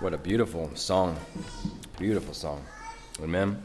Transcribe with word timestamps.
What 0.00 0.12
a 0.12 0.18
beautiful 0.18 0.70
song. 0.74 1.18
Beautiful 1.98 2.34
song. 2.34 2.62
Amen. 3.22 3.62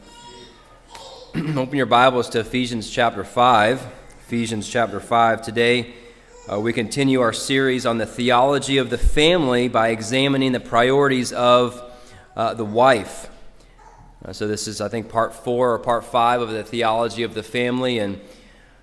Open 1.56 1.76
your 1.76 1.84
Bibles 1.84 2.30
to 2.30 2.40
Ephesians 2.40 2.90
chapter 2.90 3.22
5. 3.22 3.86
Ephesians 4.26 4.68
chapter 4.68 4.98
5. 4.98 5.42
Today, 5.42 5.92
uh, 6.50 6.58
we 6.58 6.72
continue 6.72 7.20
our 7.20 7.32
series 7.32 7.84
on 7.84 7.98
the 7.98 8.06
theology 8.06 8.78
of 8.78 8.90
the 8.90 8.96
family 8.96 9.68
by 9.68 9.88
examining 9.88 10.52
the 10.52 10.60
priorities 10.60 11.32
of 11.32 11.80
uh, 12.34 12.54
the 12.54 12.64
wife. 12.64 13.28
Uh, 14.24 14.32
so, 14.32 14.48
this 14.48 14.66
is, 14.66 14.80
I 14.80 14.88
think, 14.88 15.10
part 15.10 15.34
four 15.34 15.74
or 15.74 15.78
part 15.78 16.04
five 16.04 16.40
of 16.40 16.50
the 16.50 16.64
theology 16.64 17.22
of 17.24 17.34
the 17.34 17.42
family. 17.42 17.98
And 17.98 18.20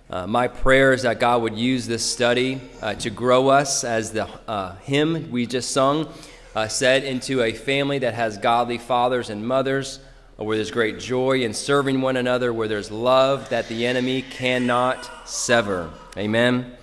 uh, 0.09 0.25
my 0.25 0.47
prayer 0.47 0.91
is 0.91 1.03
that 1.03 1.19
God 1.19 1.43
would 1.43 1.55
use 1.55 1.85
this 1.85 2.03
study 2.03 2.59
uh, 2.81 2.95
to 2.95 3.11
grow 3.11 3.49
us, 3.49 3.83
as 3.83 4.11
the 4.11 4.27
uh, 4.47 4.75
hymn 4.77 5.29
we 5.29 5.45
just 5.45 5.71
sung 5.71 6.11
uh, 6.55 6.67
said, 6.67 7.03
into 7.03 7.43
a 7.43 7.53
family 7.53 7.99
that 7.99 8.15
has 8.15 8.37
godly 8.39 8.79
fathers 8.79 9.29
and 9.29 9.47
mothers, 9.47 9.99
uh, 10.39 10.43
where 10.43 10.57
there's 10.57 10.71
great 10.71 10.99
joy 10.99 11.41
in 11.41 11.53
serving 11.53 12.01
one 12.01 12.17
another, 12.17 12.51
where 12.51 12.67
there's 12.67 12.89
love 12.89 13.49
that 13.49 13.67
the 13.67 13.85
enemy 13.85 14.23
cannot 14.23 15.29
sever. 15.29 15.91
Amen. 16.17 16.75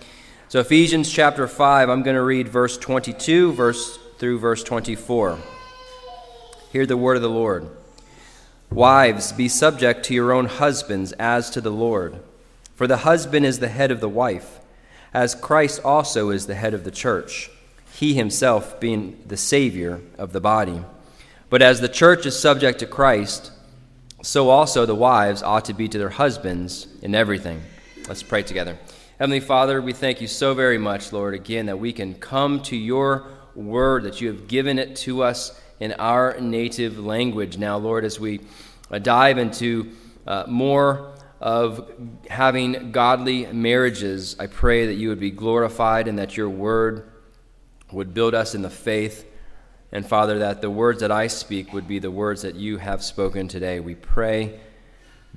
So, 0.49 0.61
Ephesians 0.61 1.11
chapter 1.11 1.49
5, 1.49 1.91
I'm 1.91 2.05
going 2.05 2.15
to 2.15 2.23
read 2.23 2.49
verse 2.49 2.79
22 2.79 3.53
verse, 3.55 3.99
through 4.19 4.39
verse 4.39 4.63
24. 4.63 5.39
Hear 6.71 6.87
the 6.87 6.97
word 6.97 7.17
of 7.17 7.23
the 7.23 7.29
Lord. 7.29 7.69
Wives, 8.71 9.33
be 9.33 9.49
subject 9.49 10.05
to 10.05 10.15
your 10.15 10.33
own 10.33 10.47
husbands 10.47 11.11
as 11.13 11.51
to 11.51 11.61
the 11.61 11.73
Lord. 11.73 12.21
For 12.77 12.87
the 12.87 12.99
husband 12.99 13.47
is 13.47 13.59
the 13.59 13.69
head 13.69 13.91
of 13.91 14.01
the 14.01 14.09
wife, 14.09 14.61
as 15.15 15.35
Christ 15.35 15.81
also 15.83 16.29
is 16.29 16.47
the 16.47 16.55
head 16.55 16.75
of 16.75 16.85
the 16.85 16.91
church, 16.91 17.51
he 17.95 18.13
himself 18.13 18.79
being 18.79 19.19
the 19.27 19.39
Savior 19.39 20.03
of 20.19 20.35
the 20.35 20.43
body. 20.43 20.83
But 21.49 21.63
as 21.63 21.81
the 21.81 21.89
church 21.89 22.27
is 22.27 22.39
subject 22.39 22.81
to 22.81 22.87
Christ, 22.87 23.51
so 24.23 24.51
also 24.51 24.85
the 24.85 24.95
wives 24.95 25.43
ought 25.43 25.65
to 25.65 25.73
be 25.73 25.89
to 25.89 25.97
their 25.97 26.11
husbands 26.11 26.87
in 27.01 27.15
everything. 27.15 27.63
Let's 28.09 28.23
pray 28.23 28.43
together. 28.43 28.77
Heavenly 29.19 29.41
Father, 29.41 29.81
we 29.81 29.95
thank 29.95 30.21
you 30.21 30.27
so 30.27 30.53
very 30.53 30.77
much, 30.77 31.15
Lord, 31.15 31.33
again, 31.33 31.67
that 31.67 31.79
we 31.79 31.95
can 31.95 32.13
come 32.13 32.61
to 32.65 32.77
your 32.77 33.27
word, 33.55 34.03
that 34.03 34.21
you 34.21 34.29
have 34.29 34.49
given 34.49 34.79
it 34.79 34.97
to 34.97 35.23
us 35.23 35.59
in 35.81 35.95
our 35.95 36.39
native 36.39 36.99
language. 36.99 37.57
Now, 37.57 37.79
Lord, 37.79 38.05
as 38.05 38.21
we 38.21 38.41
uh, 38.91 38.99
dive 38.99 39.39
into 39.39 39.93
uh, 40.27 40.45
more 40.47 41.15
of 41.47 41.89
having 42.29 42.91
godly 42.91 43.47
marriages. 43.47 44.35
I 44.41 44.49
pray 44.49 44.87
that 44.87 44.95
you 44.95 45.11
would 45.11 45.21
be 45.21 45.31
glorified 45.31 46.09
and 46.09 46.19
that 46.19 46.37
your 46.37 46.49
word 46.49 47.09
would 47.93 48.13
build 48.13 48.35
us 48.35 48.57
in 48.57 48.63
the 48.63 48.69
faith. 48.69 49.25
And 49.93 50.05
Father, 50.05 50.41
that 50.41 50.61
the 50.61 50.71
words 50.71 51.03
that 51.03 51.13
I 51.13 51.29
speak 51.29 51.73
would 51.73 51.87
be 51.87 52.01
the 52.01 52.11
words 52.11 52.43
that 52.43 52.57
you 52.57 52.79
have 52.79 53.01
spoken 53.01 53.47
today. 53.47 53.79
We 53.79 53.95
pray. 53.95 54.59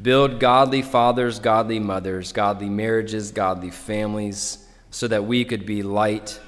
Build 0.02 0.40
godly 0.40 0.82
fathers, 0.82 1.38
godly 1.38 1.78
mothers, 1.78 2.32
godly 2.32 2.70
marriages, 2.70 3.30
godly 3.30 3.70
families, 3.70 4.66
so 4.90 5.08
that 5.08 5.26
we 5.26 5.46
could 5.46 5.68
be 5.68 5.84
light 5.84 6.40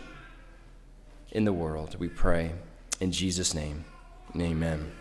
in 1.32 1.46
the 1.46 1.54
world. 1.54 1.98
We 2.00 2.10
pray. 2.10 2.54
In 3.00 3.12
Jesus' 3.12 3.54
name, 3.54 3.86
amen. 4.36 5.01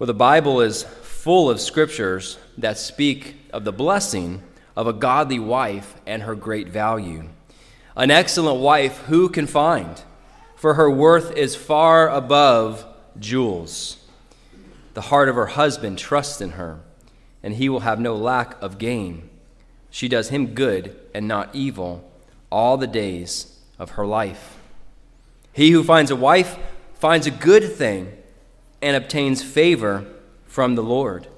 Well, 0.00 0.06
the 0.06 0.14
Bible 0.14 0.62
is 0.62 0.84
full 1.02 1.50
of 1.50 1.60
scriptures 1.60 2.38
that 2.56 2.78
speak 2.78 3.36
of 3.52 3.64
the 3.64 3.72
blessing 3.72 4.42
of 4.74 4.86
a 4.86 4.94
godly 4.94 5.38
wife 5.38 5.94
and 6.06 6.22
her 6.22 6.34
great 6.34 6.68
value. 6.68 7.28
An 7.94 8.10
excellent 8.10 8.62
wife, 8.62 8.96
who 9.08 9.28
can 9.28 9.46
find? 9.46 10.02
For 10.56 10.72
her 10.72 10.90
worth 10.90 11.36
is 11.36 11.54
far 11.54 12.08
above 12.08 12.86
jewels. 13.18 13.98
The 14.94 15.02
heart 15.02 15.28
of 15.28 15.34
her 15.34 15.48
husband 15.48 15.98
trusts 15.98 16.40
in 16.40 16.52
her, 16.52 16.80
and 17.42 17.52
he 17.52 17.68
will 17.68 17.80
have 17.80 18.00
no 18.00 18.16
lack 18.16 18.56
of 18.62 18.78
gain. 18.78 19.28
She 19.90 20.08
does 20.08 20.30
him 20.30 20.54
good 20.54 20.98
and 21.14 21.28
not 21.28 21.54
evil 21.54 22.10
all 22.50 22.78
the 22.78 22.86
days 22.86 23.58
of 23.78 23.90
her 23.90 24.06
life. 24.06 24.56
He 25.52 25.72
who 25.72 25.84
finds 25.84 26.10
a 26.10 26.16
wife 26.16 26.58
finds 26.94 27.26
a 27.26 27.30
good 27.30 27.70
thing 27.74 28.16
and 28.82 28.96
obtains 28.96 29.42
favor 29.42 30.06
from 30.46 30.74
the 30.74 30.82
Lord. 30.82 31.28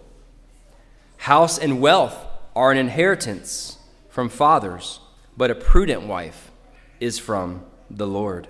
House 1.19 1.59
and 1.59 1.81
wealth 1.81 2.27
are 2.55 2.71
an 2.71 2.79
inheritance 2.79 3.79
from 4.09 4.29
fathers, 4.29 5.01
but 5.37 5.51
a 5.51 5.55
prudent 5.55 6.03
wife 6.03 6.51
is 7.01 7.19
from 7.19 7.65
the 7.91 8.07
Lord. 8.07 8.49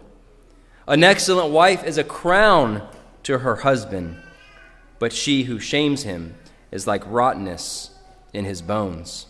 An 0.86 1.04
excellent 1.04 1.52
wife 1.52 1.84
is 1.84 1.98
a 1.98 2.04
crown 2.04 2.86
to 3.22 3.38
her 3.38 3.56
husband, 3.56 4.16
but 4.98 5.12
she 5.12 5.44
who 5.44 5.58
shames 5.58 6.02
him 6.02 6.34
is 6.70 6.86
like 6.86 7.02
rottenness 7.06 7.90
in 8.32 8.44
his 8.44 8.62
bones. 8.62 9.26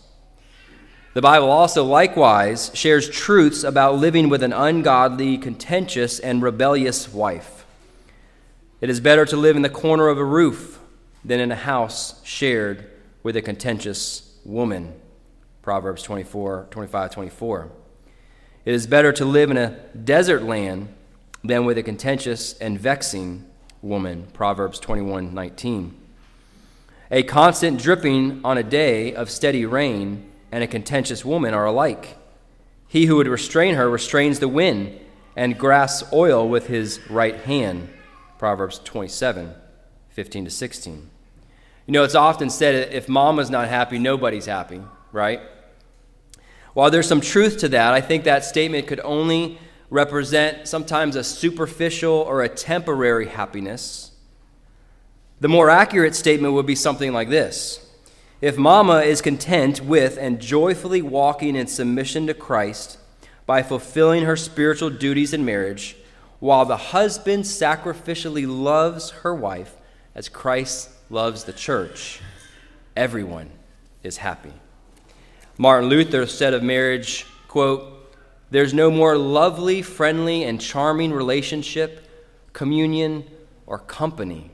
The 1.13 1.21
Bible 1.21 1.51
also 1.51 1.83
likewise 1.83 2.71
shares 2.73 3.07
truths 3.07 3.63
about 3.63 3.97
living 3.97 4.29
with 4.29 4.41
an 4.41 4.53
ungodly, 4.53 5.37
contentious, 5.37 6.19
and 6.19 6.41
rebellious 6.41 7.13
wife. 7.13 7.62
It 8.83 8.89
is 8.89 8.99
better 8.99 9.25
to 9.27 9.37
live 9.37 9.55
in 9.55 9.61
the 9.61 9.69
corner 9.69 10.09
of 10.09 10.17
a 10.17 10.25
roof 10.25 10.77
than 11.23 11.39
in 11.39 11.53
a 11.53 11.55
house 11.55 12.21
shared 12.25 12.91
with 13.23 13.37
a 13.37 13.41
contentious 13.41 14.37
woman. 14.43 14.93
Proverbs 15.61 16.03
24, 16.03 16.67
25, 16.69 17.11
24. 17.11 17.71
It 18.65 18.73
is 18.73 18.85
better 18.85 19.13
to 19.13 19.23
live 19.23 19.49
in 19.51 19.55
a 19.55 19.79
desert 19.95 20.43
land 20.43 20.93
than 21.45 21.63
with 21.63 21.77
a 21.77 21.81
contentious 21.81 22.57
and 22.57 22.77
vexing 22.77 23.45
woman. 23.81 24.27
Proverbs 24.33 24.79
21, 24.79 25.33
19. 25.33 25.95
A 27.09 27.23
constant 27.23 27.81
dripping 27.81 28.41
on 28.43 28.57
a 28.57 28.63
day 28.63 29.15
of 29.15 29.29
steady 29.29 29.65
rain 29.65 30.29
and 30.51 30.61
a 30.61 30.67
contentious 30.67 31.23
woman 31.23 31.53
are 31.53 31.67
alike. 31.67 32.17
He 32.89 33.05
who 33.05 33.15
would 33.15 33.29
restrain 33.29 33.75
her 33.75 33.89
restrains 33.89 34.39
the 34.39 34.49
wind 34.49 34.99
and 35.37 35.57
grasps 35.57 36.11
oil 36.11 36.49
with 36.49 36.67
his 36.67 36.99
right 37.09 37.37
hand. 37.37 37.87
Proverbs 38.43 38.81
27 38.83 39.55
15 40.09 40.43
to 40.43 40.51
16. 40.51 41.09
You 41.87 41.91
know, 41.93 42.03
it's 42.03 42.13
often 42.13 42.49
said 42.49 42.91
if 42.93 43.07
mama's 43.07 43.49
not 43.49 43.69
happy, 43.69 43.97
nobody's 43.97 44.47
happy, 44.47 44.81
right? 45.13 45.39
While 46.73 46.91
there's 46.91 47.07
some 47.07 47.21
truth 47.21 47.59
to 47.59 47.69
that, 47.69 47.93
I 47.93 48.01
think 48.01 48.25
that 48.25 48.43
statement 48.43 48.85
could 48.85 48.99
only 48.99 49.59
represent 49.89 50.67
sometimes 50.67 51.15
a 51.15 51.23
superficial 51.23 52.15
or 52.15 52.41
a 52.41 52.49
temporary 52.49 53.27
happiness. 53.27 54.11
The 55.39 55.47
more 55.47 55.69
accurate 55.69 56.13
statement 56.13 56.53
would 56.53 56.65
be 56.65 56.75
something 56.75 57.13
like 57.13 57.29
this 57.29 57.89
If 58.41 58.57
mama 58.57 59.03
is 59.03 59.21
content 59.21 59.79
with 59.79 60.17
and 60.17 60.41
joyfully 60.41 61.01
walking 61.01 61.55
in 61.55 61.67
submission 61.67 62.27
to 62.27 62.33
Christ 62.33 62.97
by 63.45 63.63
fulfilling 63.63 64.25
her 64.25 64.35
spiritual 64.35 64.89
duties 64.89 65.33
in 65.33 65.45
marriage, 65.45 65.95
while 66.43 66.65
the 66.65 66.75
husband 66.75 67.45
sacrificially 67.45 68.45
loves 68.45 69.11
her 69.11 69.33
wife 69.33 69.77
as 70.13 70.27
Christ 70.27 70.89
loves 71.09 71.45
the 71.45 71.53
church, 71.53 72.19
everyone 72.97 73.49
is 74.03 74.17
happy. 74.17 74.51
Martin 75.57 75.89
Luther 75.89 76.27
said 76.27 76.53
of 76.53 76.61
marriage, 76.61 77.25
quote, 77.47 78.13
There's 78.51 78.73
no 78.73 78.91
more 78.91 79.17
lovely, 79.17 79.81
friendly, 79.81 80.43
and 80.43 80.59
charming 80.59 81.13
relationship, 81.13 82.09
communion, 82.51 83.23
or 83.65 83.79
company 83.79 84.51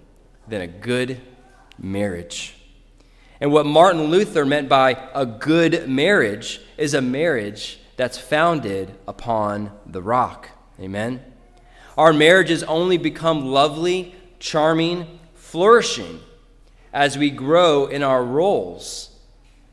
than 0.47 0.61
a 0.61 0.67
good 0.67 1.19
marriage. 1.79 2.55
And 3.41 3.51
what 3.51 3.65
Martin 3.65 4.03
Luther 4.03 4.45
meant 4.45 4.69
by 4.69 5.09
a 5.15 5.25
good 5.25 5.89
marriage 5.89 6.61
is 6.77 6.93
a 6.93 7.01
marriage 7.01 7.79
that's 7.97 8.19
founded 8.19 8.93
upon 9.07 9.71
the 9.87 10.03
rock. 10.03 10.49
Amen? 10.79 11.23
Our 11.99 12.13
marriages 12.13 12.63
only 12.63 12.97
become 12.97 13.47
lovely, 13.47 14.15
charming, 14.39 15.19
flourishing 15.35 16.21
as 16.93 17.17
we 17.17 17.29
grow 17.29 17.87
in 17.87 18.03
our 18.03 18.23
roles 18.23 19.13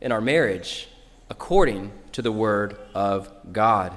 in 0.00 0.11
our 0.11 0.20
marriage 0.20 0.88
according 1.31 1.93
to 2.11 2.23
the 2.23 2.32
Word 2.32 2.81
of 2.94 3.31
God. 3.52 3.96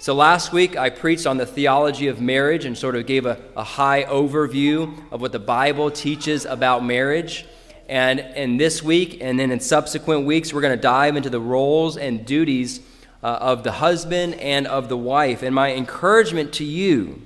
So, 0.00 0.12
last 0.12 0.52
week 0.52 0.76
I 0.76 0.90
preached 0.90 1.24
on 1.24 1.36
the 1.36 1.46
theology 1.46 2.08
of 2.08 2.20
marriage 2.20 2.64
and 2.64 2.76
sort 2.76 2.96
of 2.96 3.06
gave 3.06 3.26
a, 3.26 3.40
a 3.56 3.62
high 3.62 4.02
overview 4.02 5.00
of 5.12 5.20
what 5.20 5.30
the 5.30 5.38
Bible 5.38 5.92
teaches 5.92 6.44
about 6.44 6.84
marriage. 6.84 7.46
And, 7.88 8.18
and 8.18 8.58
this 8.58 8.82
week, 8.82 9.18
and 9.20 9.38
then 9.38 9.52
in 9.52 9.60
subsequent 9.60 10.26
weeks, 10.26 10.52
we're 10.52 10.62
going 10.62 10.76
to 10.76 10.82
dive 10.82 11.14
into 11.14 11.30
the 11.30 11.40
roles 11.40 11.96
and 11.96 12.26
duties 12.26 12.80
uh, 13.22 13.38
of 13.40 13.64
the 13.64 13.72
husband 13.72 14.34
and 14.34 14.66
of 14.66 14.88
the 14.88 14.96
wife. 14.96 15.42
And 15.42 15.54
my 15.54 15.74
encouragement 15.74 16.52
to 16.54 16.64
you 16.64 17.22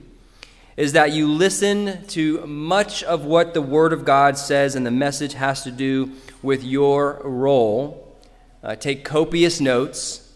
is 0.76 0.93
that 0.93 1.12
you 1.12 1.31
listen 1.31 2.05
to 2.08 2.44
much 2.46 3.02
of 3.05 3.25
what 3.25 3.55
the 3.55 3.62
Word 3.62 3.93
of 3.93 4.05
God 4.05 4.37
says, 4.37 4.75
and 4.75 4.85
the 4.85 4.91
message 4.91 5.35
has 5.35 5.62
to 5.62 5.70
do 5.70 6.12
with 6.43 6.64
your 6.64 7.20
role. 7.25 8.17
Uh, 8.62 8.75
take 8.75 9.05
copious 9.05 9.61
notes 9.61 10.32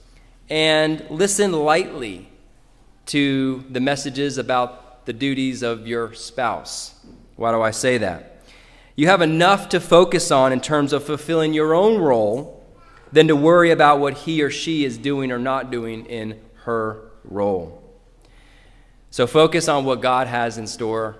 and 0.48 1.04
listen 1.10 1.52
lightly 1.52 2.28
to 3.06 3.64
the 3.70 3.80
messages 3.80 4.38
about 4.38 5.06
the 5.06 5.12
duties 5.12 5.62
of 5.62 5.86
your 5.86 6.14
spouse. 6.14 6.94
Why 7.36 7.52
do 7.52 7.62
I 7.62 7.70
say 7.70 7.98
that? 7.98 8.42
You 8.94 9.06
have 9.06 9.22
enough 9.22 9.70
to 9.70 9.80
focus 9.80 10.30
on 10.30 10.52
in 10.52 10.60
terms 10.60 10.92
of 10.92 11.04
fulfilling 11.04 11.54
your 11.54 11.74
own 11.74 11.98
role 11.98 12.57
than 13.12 13.28
to 13.28 13.36
worry 13.36 13.70
about 13.70 14.00
what 14.00 14.18
he 14.18 14.42
or 14.42 14.50
she 14.50 14.84
is 14.84 14.98
doing 14.98 15.32
or 15.32 15.38
not 15.38 15.70
doing 15.70 16.06
in 16.06 16.38
her 16.64 17.10
role. 17.24 17.82
So 19.10 19.26
focus 19.26 19.68
on 19.68 19.84
what 19.84 20.02
God 20.02 20.26
has 20.26 20.58
in 20.58 20.66
store 20.66 21.16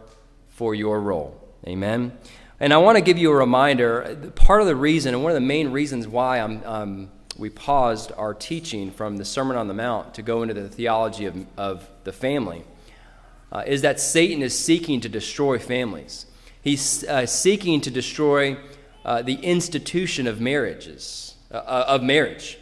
for 0.49 0.75
your 0.75 1.01
role. 1.01 1.41
Amen. 1.67 2.17
And 2.61 2.73
I 2.75 2.79
want 2.79 2.97
to 2.97 3.03
give 3.03 3.19
you 3.19 3.31
a 3.31 3.37
reminder. 3.37 4.33
Part 4.35 4.61
of 4.61 4.67
the 4.67 4.77
reason, 4.77 5.15
and 5.15 5.23
one 5.23 5.31
of 5.31 5.37
the 5.37 5.41
main 5.41 5.71
reasons 5.71 6.09
why 6.09 6.41
um, 6.41 7.11
we 7.39 7.49
paused 7.51 8.13
our 8.17 8.35
teaching 8.35 8.91
from 8.91 9.17
the 9.17 9.25
Sermon 9.25 9.57
on 9.57 9.69
the 9.69 9.75
Mount 9.75 10.15
to 10.15 10.23
go 10.23 10.43
into 10.43 10.55
the 10.55 10.69
theology 10.69 11.25
of, 11.25 11.47
of 11.57 11.89
the 12.05 12.13
family, 12.13 12.65
uh, 13.53 13.63
is 13.67 13.83
that 13.83 14.01
Satan 14.01 14.43
is 14.43 14.59
seeking 14.59 15.01
to 15.01 15.09
destroy 15.09 15.59
families. 15.59 16.27
He's 16.61 17.05
uh, 17.05 17.27
seeking 17.27 17.81
to 17.83 17.91
destroy 17.91 18.59
uh, 19.05 19.23
the 19.23 19.37
institution 19.37 20.27
of 20.27 20.41
marriages, 20.41 21.37
uh, 21.51 21.57
uh, 21.57 21.85
of 21.89 22.03
marriage. 22.03 22.59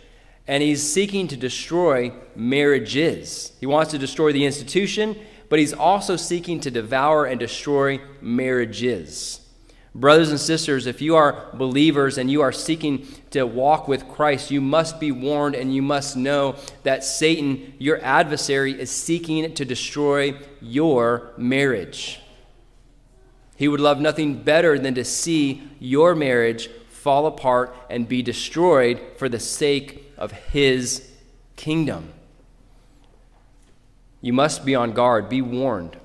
And 0.46 0.62
he's 0.62 0.82
seeking 0.82 1.26
to 1.28 1.36
destroy 1.36 2.12
marriages. 2.36 3.52
He 3.58 3.66
wants 3.66 3.90
to 3.90 3.98
destroy 3.98 4.32
the 4.32 4.44
institution, 4.44 5.16
but 5.48 5.58
he's 5.58 5.72
also 5.72 6.16
seeking 6.16 6.60
to 6.60 6.70
devour 6.70 7.24
and 7.26 7.40
destroy 7.40 8.00
marriages. 8.20 9.40
Brothers 9.92 10.30
and 10.30 10.38
sisters, 10.38 10.86
if 10.86 11.00
you 11.00 11.16
are 11.16 11.48
believers 11.54 12.18
and 12.18 12.30
you 12.30 12.42
are 12.42 12.52
seeking 12.52 13.08
to 13.30 13.44
walk 13.44 13.88
with 13.88 14.06
Christ, 14.08 14.50
you 14.50 14.60
must 14.60 15.00
be 15.00 15.10
warned 15.10 15.54
and 15.54 15.74
you 15.74 15.80
must 15.80 16.18
know 16.18 16.56
that 16.82 17.02
Satan, 17.02 17.72
your 17.78 17.98
adversary, 18.04 18.78
is 18.78 18.90
seeking 18.90 19.54
to 19.54 19.64
destroy 19.64 20.38
your 20.60 21.32
marriage. 21.38 22.20
He 23.56 23.68
would 23.68 23.80
love 23.80 23.98
nothing 23.98 24.42
better 24.42 24.78
than 24.78 24.94
to 24.94 25.04
see 25.04 25.62
your 25.80 26.14
marriage 26.14 26.68
fall 27.06 27.26
apart 27.26 27.72
and 27.88 28.08
be 28.08 28.20
destroyed 28.20 29.00
for 29.16 29.28
the 29.28 29.38
sake 29.38 30.12
of 30.18 30.32
his 30.32 31.08
kingdom. 31.54 32.12
You 34.20 34.32
must 34.32 34.64
be 34.64 34.74
on 34.74 34.90
guard, 34.90 35.28
be 35.28 35.40
warned. 35.40 35.96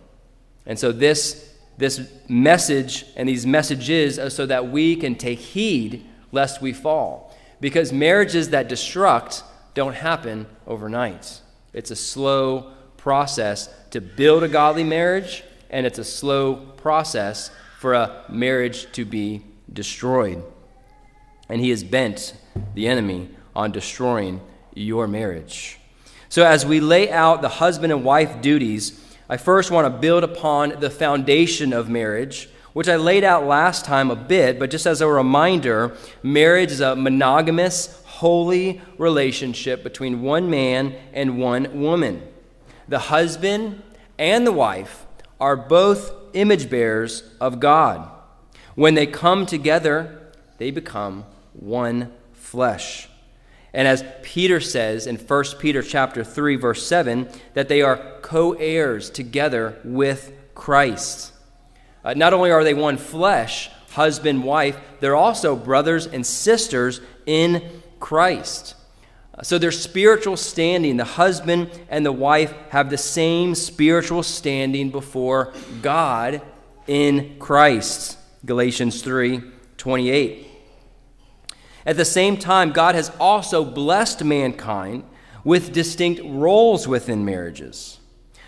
And 0.68 0.78
so, 0.78 0.92
this 0.92 1.56
this 1.80 2.08
message 2.30 3.04
and 3.16 3.28
these 3.28 3.48
messages 3.48 4.20
are 4.20 4.30
so 4.30 4.46
that 4.46 4.70
we 4.70 4.96
can 4.96 5.16
take 5.16 5.40
heed 5.40 6.06
lest 6.32 6.62
we 6.62 6.72
fall. 6.72 7.36
Because 7.60 7.92
marriages 7.92 8.52
that 8.52 8.70
destruct 8.70 9.42
don't 9.74 9.96
happen 9.96 10.46
overnight. 10.68 11.42
It's 11.74 11.90
a 11.90 11.96
slow 11.96 12.74
process 12.98 13.74
to 13.90 14.02
build 14.02 14.44
a 14.44 14.48
godly 14.48 14.84
marriage, 14.84 15.44
and 15.72 15.88
it's 15.88 15.98
a 15.98 16.04
slow 16.04 16.58
process 16.78 17.50
for 17.80 17.96
a 17.96 18.24
marriage 18.30 18.92
to 18.92 19.04
be 19.04 19.42
destroyed. 19.74 20.44
And 21.52 21.62
he 21.62 21.70
is 21.70 21.84
bent, 21.84 22.34
the 22.74 22.88
enemy, 22.88 23.30
on 23.56 23.72
destroying 23.72 24.42
your 24.74 25.08
marriage. 25.08 25.78
So, 26.30 26.46
as 26.46 26.66
we 26.66 26.80
lay 26.80 27.12
out 27.12 27.42
the 27.42 27.50
husband 27.50 27.92
and 27.92 28.06
wife 28.06 28.42
duties, 28.42 29.00
I 29.30 29.36
first 29.36 29.70
want 29.70 29.86
to 29.86 30.00
build 30.00 30.24
upon 30.24 30.80
the 30.80 30.90
foundation 30.90 31.74
of 31.74 31.90
marriage, 31.90 32.50
which 32.72 32.88
I 32.88 32.96
laid 32.96 33.26
out 33.26 33.46
last 33.46 33.84
time 33.84 34.10
a 34.10 34.16
bit, 34.16 34.60
but 34.60 34.72
just 34.72 34.86
as 34.86 35.02
a 35.02 35.08
reminder, 35.08 35.96
marriage 36.24 36.72
is 36.72 36.80
a 36.80 36.96
monogamous, 36.96 38.02
holy 38.06 38.82
relationship 38.98 39.84
between 39.84 40.22
one 40.22 40.50
man 40.50 40.96
and 41.12 41.38
one 41.38 41.82
woman. 41.82 42.22
The 42.88 43.00
husband 43.00 43.82
and 44.18 44.48
the 44.48 44.54
wife 44.54 45.06
are 45.40 45.58
both 45.58 46.14
image 46.34 46.70
bearers 46.70 47.24
of 47.42 47.60
God. 47.60 48.10
When 48.76 48.96
they 48.96 49.06
come 49.06 49.46
together, 49.46 50.32
they 50.60 50.72
become 50.72 51.26
one 51.54 52.12
flesh. 52.34 53.08
And 53.74 53.88
as 53.88 54.04
Peter 54.22 54.60
says 54.60 55.08
in 55.08 55.16
1 55.16 55.44
Peter 55.60 55.82
chapter 55.82 56.24
3 56.24 56.56
verse 56.58 56.86
7 56.86 57.30
that 57.54 57.70
they 57.70 57.82
are 57.82 58.20
co-heirs 58.22 59.10
together 59.10 59.80
with 59.84 60.34
Christ. 60.56 61.34
Uh, 62.04 62.14
not 62.14 62.34
only 62.34 62.52
are 62.52 62.64
they 62.64 62.74
one 62.74 62.98
flesh, 62.98 63.70
husband, 63.92 64.44
wife, 64.44 64.78
they're 65.00 65.16
also 65.16 65.56
brothers 65.56 66.08
and 66.08 66.26
sisters 66.26 67.00
in 67.26 67.82
Christ. 68.00 68.76
Uh, 69.34 69.44
so 69.44 69.58
their 69.58 69.72
spiritual 69.72 70.36
standing, 70.36 70.98
the 70.98 71.06
husband 71.06 71.70
and 71.90 72.06
the 72.06 72.12
wife 72.12 72.54
have 72.70 72.90
the 72.90 72.98
same 72.98 73.56
spiritual 73.56 74.24
standing 74.24 74.90
before 74.90 75.54
God 75.82 76.42
in 76.88 77.38
Christ. 77.40 78.18
Galatians 78.46 79.02
3 79.02 79.42
28. 79.78 80.51
At 81.86 81.98
the 81.98 82.06
same 82.06 82.38
time, 82.38 82.72
God 82.72 82.96
has 82.96 83.12
also 83.20 83.66
blessed 83.66 84.24
mankind 84.24 85.04
with 85.44 85.74
distinct 85.74 86.22
roles 86.24 86.88
within 86.88 87.26
marriages. 87.26 88.00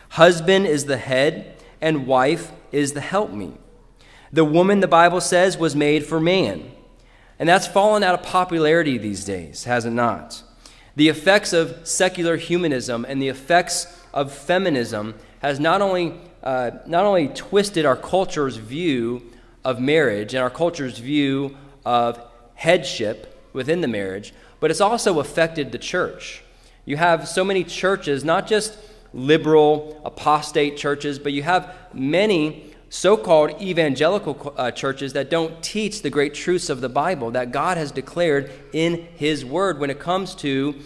Husband 0.09 0.67
is 0.67 0.85
the 0.85 0.97
head, 0.97 1.55
and 1.81 2.05
wife 2.05 2.51
is 2.71 2.93
the 2.93 3.01
helpmeet. 3.01 3.57
The 4.31 4.45
woman, 4.45 4.79
the 4.79 4.87
Bible 4.87 5.21
says, 5.21 5.57
was 5.57 5.75
made 5.75 6.05
for 6.05 6.19
man. 6.19 6.71
And 7.39 7.49
that's 7.49 7.67
fallen 7.67 8.03
out 8.03 8.19
of 8.19 8.25
popularity 8.25 8.97
these 8.97 9.25
days, 9.25 9.63
has 9.63 9.85
it 9.85 9.91
not? 9.91 10.43
The 10.95 11.09
effects 11.09 11.53
of 11.53 11.87
secular 11.87 12.37
humanism 12.37 13.05
and 13.07 13.21
the 13.21 13.27
effects 13.27 14.01
of 14.13 14.31
feminism 14.31 15.15
has 15.39 15.59
not 15.59 15.81
only, 15.81 16.19
uh, 16.43 16.71
not 16.85 17.05
only 17.05 17.27
twisted 17.29 17.85
our 17.85 17.95
culture's 17.95 18.57
view 18.57 19.31
of 19.65 19.79
marriage 19.79 20.33
and 20.35 20.43
our 20.43 20.51
culture's 20.51 20.99
view 20.99 21.57
of 21.85 22.19
headship 22.63 23.49
within 23.51 23.81
the 23.81 23.87
marriage, 23.89 24.33
but 24.61 24.71
it's 24.71 24.79
also 24.79 25.19
affected 25.19 25.73
the 25.73 25.77
church. 25.77 26.41
You 26.85 26.95
have 26.95 27.27
so 27.27 27.43
many 27.43 27.65
churches, 27.65 28.23
not 28.23 28.47
just 28.47 28.77
liberal, 29.13 30.01
apostate 30.05 30.77
churches, 30.77 31.19
but 31.19 31.33
you 31.33 31.43
have 31.43 31.75
many 31.93 32.73
so 32.89 33.17
called 33.17 33.61
evangelical 33.61 34.53
uh, 34.55 34.71
churches 34.71 35.11
that 35.11 35.29
don't 35.29 35.61
teach 35.61 36.03
the 36.03 36.09
great 36.09 36.33
truths 36.33 36.69
of 36.69 36.79
the 36.79 36.87
Bible 36.87 37.31
that 37.31 37.51
God 37.51 37.75
has 37.75 37.91
declared 37.91 38.49
in 38.71 39.07
His 39.15 39.43
Word 39.43 39.77
when 39.79 39.89
it 39.89 39.99
comes 39.99 40.33
to 40.35 40.79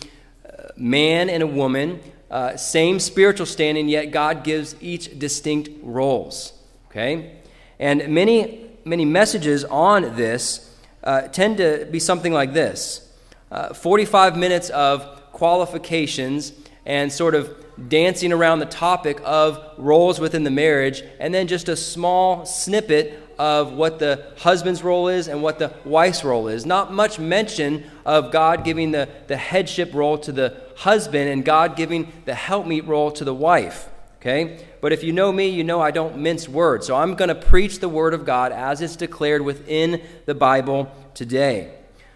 uh, 0.46 0.70
man 0.78 1.30
and 1.30 1.44
a 1.44 1.48
woman, 1.48 2.00
uh, 2.32 2.58
same 2.58 3.00
spiritual 3.00 3.46
standing, 3.46 3.88
yet 3.88 4.06
God 4.06 4.44
gives 4.44 4.76
each 4.82 5.20
distinct 5.20 5.70
roles. 5.84 6.54
Okay? 6.90 7.38
And 7.78 8.08
many, 8.10 8.72
many 8.84 9.06
messages 9.06 9.64
on 9.66 10.16
this 10.16 10.67
uh, 11.08 11.22
tend 11.30 11.58
to 11.58 11.88
be 11.90 12.00
something 12.00 12.34
like 12.34 12.54
this 12.54 13.10
uh, 13.50 13.74
45 13.74 14.38
minutes 14.38 14.70
of 14.70 15.32
qualifications 15.32 16.52
and 16.86 17.12
sort 17.12 17.34
of 17.34 17.64
dancing 17.88 18.34
around 18.34 18.60
the 18.60 18.66
topic 18.66 19.22
of 19.24 19.64
roles 19.78 20.20
within 20.20 20.44
the 20.44 20.52
marriage, 20.52 21.04
and 21.20 21.34
then 21.34 21.48
just 21.48 21.70
a 21.70 21.76
small 21.76 22.46
snippet 22.46 23.24
of 23.38 23.72
what 23.72 24.00
the 24.00 24.34
husband's 24.38 24.84
role 24.84 25.08
is 25.08 25.28
and 25.28 25.42
what 25.44 25.60
the 25.60 25.72
wife's 25.86 26.24
role 26.24 26.48
is. 26.48 26.66
Not 26.66 26.92
much 26.92 27.20
mention 27.20 27.86
of 28.06 28.32
God 28.32 28.66
giving 28.66 28.92
the, 28.92 29.08
the 29.28 29.38
headship 29.38 29.94
role 29.94 30.18
to 30.20 30.32
the 30.32 30.58
husband 30.76 31.30
and 31.30 31.46
God 31.46 31.76
giving 31.76 32.12
the 32.26 32.34
helpmeet 32.34 32.86
role 32.86 33.12
to 33.12 33.24
the 33.24 33.34
wife. 33.34 33.90
Okay? 34.20 34.66
But 34.82 34.94
if 34.94 35.04
you 35.04 35.12
know 35.12 35.32
me, 35.32 35.50
you 35.50 35.64
know 35.64 35.82
I 35.82 35.92
don't 35.92 36.18
mince 36.18 36.48
words. 36.48 36.88
So 36.88 36.96
I'm 36.96 37.16
going 37.16 37.30
to 37.30 37.36
preach 37.36 37.80
the 37.80 37.90
word 37.90 38.14
of 38.14 38.26
God 38.26 38.52
as 38.52 38.82
it's 38.82 38.96
declared 38.96 39.42
within 39.42 40.02
the 40.26 40.36
Bible 40.36 40.92
today. 41.14 41.74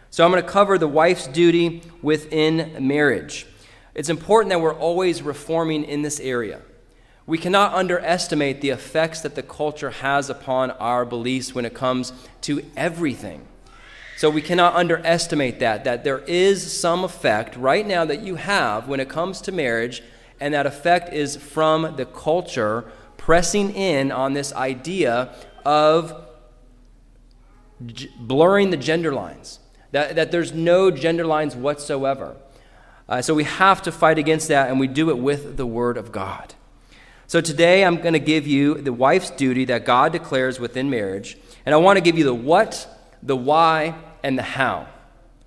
So 0.10 0.26
I'm 0.26 0.32
going 0.32 0.44
to 0.44 0.50
cover 0.50 0.78
the 0.78 0.88
wife's 0.88 1.28
duty 1.28 1.84
within 2.02 2.86
marriage. 2.86 3.48
It's 3.96 4.10
important 4.10 4.50
that 4.50 4.62
we're 4.62 4.74
always 4.74 5.22
reforming 5.22 5.84
in 5.86 6.02
this 6.02 6.20
area. 6.20 6.62
We 7.26 7.38
cannot 7.38 7.74
underestimate 7.74 8.62
the 8.62 8.72
effects 8.72 9.22
that 9.22 9.36
the 9.36 9.44
culture 9.44 9.92
has 9.92 10.30
upon 10.30 10.72
our 10.72 11.06
beliefs 11.06 11.56
when 11.56 11.66
it 11.66 11.74
comes 11.74 12.14
to 12.42 12.64
everything. 12.76 13.48
So 14.18 14.30
we 14.30 14.42
cannot 14.42 14.76
underestimate 14.76 15.60
that, 15.60 15.84
that 15.84 16.04
there 16.04 16.20
is 16.20 16.80
some 16.80 17.04
effect 17.04 17.56
right 17.56 17.88
now 17.88 18.06
that 18.06 18.22
you 18.22 18.36
have 18.36 18.88
when 18.88 19.00
it 19.00 19.10
comes 19.10 19.42
to 19.42 19.52
marriage 19.52 20.04
and 20.42 20.54
that 20.54 20.66
effect 20.66 21.14
is 21.14 21.38
from 21.38 21.96
the 21.96 22.06
culture 22.06 22.92
pressing 23.16 23.74
in 23.76 24.12
on 24.12 24.34
this 24.34 24.52
idea 24.54 25.34
of 25.64 26.28
blurring 28.20 28.72
the 28.72 28.78
gender 28.78 29.14
lines, 29.14 29.60
that, 29.92 30.16
that 30.16 30.32
there's 30.32 30.52
no 30.52 30.90
gender 30.92 31.26
lines 31.26 31.56
whatsoever. 31.56 32.36
Uh, 33.08 33.22
so 33.22 33.34
we 33.34 33.44
have 33.44 33.82
to 33.84 33.92
fight 33.92 34.18
against 34.18 34.48
that, 34.48 34.70
and 34.70 34.80
we 34.80 34.88
do 34.88 35.10
it 35.10 35.18
with 35.18 35.58
the 35.58 35.66
Word 35.66 35.98
of 35.98 36.12
God. 36.12 36.56
So 37.28 37.40
today 37.40 37.86
I'm 37.86 37.98
going 37.98 38.14
to 38.14 38.20
give 38.20 38.48
you 38.48 38.76
the 38.76 38.94
wife's 38.94 39.30
duty 39.30 39.66
that 39.66 39.86
God 39.86 40.12
declares 40.12 40.60
within 40.60 40.90
marriage, 40.90 41.38
and 41.66 41.76
I 41.76 41.78
want 41.78 41.98
to 41.98 42.02
give 42.02 42.18
you 42.18 42.24
the 42.24 42.34
what, 42.34 42.88
the 43.22 43.36
why, 43.36 43.96
and 44.24 44.38
the 44.38 44.44
how. 44.44 44.88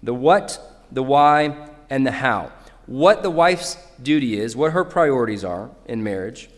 The 0.02 0.14
what, 0.14 0.60
the 0.92 1.02
why, 1.02 1.68
and 1.90 2.06
the 2.06 2.12
how. 2.12 2.52
What 2.86 3.22
the 3.22 3.30
wife's 3.30 3.76
duty 4.02 4.38
is, 4.38 4.54
what 4.54 4.72
her 4.72 4.84
priorities 4.84 5.44
are 5.44 5.70
in 5.86 6.02
marriage, 6.02 6.48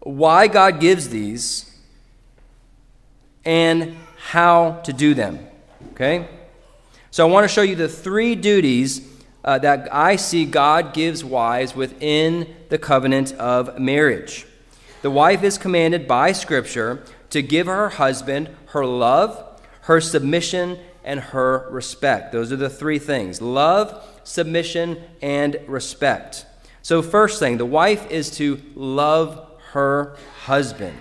why 0.00 0.48
God 0.48 0.80
gives 0.80 1.08
these, 1.08 1.74
and 3.44 3.96
how 4.16 4.80
to 4.84 4.92
do 4.92 5.14
them. 5.14 5.46
Okay? 5.92 6.28
So 7.10 7.26
I 7.26 7.30
want 7.30 7.44
to 7.44 7.48
show 7.48 7.62
you 7.62 7.74
the 7.74 7.88
three 7.88 8.34
duties 8.34 9.08
uh, 9.44 9.58
that 9.58 9.92
I 9.94 10.16
see 10.16 10.44
God 10.44 10.92
gives 10.92 11.24
wives 11.24 11.74
within 11.74 12.54
the 12.68 12.78
covenant 12.78 13.32
of 13.34 13.78
marriage. 13.78 14.46
The 15.00 15.10
wife 15.10 15.42
is 15.42 15.56
commanded 15.56 16.06
by 16.06 16.32
Scripture 16.32 17.04
to 17.30 17.40
give 17.40 17.66
her 17.66 17.88
husband 17.88 18.50
her 18.66 18.84
love, 18.84 19.60
her 19.82 20.00
submission, 20.00 20.78
and 21.04 21.20
her 21.20 21.66
respect. 21.70 22.32
Those 22.32 22.52
are 22.52 22.56
the 22.56 22.68
three 22.68 22.98
things 22.98 23.40
love, 23.40 24.04
submission, 24.28 25.02
and 25.22 25.58
respect. 25.66 26.44
So, 26.82 27.00
first 27.00 27.38
thing, 27.38 27.56
the 27.56 27.64
wife 27.64 28.10
is 28.10 28.30
to 28.32 28.60
love 28.74 29.46
her 29.72 30.16
husband. 30.42 30.96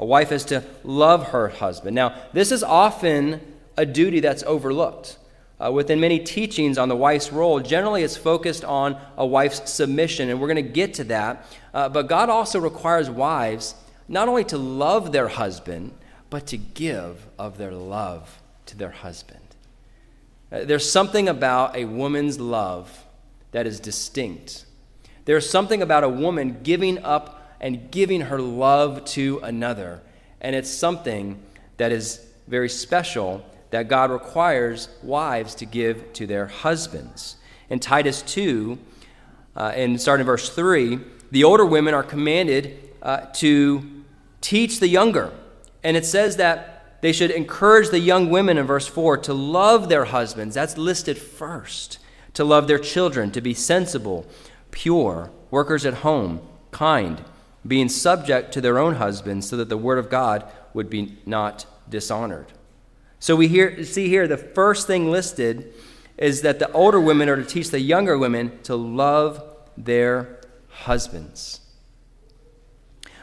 A 0.00 0.04
wife 0.04 0.32
is 0.32 0.44
to 0.46 0.64
love 0.82 1.28
her 1.28 1.48
husband. 1.48 1.94
Now, 1.94 2.20
this 2.32 2.50
is 2.50 2.64
often 2.64 3.40
a 3.76 3.86
duty 3.86 4.18
that's 4.18 4.42
overlooked. 4.42 5.16
Uh, 5.60 5.70
within 5.70 6.00
many 6.00 6.18
teachings 6.18 6.76
on 6.76 6.88
the 6.88 6.96
wife's 6.96 7.32
role, 7.32 7.60
generally 7.60 8.02
it's 8.02 8.16
focused 8.16 8.64
on 8.64 9.00
a 9.16 9.24
wife's 9.24 9.70
submission, 9.70 10.28
and 10.28 10.40
we're 10.40 10.48
going 10.48 10.56
to 10.56 10.72
get 10.72 10.94
to 10.94 11.04
that. 11.04 11.46
Uh, 11.72 11.88
but 11.88 12.08
God 12.08 12.28
also 12.30 12.58
requires 12.58 13.08
wives 13.08 13.76
not 14.08 14.28
only 14.28 14.42
to 14.42 14.58
love 14.58 15.12
their 15.12 15.28
husband, 15.28 15.92
but 16.30 16.48
to 16.48 16.56
give 16.56 17.28
of 17.38 17.58
their 17.58 17.70
love 17.70 18.42
to 18.66 18.76
their 18.76 18.90
husband. 18.90 19.41
Uh, 20.52 20.64
there's 20.64 20.90
something 20.90 21.28
about 21.28 21.74
a 21.76 21.86
woman's 21.86 22.38
love 22.38 23.04
that 23.52 23.66
is 23.66 23.80
distinct. 23.80 24.66
There's 25.24 25.48
something 25.48 25.80
about 25.80 26.04
a 26.04 26.08
woman 26.08 26.60
giving 26.62 26.98
up 26.98 27.56
and 27.60 27.90
giving 27.90 28.22
her 28.22 28.40
love 28.40 29.04
to 29.04 29.40
another. 29.42 30.02
And 30.40 30.54
it's 30.54 30.70
something 30.70 31.40
that 31.76 31.92
is 31.92 32.26
very 32.48 32.68
special 32.68 33.44
that 33.70 33.88
God 33.88 34.10
requires 34.10 34.88
wives 35.02 35.54
to 35.56 35.64
give 35.64 36.12
to 36.14 36.26
their 36.26 36.46
husbands. 36.48 37.36
In 37.70 37.78
Titus 37.78 38.20
2, 38.22 38.78
uh, 39.56 39.72
and 39.74 40.00
starting 40.00 40.22
in 40.22 40.26
verse 40.26 40.50
3, 40.50 40.98
the 41.30 41.44
older 41.44 41.64
women 41.64 41.94
are 41.94 42.02
commanded 42.02 42.90
uh, 43.00 43.26
to 43.34 44.04
teach 44.40 44.80
the 44.80 44.88
younger. 44.88 45.32
And 45.82 45.96
it 45.96 46.04
says 46.04 46.36
that 46.36 46.71
they 47.02 47.12
should 47.12 47.32
encourage 47.32 47.90
the 47.90 47.98
young 47.98 48.30
women 48.30 48.56
in 48.56 48.64
verse 48.64 48.86
4 48.86 49.18
to 49.18 49.34
love 49.34 49.88
their 49.88 50.06
husbands. 50.06 50.54
That's 50.54 50.78
listed 50.78 51.18
first. 51.18 51.98
To 52.34 52.44
love 52.44 52.68
their 52.68 52.78
children, 52.78 53.30
to 53.32 53.42
be 53.42 53.52
sensible, 53.52 54.24
pure, 54.70 55.30
workers 55.50 55.84
at 55.84 55.94
home, 55.94 56.40
kind, 56.70 57.22
being 57.66 57.90
subject 57.90 58.52
to 58.52 58.60
their 58.60 58.78
own 58.78 58.94
husbands, 58.94 59.48
so 59.48 59.56
that 59.58 59.68
the 59.68 59.76
word 59.76 59.98
of 59.98 60.08
God 60.08 60.50
would 60.72 60.88
be 60.88 61.18
not 61.26 61.66
dishonored. 61.90 62.46
So 63.18 63.36
we 63.36 63.48
hear, 63.48 63.84
see 63.84 64.08
here 64.08 64.26
the 64.26 64.38
first 64.38 64.86
thing 64.86 65.10
listed 65.10 65.74
is 66.16 66.42
that 66.42 66.60
the 66.60 66.70
older 66.72 67.00
women 67.00 67.28
are 67.28 67.36
to 67.36 67.44
teach 67.44 67.70
the 67.70 67.80
younger 67.80 68.16
women 68.16 68.60
to 68.62 68.76
love 68.76 69.42
their 69.76 70.40
husbands. 70.68 71.60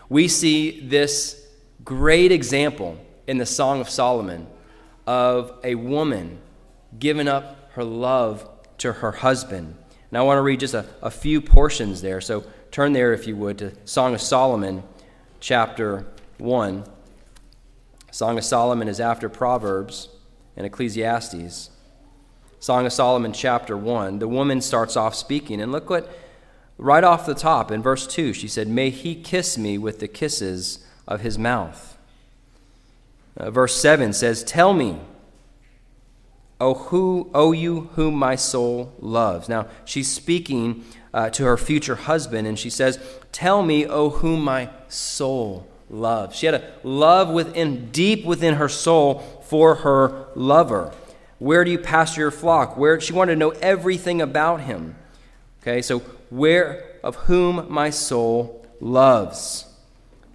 We 0.09 0.27
see 0.27 0.81
this 0.81 1.47
great 1.83 2.31
example 2.31 2.99
in 3.29 3.37
the 3.37 3.45
Song 3.45 3.79
of 3.79 3.87
Solomon 3.87 4.47
of 5.05 5.53
a 5.63 5.75
woman 5.75 6.39
giving 6.97 7.27
up 7.27 7.69
her 7.73 7.83
love 7.83 8.49
to 8.79 8.91
her 8.91 9.11
husband. 9.11 9.75
And 10.09 10.17
I 10.17 10.23
want 10.23 10.39
to 10.39 10.41
read 10.41 10.61
just 10.61 10.73
a, 10.73 10.87
a 11.03 11.11
few 11.11 11.39
portions 11.39 12.01
there. 12.01 12.21
So 12.21 12.43
turn 12.71 12.93
there, 12.93 13.13
if 13.13 13.27
you 13.27 13.35
would, 13.35 13.59
to 13.59 13.73
Song 13.85 14.15
of 14.15 14.21
Solomon, 14.21 14.81
chapter 15.39 16.07
1. 16.39 16.85
Song 18.09 18.39
of 18.39 18.43
Solomon 18.43 18.87
is 18.87 18.99
after 18.99 19.29
Proverbs 19.29 20.09
and 20.57 20.65
Ecclesiastes. 20.65 21.69
Song 22.59 22.87
of 22.87 22.91
Solomon, 22.91 23.31
chapter 23.31 23.77
1. 23.77 24.17
The 24.17 24.27
woman 24.27 24.59
starts 24.59 24.97
off 24.97 25.13
speaking, 25.13 25.61
and 25.61 25.71
look 25.71 25.87
what, 25.87 26.11
right 26.79 27.03
off 27.03 27.27
the 27.27 27.35
top, 27.35 27.69
in 27.69 27.83
verse 27.83 28.07
2, 28.07 28.33
she 28.33 28.47
said, 28.47 28.67
May 28.67 28.89
he 28.89 29.13
kiss 29.13 29.55
me 29.55 29.77
with 29.77 29.99
the 29.99 30.07
kisses 30.07 30.83
of 31.07 31.21
his 31.21 31.37
mouth. 31.37 31.98
Uh, 33.39 33.49
verse 33.49 33.75
7 33.75 34.13
says, 34.13 34.43
Tell 34.43 34.73
me, 34.73 34.99
O, 36.59 36.73
who, 36.73 37.29
o 37.33 37.53
you 37.53 37.89
whom 37.93 38.15
my 38.15 38.35
soul 38.35 38.93
loves. 38.99 39.47
Now, 39.47 39.67
she's 39.85 40.11
speaking 40.11 40.83
uh, 41.13 41.29
to 41.31 41.45
her 41.45 41.57
future 41.57 41.95
husband, 41.95 42.47
and 42.47 42.59
she 42.59 42.69
says, 42.69 42.99
Tell 43.31 43.63
me, 43.63 43.85
O 43.85 44.09
whom 44.09 44.43
my 44.43 44.69
soul 44.89 45.67
love. 45.89 46.35
She 46.35 46.45
had 46.45 46.55
a 46.55 46.73
love 46.83 47.29
within 47.29 47.89
deep 47.91 48.25
within 48.25 48.55
her 48.55 48.69
soul 48.69 49.19
for 49.43 49.75
her 49.75 50.27
lover. 50.35 50.93
Where 51.39 51.63
do 51.63 51.71
you 51.71 51.79
pasture 51.79 52.21
your 52.21 52.31
flock? 52.31 52.77
Where 52.77 52.99
she 52.99 53.13
wanted 53.13 53.33
to 53.33 53.39
know 53.39 53.51
everything 53.51 54.21
about 54.21 54.61
him. 54.61 54.95
Okay, 55.61 55.81
so 55.81 55.99
where 56.29 56.99
of 57.03 57.15
whom 57.15 57.71
my 57.71 57.89
soul 57.89 58.65
loves. 58.81 59.65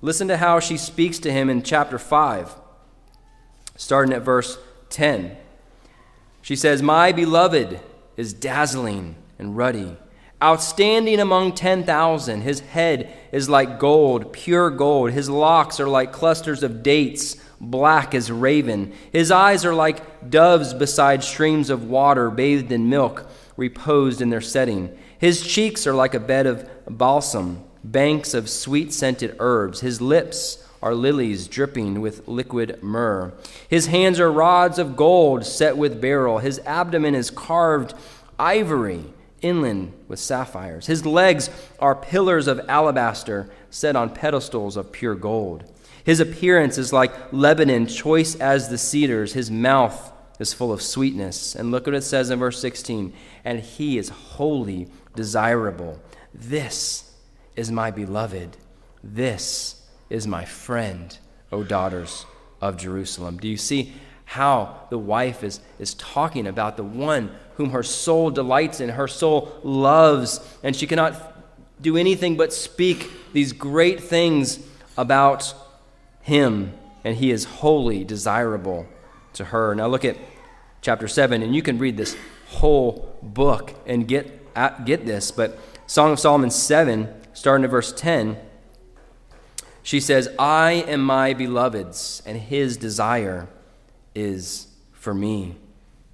Listen 0.01 0.29
to 0.29 0.39
how 0.39 0.61
she 0.61 0.77
speaks 0.77 1.19
to 1.21 1.33
him 1.33 1.49
in 1.49 1.63
chapter 1.63 1.99
5, 1.99 2.55
starting 3.77 4.15
at 4.15 4.23
verse 4.23 4.59
10. 4.91 5.37
She 6.43 6.57
says, 6.57 6.83
My 6.83 7.13
beloved 7.13 7.81
is 8.17 8.33
dazzling 8.33 9.17
and 9.39 9.57
ruddy 9.57 9.97
outstanding 10.45 11.21
among 11.21 11.55
10,000. 11.55 12.43
His 12.43 12.61
head 12.61 13.17
is 13.33 13.49
like 13.49 13.79
gold, 13.79 14.33
pure 14.33 14.71
gold. 14.71 15.11
His 15.13 15.31
locks 15.31 15.81
are 15.81 15.89
like 15.89 16.13
clusters 16.13 16.63
of 16.63 16.83
dates, 16.83 17.37
black 17.61 18.15
as 18.15 18.31
raven. 18.31 18.93
His 19.11 19.31
eyes 19.31 19.65
are 19.65 19.75
like 19.75 20.31
doves 20.31 20.75
beside 20.75 21.25
streams 21.25 21.71
of 21.71 21.89
water, 21.89 22.31
bathed 22.31 22.73
in 22.73 22.91
milk, 22.91 23.27
reposed 23.57 24.21
in 24.21 24.29
their 24.29 24.43
setting. 24.43 24.97
His 25.19 25.47
cheeks 25.47 25.87
are 25.87 25.95
like 25.95 26.15
a 26.15 26.21
bed 26.21 26.47
of 26.47 26.69
balsam, 26.91 27.65
banks 27.83 28.35
of 28.35 28.51
sweet 28.51 28.93
scented 28.93 29.37
herbs. 29.39 29.81
His 29.81 30.03
lips 30.03 30.64
are 30.85 30.95
lilies 30.95 31.49
dripping 31.49 32.03
with 32.03 32.29
liquid 32.29 32.79
myrrh. 32.83 33.33
His 33.71 33.87
hands 33.87 34.21
are 34.21 34.31
rods 34.31 34.79
of 34.79 34.97
gold 34.97 35.47
set 35.47 35.79
with 35.79 35.99
beryl. 35.99 36.41
His 36.41 36.59
abdomen 36.67 37.15
is 37.15 37.31
carved 37.31 37.95
ivory 38.39 39.07
inland 39.41 39.95
with 40.09 40.19
sapphires. 40.19 40.87
His 40.87 41.07
legs 41.07 41.49
are 41.79 41.95
pillars 41.95 42.47
of 42.47 42.61
alabaster 42.69 43.49
set 43.71 43.97
on 43.97 44.11
pedestals 44.11 44.77
of 44.77 44.93
pure 44.93 45.15
gold. 45.15 45.65
His 46.05 46.21
appearance 46.21 46.77
is 46.77 46.93
like 46.93 47.33
Lebanon, 47.33 47.87
choice 47.87 48.35
as 48.37 48.69
the 48.69 48.77
cedars. 48.77 49.33
His 49.33 49.51
mouth 49.51 50.13
is 50.39 50.53
full 50.53 50.71
of 50.71 50.83
sweetness. 50.83 51.55
And 51.55 51.71
look 51.71 51.87
what 51.87 51.95
it 51.95 52.03
says 52.03 52.29
in 52.29 52.39
verse 52.39 52.61
16 52.61 53.15
and 53.43 53.59
he 53.59 53.97
is 53.97 54.11
wholly 54.11 54.89
desirable. 55.17 55.99
This 56.35 57.11
is 57.57 57.73
my 57.73 57.91
beloved. 57.91 58.59
This 59.03 59.81
is 60.11 60.27
my 60.27 60.45
friend, 60.45 61.17
O 61.51 61.63
daughters 61.63 62.27
of 62.61 62.77
Jerusalem. 62.77 63.39
Do 63.39 63.49
you 63.49 63.57
see 63.57 63.93
how 64.25 64.87
the 64.91 64.99
wife 64.99 65.45
is, 65.45 65.61
is 65.79 65.95
talking 65.95 66.47
about 66.47 66.77
the 66.77 66.85
one 66.85 67.31
whom 67.57 67.71
her 67.71 67.83
soul 67.83 68.31
delights 68.31 68.81
in, 68.81 68.89
her 68.91 69.09
soul 69.09 69.59
loves, 69.63 70.41
and 70.63 70.75
she 70.75 70.87
cannot 70.87 71.15
do 71.81 71.97
anything 71.97 72.37
but 72.37 72.53
speak 72.53 73.11
these 73.33 73.53
great 73.53 74.03
things 74.03 74.59
about 74.97 75.55
him, 76.23 76.73
and 77.05 77.17
he 77.17 77.31
is 77.31 77.45
wholly 77.45 78.05
desirable 78.05 78.87
to 79.35 79.45
her. 79.47 79.75
Now 79.75 79.87
look 79.89 80.05
at 80.05 80.17
chapter 80.81 81.07
7, 81.07 81.43
and 81.43 81.55
you 81.55 81.63
can 81.63 81.79
read 81.79 81.97
this 81.97 82.17
whole 82.49 83.19
book 83.23 83.75
and 83.87 84.09
get, 84.09 84.55
get 84.85 85.05
this, 85.07 85.31
but 85.31 85.59
Song 85.87 86.13
of 86.13 86.19
Solomon 86.19 86.51
7, 86.51 87.13
starting 87.35 87.65
at 87.65 87.71
verse 87.71 87.93
10, 87.93 88.39
she 89.85 90.01
says, 90.01 90.31
I 90.39 90.73
am 90.89 91.03
my 91.03 91.35
beloved's, 91.35 92.23
and 92.25 92.39
his 92.39 92.79
desire 92.79 93.49
is 94.15 94.67
for 94.93 95.13
me. 95.13 95.57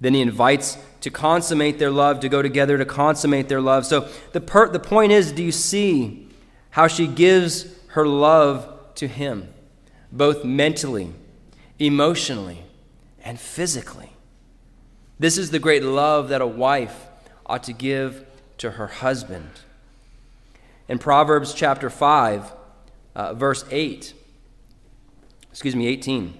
Then 0.01 0.13
he 0.13 0.21
invites 0.21 0.77
to 0.99 1.09
consummate 1.09 1.79
their 1.79 1.89
love, 1.89 2.19
to 2.19 2.27
go 2.27 2.41
together 2.41 2.77
to 2.77 2.83
consummate 2.83 3.47
their 3.47 3.61
love. 3.61 3.85
So 3.85 4.09
the, 4.33 4.41
per- 4.41 4.67
the 4.67 4.79
point 4.79 5.13
is 5.13 5.31
do 5.31 5.41
you 5.41 5.53
see 5.53 6.27
how 6.71 6.87
she 6.87 7.07
gives 7.07 7.65
her 7.87 8.05
love 8.05 8.93
to 8.95 9.07
him, 9.07 9.47
both 10.11 10.43
mentally, 10.43 11.13
emotionally, 11.79 12.65
and 13.23 13.39
physically? 13.39 14.11
This 15.17 15.37
is 15.37 15.51
the 15.51 15.59
great 15.59 15.83
love 15.83 16.27
that 16.27 16.41
a 16.41 16.47
wife 16.47 17.07
ought 17.45 17.63
to 17.63 17.73
give 17.73 18.25
to 18.57 18.71
her 18.71 18.87
husband. 18.87 19.61
In 20.89 20.99
Proverbs 20.99 21.53
chapter 21.53 21.89
5, 21.89 22.51
uh, 23.15 23.33
verse 23.33 23.65
8, 23.69 24.13
excuse 25.49 25.75
me, 25.75 25.87
18. 25.87 26.37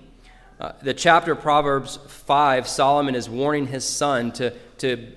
Uh, 0.60 0.74
the 0.82 0.94
chapter 0.94 1.36
Proverbs 1.36 1.98
5, 2.08 2.68
Solomon 2.68 3.16
is 3.16 3.30
warning 3.30 3.68
his 3.68 3.84
son 3.84 4.32
to, 4.34 4.52
to 4.78 5.08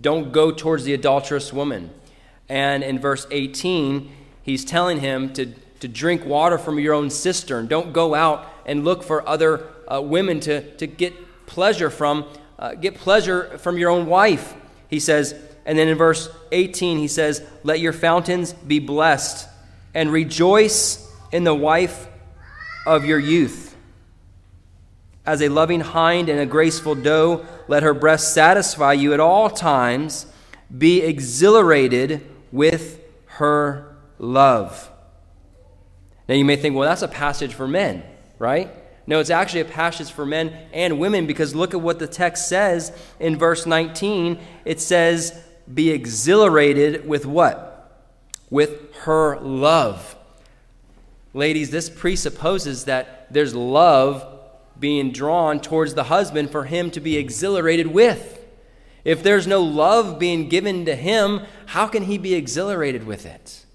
Don't 0.00 0.32
go 0.32 0.50
towards 0.50 0.84
the 0.84 0.94
adulterous 0.94 1.52
woman. 1.52 1.90
And 2.48 2.82
in 2.82 2.98
verse 2.98 3.26
18, 3.30 4.10
he's 4.42 4.64
telling 4.64 5.00
him 5.00 5.32
to, 5.34 5.46
to 5.80 5.88
drink 5.88 6.24
water 6.24 6.58
from 6.58 6.78
your 6.78 6.94
own 6.94 7.10
cistern. 7.10 7.66
Don't 7.66 7.92
go 7.92 8.14
out 8.14 8.50
and 8.66 8.84
look 8.84 9.02
for 9.02 9.26
other 9.28 9.68
uh, 9.86 10.00
women 10.00 10.40
to, 10.40 10.74
to 10.76 10.86
get 10.86 11.14
pleasure 11.46 11.90
from. 11.90 12.24
Uh, 12.58 12.74
get 12.74 12.94
pleasure 12.94 13.58
from 13.58 13.76
your 13.76 13.90
own 13.90 14.06
wife, 14.06 14.54
he 14.88 14.98
says. 14.98 15.34
And 15.66 15.78
then 15.78 15.88
in 15.88 15.98
verse 15.98 16.28
18, 16.52 16.98
he 16.98 17.08
says, 17.08 17.46
Let 17.62 17.80
your 17.80 17.92
fountains 17.92 18.52
be 18.52 18.78
blessed 18.78 19.48
and 19.94 20.12
rejoice 20.12 21.10
in 21.32 21.44
the 21.44 21.54
wife 21.54 22.08
of 22.86 23.04
your 23.04 23.18
youth. 23.18 23.76
As 25.26 25.40
a 25.40 25.48
loving 25.48 25.80
hind 25.80 26.28
and 26.28 26.38
a 26.38 26.46
graceful 26.46 26.94
doe, 26.94 27.46
let 27.66 27.82
her 27.82 27.94
breast 27.94 28.34
satisfy 28.34 28.92
you 28.92 29.14
at 29.14 29.20
all 29.20 29.48
times. 29.48 30.26
Be 30.76 31.00
exhilarated 31.00 32.20
with 32.52 33.00
her 33.26 33.96
love. 34.18 34.90
Now 36.28 36.34
you 36.34 36.44
may 36.44 36.56
think, 36.56 36.76
well, 36.76 36.88
that's 36.88 37.02
a 37.02 37.08
passage 37.08 37.54
for 37.54 37.66
men, 37.66 38.02
right? 38.38 38.70
No, 39.06 39.20
it's 39.20 39.30
actually 39.30 39.60
a 39.60 39.66
passage 39.66 40.10
for 40.10 40.24
men 40.24 40.56
and 40.72 40.98
women 40.98 41.26
because 41.26 41.54
look 41.54 41.74
at 41.74 41.80
what 41.80 41.98
the 41.98 42.06
text 42.06 42.48
says 42.48 42.92
in 43.20 43.36
verse 43.36 43.66
19. 43.66 44.38
It 44.64 44.80
says, 44.80 45.38
Be 45.72 45.90
exhilarated 45.90 47.06
with 47.06 47.26
what? 47.26 47.73
With 48.54 48.94
her 48.98 49.40
love. 49.40 50.14
Ladies, 51.32 51.72
this 51.72 51.90
presupposes 51.90 52.84
that 52.84 53.26
there's 53.32 53.52
love 53.52 54.24
being 54.78 55.10
drawn 55.10 55.58
towards 55.58 55.94
the 55.94 56.04
husband 56.04 56.50
for 56.50 56.62
him 56.62 56.92
to 56.92 57.00
be 57.00 57.16
exhilarated 57.16 57.88
with. 57.88 58.46
If 59.04 59.24
there's 59.24 59.48
no 59.48 59.60
love 59.60 60.20
being 60.20 60.48
given 60.48 60.84
to 60.84 60.94
him, 60.94 61.40
how 61.66 61.88
can 61.88 62.04
he 62.04 62.16
be 62.16 62.34
exhilarated 62.34 63.04
with 63.04 63.26
it? 63.26 63.66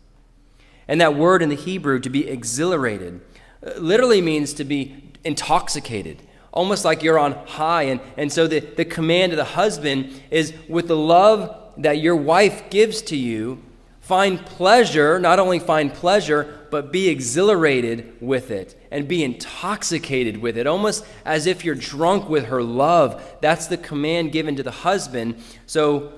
And 0.87 1.01
that 1.01 1.13
word 1.13 1.41
in 1.41 1.49
the 1.49 1.55
Hebrew, 1.55 1.99
to 1.99 2.09
be 2.09 2.29
exhilarated, 2.29 3.19
uh, 3.61 3.71
literally 3.79 4.21
means 4.21 4.53
to 4.53 4.63
be 4.63 5.11
intoxicated, 5.25 6.21
almost 6.53 6.85
like 6.85 7.03
you're 7.03 7.19
on 7.19 7.33
high. 7.47 7.83
And, 7.83 7.99
and 8.15 8.31
so 8.31 8.47
the, 8.47 8.61
the 8.61 8.85
command 8.85 9.33
of 9.33 9.37
the 9.37 9.43
husband 9.43 10.21
is 10.31 10.53
with 10.69 10.87
the 10.87 10.95
love 10.95 11.73
that 11.75 11.97
your 11.99 12.15
wife 12.15 12.69
gives 12.69 13.01
to 13.01 13.17
you, 13.17 13.61
find 14.09 14.43
pleasure, 14.43 15.19
not 15.19 15.37
only 15.37 15.59
find 15.59 15.93
pleasure, 15.93 16.65
but 16.71 16.91
be 16.91 17.09
exhilarated 17.09 18.11
with 18.19 18.49
it 18.49 18.75
and 18.89 19.07
be 19.07 19.23
intoxicated 19.23 20.37
with 20.37 20.57
it, 20.57 20.65
almost 20.65 21.05
as 21.25 21.45
if 21.45 21.63
you're 21.63 21.75
drunk 21.75 22.27
with 22.27 22.45
her 22.45 22.63
love. 22.63 23.23
That's 23.39 23.67
the 23.67 23.77
command 23.77 24.31
given 24.31 24.55
to 24.55 24.63
the 24.63 24.71
husband. 24.71 25.43
So, 25.67 26.11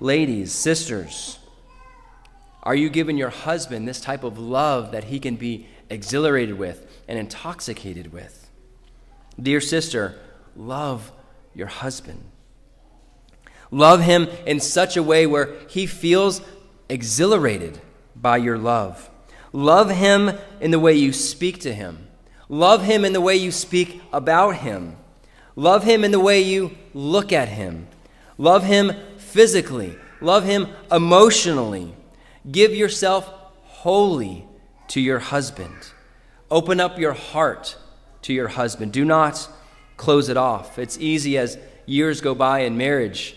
ladies, 0.00 0.50
sisters, 0.50 1.38
are 2.64 2.74
you 2.74 2.90
giving 2.90 3.16
your 3.16 3.30
husband 3.30 3.86
this 3.86 4.00
type 4.00 4.24
of 4.24 4.40
love 4.40 4.90
that 4.90 5.04
he 5.04 5.20
can 5.20 5.36
be 5.36 5.68
exhilarated 5.88 6.58
with 6.58 6.84
and 7.06 7.16
intoxicated 7.16 8.12
with? 8.12 8.50
Dear 9.40 9.60
sister, 9.60 10.18
love 10.56 11.12
your 11.54 11.68
husband. 11.68 12.24
Love 13.70 14.00
him 14.00 14.28
in 14.46 14.58
such 14.58 14.96
a 14.96 15.02
way 15.02 15.26
where 15.26 15.54
he 15.68 15.86
feels 15.86 16.40
exhilarated 16.88 17.80
by 18.14 18.36
your 18.36 18.58
love. 18.58 19.10
Love 19.52 19.90
him 19.90 20.30
in 20.60 20.70
the 20.70 20.78
way 20.78 20.92
you 20.92 21.12
speak 21.12 21.60
to 21.60 21.74
him. 21.74 22.06
Love 22.48 22.82
him 22.82 23.04
in 23.04 23.12
the 23.12 23.20
way 23.20 23.36
you 23.36 23.50
speak 23.50 24.02
about 24.12 24.56
him. 24.56 24.96
Love 25.56 25.84
him 25.84 26.04
in 26.04 26.10
the 26.10 26.20
way 26.20 26.40
you 26.40 26.76
look 26.94 27.32
at 27.32 27.48
him. 27.48 27.88
Love 28.38 28.62
him 28.62 28.92
physically. 29.16 29.96
Love 30.20 30.44
him 30.44 30.68
emotionally. 30.92 31.94
Give 32.50 32.74
yourself 32.74 33.28
wholly 33.62 34.46
to 34.88 35.00
your 35.00 35.18
husband. 35.18 35.74
Open 36.50 36.78
up 36.78 36.98
your 36.98 37.14
heart 37.14 37.76
to 38.22 38.32
your 38.32 38.48
husband. 38.48 38.92
Do 38.92 39.04
not 39.04 39.48
close 39.96 40.28
it 40.28 40.36
off. 40.36 40.78
It's 40.78 40.98
easy 40.98 41.38
as 41.38 41.58
years 41.86 42.20
go 42.20 42.34
by 42.34 42.60
in 42.60 42.76
marriage 42.76 43.36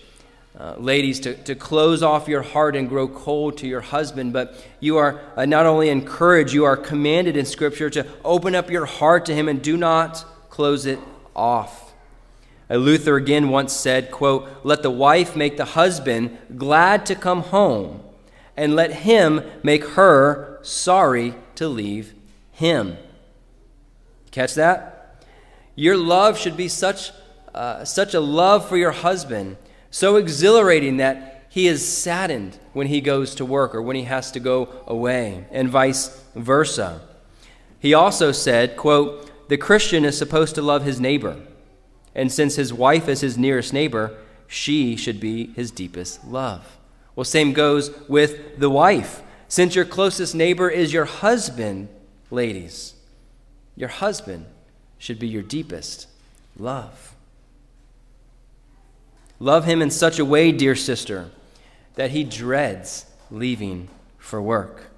uh, 0.59 0.75
ladies, 0.77 1.21
to, 1.21 1.35
to 1.35 1.55
close 1.55 2.03
off 2.03 2.27
your 2.27 2.41
heart 2.41 2.75
and 2.75 2.89
grow 2.89 3.07
cold 3.07 3.57
to 3.57 3.67
your 3.67 3.79
husband, 3.79 4.33
but 4.33 4.61
you 4.81 4.97
are 4.97 5.21
uh, 5.37 5.45
not 5.45 5.65
only 5.65 5.87
encouraged, 5.87 6.53
you 6.53 6.65
are 6.65 6.75
commanded 6.75 7.37
in 7.37 7.45
Scripture 7.45 7.89
to 7.89 8.05
open 8.25 8.55
up 8.55 8.69
your 8.69 8.85
heart 8.85 9.25
to 9.27 9.33
him 9.33 9.47
and 9.47 9.61
do 9.61 9.77
not 9.77 10.25
close 10.49 10.85
it 10.85 10.99
off. 11.33 11.93
Luther 12.69 13.15
again 13.15 13.49
once 13.49 13.71
said, 13.71 14.11
quote, 14.11 14.49
Let 14.63 14.83
the 14.83 14.91
wife 14.91 15.33
make 15.35 15.55
the 15.55 15.63
husband 15.63 16.37
glad 16.57 17.05
to 17.05 17.15
come 17.15 17.41
home, 17.41 18.03
and 18.57 18.75
let 18.75 18.91
him 18.91 19.41
make 19.63 19.85
her 19.85 20.59
sorry 20.61 21.35
to 21.55 21.69
leave 21.69 22.13
him. 22.51 22.97
Catch 24.31 24.55
that? 24.55 25.25
Your 25.75 25.95
love 25.95 26.37
should 26.37 26.57
be 26.57 26.67
such, 26.67 27.11
uh, 27.55 27.85
such 27.85 28.13
a 28.13 28.19
love 28.19 28.67
for 28.67 28.75
your 28.75 28.91
husband 28.91 29.55
so 29.91 30.15
exhilarating 30.15 30.97
that 30.97 31.45
he 31.49 31.67
is 31.67 31.87
saddened 31.87 32.57
when 32.73 32.87
he 32.87 33.01
goes 33.01 33.33
to 33.35 33.45
work 33.45 33.73
or 33.73 33.81
when 33.81 33.95
he 33.95 34.03
has 34.03 34.31
to 34.31 34.39
go 34.39 34.69
away, 34.85 35.45
and 35.51 35.69
vice 35.69 36.23
versa. 36.35 37.01
He 37.79 37.93
also 37.93 38.31
said, 38.31 38.77
quote, 38.77 39.31
"The 39.49 39.57
Christian 39.57 40.05
is 40.05 40.17
supposed 40.17 40.55
to 40.55 40.61
love 40.61 40.83
his 40.83 40.99
neighbor, 40.99 41.37
and 42.13 42.31
since 42.31 42.55
his 42.55 42.71
wife 42.71 43.07
is 43.07 43.21
his 43.21 43.37
nearest 43.37 43.73
neighbor, 43.73 44.15
she 44.47 44.95
should 44.95 45.19
be 45.19 45.47
his 45.53 45.71
deepest 45.71 46.25
love." 46.25 46.77
Well, 47.15 47.23
same 47.23 47.53
goes 47.53 47.91
with 48.07 48.59
the 48.59 48.69
wife. 48.69 49.21
Since 49.47 49.75
your 49.75 49.85
closest 49.85 50.35
neighbor 50.35 50.69
is 50.69 50.93
your 50.93 51.05
husband, 51.05 51.89
ladies, 52.29 52.93
your 53.75 53.89
husband 53.89 54.45
should 54.99 55.17
be 55.17 55.27
your 55.27 55.41
deepest 55.41 56.07
love. 56.57 57.08
Love 59.39 59.65
him 59.65 59.81
in 59.81 59.89
such 59.89 60.19
a 60.19 60.25
way, 60.25 60.51
dear 60.51 60.75
sister, 60.75 61.31
that 61.95 62.11
he 62.11 62.23
dreads 62.23 63.05
leaving 63.31 63.87
for 64.17 64.41
work. 64.41 64.91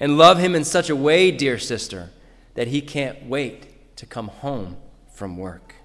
And 0.00 0.18
love 0.18 0.38
him 0.38 0.54
in 0.54 0.64
such 0.64 0.90
a 0.90 0.96
way, 0.96 1.30
dear 1.30 1.58
sister, 1.58 2.10
that 2.54 2.68
he 2.68 2.80
can't 2.80 3.26
wait 3.26 3.96
to 3.96 4.06
come 4.06 4.28
home 4.28 4.76
from 5.12 5.36
work. 5.36 5.76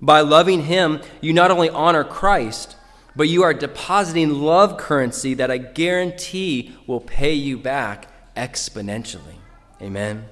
By 0.00 0.20
loving 0.20 0.64
him, 0.64 1.00
you 1.20 1.32
not 1.32 1.50
only 1.50 1.70
honor 1.70 2.02
Christ, 2.02 2.76
but 3.14 3.28
you 3.28 3.42
are 3.42 3.54
depositing 3.54 4.30
love 4.30 4.78
currency 4.78 5.34
that 5.34 5.50
I 5.50 5.58
guarantee 5.58 6.74
will 6.86 7.00
pay 7.00 7.34
you 7.34 7.58
back 7.58 8.08
exponentially. 8.34 9.36
Amen. 9.80 10.26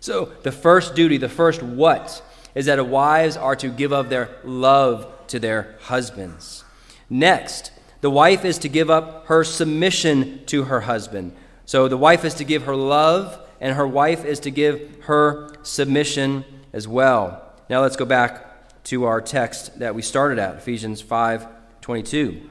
So, 0.00 0.26
the 0.42 0.52
first 0.52 0.94
duty, 0.94 1.16
the 1.16 1.28
first 1.28 1.62
what, 1.62 2.22
is 2.54 2.66
that 2.66 2.86
wives 2.86 3.36
are 3.36 3.56
to 3.56 3.68
give 3.68 3.92
of 3.92 4.10
their 4.10 4.30
love 4.44 5.12
to 5.28 5.38
their 5.38 5.76
husbands. 5.82 6.64
Next, 7.08 7.72
the 8.00 8.10
wife 8.10 8.44
is 8.44 8.58
to 8.58 8.68
give 8.68 8.90
up 8.90 9.26
her 9.26 9.44
submission 9.44 10.44
to 10.46 10.64
her 10.64 10.82
husband. 10.82 11.34
So 11.64 11.88
the 11.88 11.96
wife 11.96 12.24
is 12.24 12.34
to 12.34 12.44
give 12.44 12.64
her 12.64 12.76
love, 12.76 13.38
and 13.60 13.74
her 13.74 13.86
wife 13.86 14.24
is 14.24 14.40
to 14.40 14.50
give 14.50 15.04
her 15.04 15.50
submission 15.62 16.44
as 16.72 16.86
well. 16.86 17.42
Now 17.68 17.82
let's 17.82 17.96
go 17.96 18.04
back 18.04 18.84
to 18.84 19.04
our 19.04 19.20
text 19.20 19.78
that 19.80 19.94
we 19.94 20.02
started 20.02 20.38
at, 20.38 20.56
Ephesians 20.56 21.00
5 21.00 21.48
22. 21.80 22.50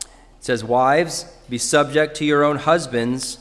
It 0.00 0.08
says, 0.40 0.64
Wives, 0.64 1.24
be 1.48 1.58
subject 1.58 2.16
to 2.16 2.24
your 2.24 2.44
own 2.44 2.56
husbands 2.56 3.38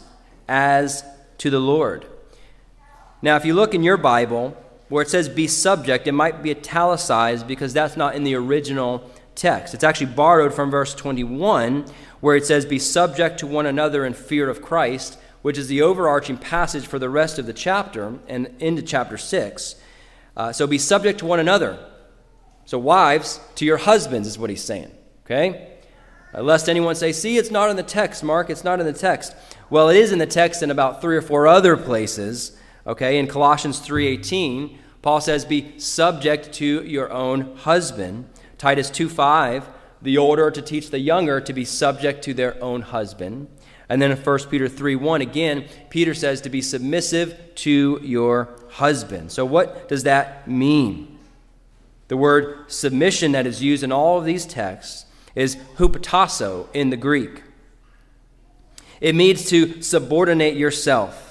as 0.48 1.04
to 1.40 1.50
the 1.50 1.60
Lord. 1.60 2.06
Now, 3.22 3.36
if 3.38 3.46
you 3.46 3.54
look 3.54 3.74
in 3.74 3.84
your 3.84 3.98
Bible, 3.98 4.56
where 4.90 5.02
it 5.02 5.10
says 5.10 5.30
be 5.30 5.48
subject, 5.48 6.08
it 6.08 6.12
might 6.12 6.44
be 6.44 6.52
italicized 6.52 7.48
because 7.48 7.74
that's 7.74 7.98
not 7.98 8.16
in 8.16 8.24
the 8.24 8.36
original 8.36 9.10
text. 9.34 9.74
It's 9.74 9.84
actually 9.84 10.14
borrowed 10.14 10.54
from 10.54 10.72
verse 10.72 10.94
21, 10.94 11.86
where 12.22 12.36
it 12.36 12.46
says 12.46 12.66
be 12.66 12.80
subject 12.80 13.40
to 13.40 13.48
one 13.48 13.66
another 13.66 14.06
in 14.06 14.14
fear 14.14 14.50
of 14.50 14.62
Christ, 14.62 15.18
which 15.42 15.58
is 15.58 15.68
the 15.68 15.82
overarching 15.82 16.38
passage 16.38 16.88
for 16.88 17.00
the 17.00 17.10
rest 17.10 17.38
of 17.38 17.46
the 17.46 17.54
chapter 17.54 18.18
and 18.28 18.50
into 18.60 18.82
chapter 18.82 19.18
6. 19.18 19.76
Uh, 20.38 20.52
so 20.52 20.68
be 20.68 20.78
subject 20.78 21.20
to 21.20 21.26
one 21.26 21.40
another. 21.40 21.80
So, 22.66 22.80
wives, 22.80 23.40
to 23.56 23.66
your 23.66 23.78
husbands, 23.78 24.28
is 24.28 24.40
what 24.40 24.50
he's 24.50 24.64
saying. 24.64 24.92
Okay? 25.26 25.72
Uh, 26.34 26.42
lest 26.42 26.68
anyone 26.68 26.96
say, 26.96 27.12
see, 27.12 27.38
it's 27.38 27.52
not 27.52 27.70
in 27.70 27.76
the 27.76 27.84
text, 27.84 28.24
Mark, 28.24 28.50
it's 28.50 28.64
not 28.64 28.80
in 28.80 28.86
the 28.86 28.94
text. 28.94 29.36
Well, 29.70 29.90
it 29.90 29.98
is 29.98 30.12
in 30.12 30.20
the 30.20 30.26
text 30.26 30.64
in 30.64 30.72
about 30.72 31.00
three 31.00 31.16
or 31.16 31.22
four 31.22 31.48
other 31.48 31.78
places. 31.78 32.58
Okay, 32.88 33.18
in 33.18 33.28
Colossians 33.28 33.80
3:18, 33.80 34.78
Paul 35.02 35.22
says, 35.22 35.46
"Be 35.46 35.74
subject 35.78 36.54
to 36.54 36.84
your 36.84 37.12
own 37.12 37.56
husband." 37.58 38.26
Titus 38.58 38.90
2:5, 38.90 39.70
the 40.02 40.18
older 40.18 40.52
to 40.52 40.62
teach 40.62 40.90
the 40.90 41.00
younger 41.00 41.42
to 41.42 41.54
be 41.54 41.66
subject 41.66 42.24
to 42.26 42.34
their 42.34 42.62
own 42.64 42.82
husband. 42.82 43.48
And 43.90 44.02
then 44.02 44.12
in 44.12 44.18
1 44.18 44.50
Peter 44.50 44.68
3:1, 44.68 45.22
again, 45.22 45.66
Peter 45.90 46.14
says 46.14 46.42
to 46.42 46.50
be 46.50 46.62
submissive 46.62 47.36
to 47.56 48.00
your 48.04 48.50
husband. 48.70 49.32
So 49.32 49.46
what 49.46 49.88
does 49.88 50.04
that 50.04 50.48
mean? 50.48 51.18
The 52.08 52.18
word 52.18 52.66
submission 52.68 53.32
that 53.32 53.48
is 53.48 53.64
used 53.64 53.84
in 53.84 53.92
all 53.92 54.20
of 54.20 54.26
these 54.26 54.46
texts 54.46 55.06
is 55.34 55.58
hupotasso 55.78 56.68
in 56.74 56.92
the 56.92 56.98
Greek. 56.98 57.42
It 59.02 59.16
means 59.16 59.50
to 59.50 59.82
subordinate 59.82 60.56
yourself. 60.56 61.25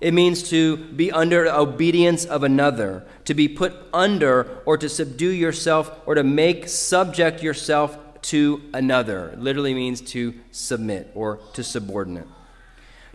It 0.00 0.12
means 0.12 0.48
to 0.50 0.76
be 0.76 1.10
under 1.10 1.46
obedience 1.48 2.24
of 2.24 2.42
another, 2.42 3.04
to 3.24 3.34
be 3.34 3.48
put 3.48 3.74
under 3.92 4.60
or 4.66 4.76
to 4.76 4.88
subdue 4.88 5.30
yourself 5.30 5.90
or 6.04 6.14
to 6.14 6.22
make 6.22 6.68
subject 6.68 7.42
yourself 7.42 7.98
to 8.22 8.60
another. 8.74 9.30
It 9.30 9.40
literally 9.40 9.74
means 9.74 10.00
to 10.12 10.34
submit 10.50 11.10
or 11.14 11.38
to 11.54 11.64
subordinate. 11.64 12.26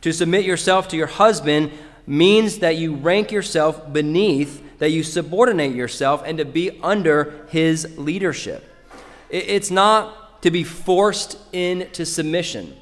To 0.01 0.11
submit 0.11 0.45
yourself 0.45 0.87
to 0.89 0.97
your 0.97 1.07
husband 1.07 1.71
means 2.07 2.59
that 2.59 2.77
you 2.77 2.95
rank 2.95 3.31
yourself 3.31 3.93
beneath, 3.93 4.79
that 4.79 4.89
you 4.89 5.03
subordinate 5.03 5.75
yourself, 5.75 6.23
and 6.25 6.39
to 6.39 6.45
be 6.45 6.79
under 6.81 7.45
his 7.49 7.97
leadership. 7.97 8.63
It's 9.29 9.69
not 9.69 10.41
to 10.41 10.49
be 10.49 10.63
forced 10.63 11.37
into 11.53 12.05
submission. 12.05 12.75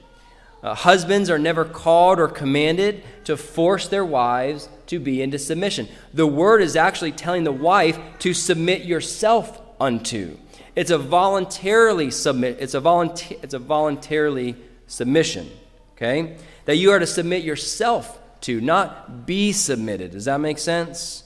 Uh, 0.62 0.76
husbands 0.76 1.30
are 1.30 1.40
never 1.40 1.64
called 1.64 2.20
or 2.20 2.28
commanded 2.28 3.04
to 3.24 3.38
force 3.38 3.88
their 3.88 4.04
wives 4.04 4.68
to 4.88 5.00
be 5.00 5.22
into 5.22 5.40
submission. 5.40 5.88
The 6.14 6.28
word 6.28 6.62
is 6.62 6.76
actually 6.76 7.14
telling 7.14 7.44
the 7.44 7.52
wife 7.52 7.98
to 8.20 8.34
submit 8.34 8.84
yourself 8.84 9.62
unto. 9.80 10.38
It's 10.76 10.92
a 10.92 10.98
voluntarily 10.98 12.12
submit. 12.12 12.58
It's 12.60 12.74
a 12.74 12.80
volunteer. 12.80 13.38
It's 13.42 13.54
a 13.54 13.60
voluntarily 13.60 14.56
submission. 14.88 15.50
Okay, 15.96 16.38
that 16.66 16.78
you 16.78 16.92
are 16.92 17.00
to 17.00 17.08
submit 17.08 17.44
yourself 17.44 18.18
to, 18.42 18.62
not 18.62 19.26
be 19.26 19.52
submitted. 19.52 20.12
Does 20.12 20.26
that 20.26 20.40
make 20.40 20.58
sense? 20.58 21.26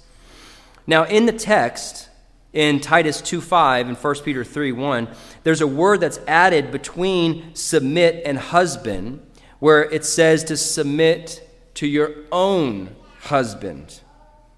Now, 0.88 1.04
in 1.04 1.28
the 1.28 1.32
text, 1.32 2.10
in 2.54 2.80
Titus 2.80 3.22
two 3.22 3.42
five 3.42 3.88
and 3.88 3.98
1 3.98 4.16
Peter 4.24 4.44
3:1, 4.44 5.08
there's 5.44 5.62
a 5.62 5.68
word 5.68 6.00
that's 6.00 6.20
added 6.28 6.72
between 6.72 7.54
submit 7.56 8.24
and 8.26 8.38
husband 8.38 9.26
where 9.60 9.84
it 9.84 10.06
says 10.06 10.44
to 10.46 10.58
submit 10.58 11.48
to 11.76 11.88
your 11.88 12.12
own 12.32 12.96
husband. 13.22 14.02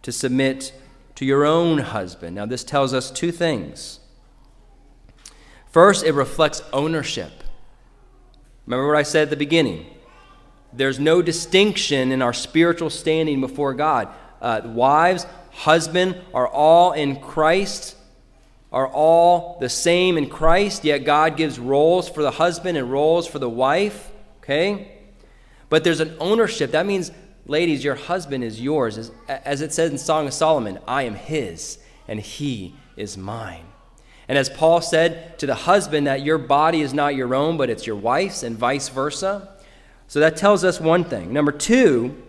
To 0.04 0.12
submit 0.12 0.74
to 1.16 1.26
your 1.26 1.46
own 1.46 1.80
husband. 1.80 2.36
Now, 2.36 2.46
this 2.46 2.64
tells 2.64 2.94
us 2.94 3.12
two 3.12 3.32
things. 3.32 4.00
First, 5.72 6.06
it 6.06 6.14
reflects 6.14 6.62
ownership. 6.72 7.32
Remember 8.66 8.88
what 8.88 8.98
I 8.98 9.04
said 9.04 9.24
at 9.24 9.30
the 9.30 9.36
beginning? 9.36 9.86
There's 10.74 11.00
no 11.00 11.22
distinction 11.22 12.12
in 12.12 12.22
our 12.22 12.34
spiritual 12.34 12.90
standing 12.90 13.42
before 13.42 13.74
God. 13.74 14.10
Uh, 14.42 14.62
wives, 14.66 15.26
husband 15.52 16.18
are 16.34 16.48
all 16.48 16.92
in 16.92 17.20
Christ, 17.22 17.95
are 18.76 18.90
all 18.90 19.58
the 19.62 19.70
same 19.70 20.18
in 20.18 20.30
Christ, 20.30 20.84
yet 20.84 21.06
God 21.06 21.38
gives 21.38 21.58
roles 21.58 22.10
for 22.10 22.22
the 22.22 22.32
husband 22.32 22.78
and 22.78 22.92
roles 22.92 23.26
for 23.26 23.40
the 23.40 23.50
wife. 23.50 24.12
Okay? 24.40 24.92
But 25.70 25.86
there's 25.86 26.02
an 26.02 26.18
ownership. 26.20 26.72
That 26.72 26.86
means, 26.86 27.10
ladies, 27.46 27.86
your 27.86 27.96
husband 27.96 28.44
is 28.44 28.60
yours. 28.60 28.98
As, 28.98 29.12
as 29.30 29.62
it 29.62 29.72
says 29.72 29.92
in 29.92 29.98
Song 29.98 30.28
of 30.28 30.34
Solomon, 30.34 30.80
I 30.86 31.04
am 31.04 31.16
his, 31.16 31.80
and 32.06 32.20
he 32.20 32.76
is 32.98 33.18
mine. 33.18 33.66
And 34.28 34.38
as 34.38 34.50
Paul 34.50 34.82
said 34.82 35.40
to 35.40 35.46
the 35.46 35.56
husband, 35.56 36.08
that 36.08 36.24
your 36.24 36.38
body 36.38 36.82
is 36.82 36.94
not 36.94 37.16
your 37.16 37.34
own, 37.34 37.56
but 37.56 37.70
it's 37.70 37.88
your 37.88 37.96
wife's, 37.96 38.44
and 38.44 38.58
vice 38.58 38.90
versa. 38.90 39.56
So 40.08 40.20
that 40.20 40.36
tells 40.36 40.66
us 40.66 40.82
one 40.82 41.06
thing. 41.06 41.32
Number 41.32 41.54
two, 41.54 42.22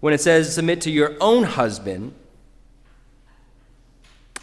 when 0.00 0.12
it 0.12 0.20
says 0.20 0.54
submit 0.54 0.82
to 0.82 0.90
your 0.90 1.16
own 1.18 1.44
husband, 1.44 2.12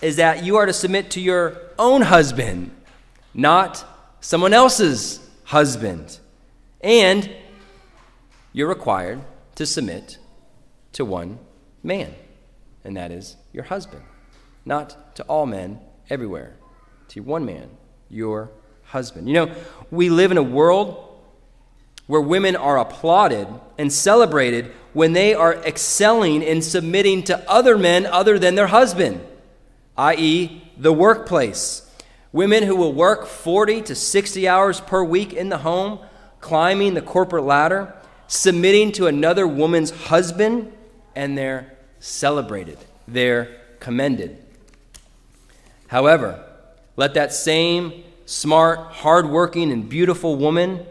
is 0.02 0.16
that 0.16 0.44
you 0.44 0.58
are 0.58 0.66
to 0.66 0.74
submit 0.74 1.12
to 1.12 1.22
your 1.22 1.58
own 1.78 2.02
husband, 2.02 2.72
not 3.34 3.86
someone 4.22 4.54
else's 4.54 5.20
husband. 5.46 6.20
And 6.82 7.30
you're 8.54 8.70
required 8.70 9.22
to 9.56 9.66
submit 9.66 10.18
to 10.94 11.06
one 11.06 11.40
man, 11.84 12.14
and 12.84 12.96
that 12.98 13.12
is 13.12 13.36
your 13.52 13.64
husband. 13.66 14.04
Not 14.66 15.16
to 15.16 15.24
all 15.24 15.46
men 15.46 15.80
everywhere, 16.10 16.56
to 17.10 17.22
one 17.22 17.46
man, 17.46 17.70
your 18.10 18.52
husband. 18.84 19.28
You 19.28 19.34
know, 19.34 19.56
we 19.92 20.10
live 20.10 20.32
in 20.32 20.38
a 20.38 20.44
world 20.44 21.06
where 22.08 22.22
women 22.22 22.56
are 22.56 22.80
applauded 22.80 23.48
and 23.78 23.94
celebrated 23.94 24.72
when 24.94 25.14
they 25.14 25.34
are 25.36 25.54
excelling 25.54 26.42
in 26.42 26.62
submitting 26.62 27.24
to 27.24 27.50
other 27.50 27.78
men 27.78 28.06
other 28.08 28.40
than 28.40 28.56
their 28.56 28.68
husband, 28.68 29.22
i.e., 30.00 30.62
the 30.78 30.94
workplace. 30.94 31.86
Women 32.32 32.64
who 32.64 32.76
will 32.76 32.94
work 32.94 33.26
40 33.28 33.82
to 33.84 33.96
60 33.96 34.48
hours 34.48 34.80
per 34.80 35.04
week 35.04 35.34
in 35.34 35.50
the 35.50 35.58
home, 35.58 36.00
climbing 36.40 36.94
the 36.94 37.02
corporate 37.02 37.44
ladder, 37.44 37.94
submitting 38.28 38.94
to 38.94 39.08
another 39.08 39.46
woman's 39.46 39.92
husband, 39.92 40.72
and 41.16 41.38
they're 41.38 41.76
celebrated, 42.00 42.78
they're 43.08 43.60
commended. 43.82 44.38
However, 45.88 46.46
let 46.96 47.16
that 47.16 47.34
same 47.34 48.04
smart, 48.26 48.80
hardworking, 48.92 49.72
and 49.72 49.90
beautiful 49.90 50.38
woman 50.38 50.86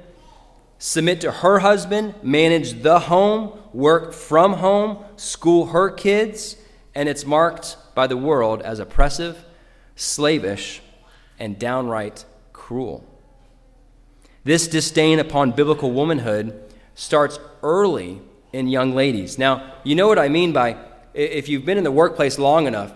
submit 0.78 1.22
to 1.22 1.32
her 1.32 1.60
husband, 1.60 2.14
manage 2.22 2.82
the 2.82 2.98
home, 2.98 3.58
work 3.72 4.12
from 4.12 4.54
home, 4.54 5.02
school 5.16 5.66
her 5.66 5.90
kids, 5.90 6.56
and 6.94 7.08
it's 7.08 7.24
marked 7.24 7.76
by 7.98 8.06
the 8.06 8.16
world 8.16 8.62
as 8.62 8.78
oppressive, 8.78 9.44
slavish, 9.96 10.80
and 11.36 11.58
downright 11.58 12.24
cruel. 12.52 13.04
This 14.44 14.68
disdain 14.68 15.18
upon 15.18 15.50
biblical 15.50 15.90
womanhood 15.90 16.72
starts 16.94 17.40
early 17.60 18.22
in 18.52 18.68
young 18.68 18.94
ladies. 18.94 19.36
Now, 19.36 19.74
you 19.82 19.96
know 19.96 20.06
what 20.06 20.20
I 20.20 20.28
mean 20.28 20.52
by 20.52 20.76
if 21.12 21.48
you've 21.48 21.64
been 21.64 21.76
in 21.76 21.82
the 21.82 21.90
workplace 21.90 22.38
long 22.38 22.68
enough, 22.68 22.92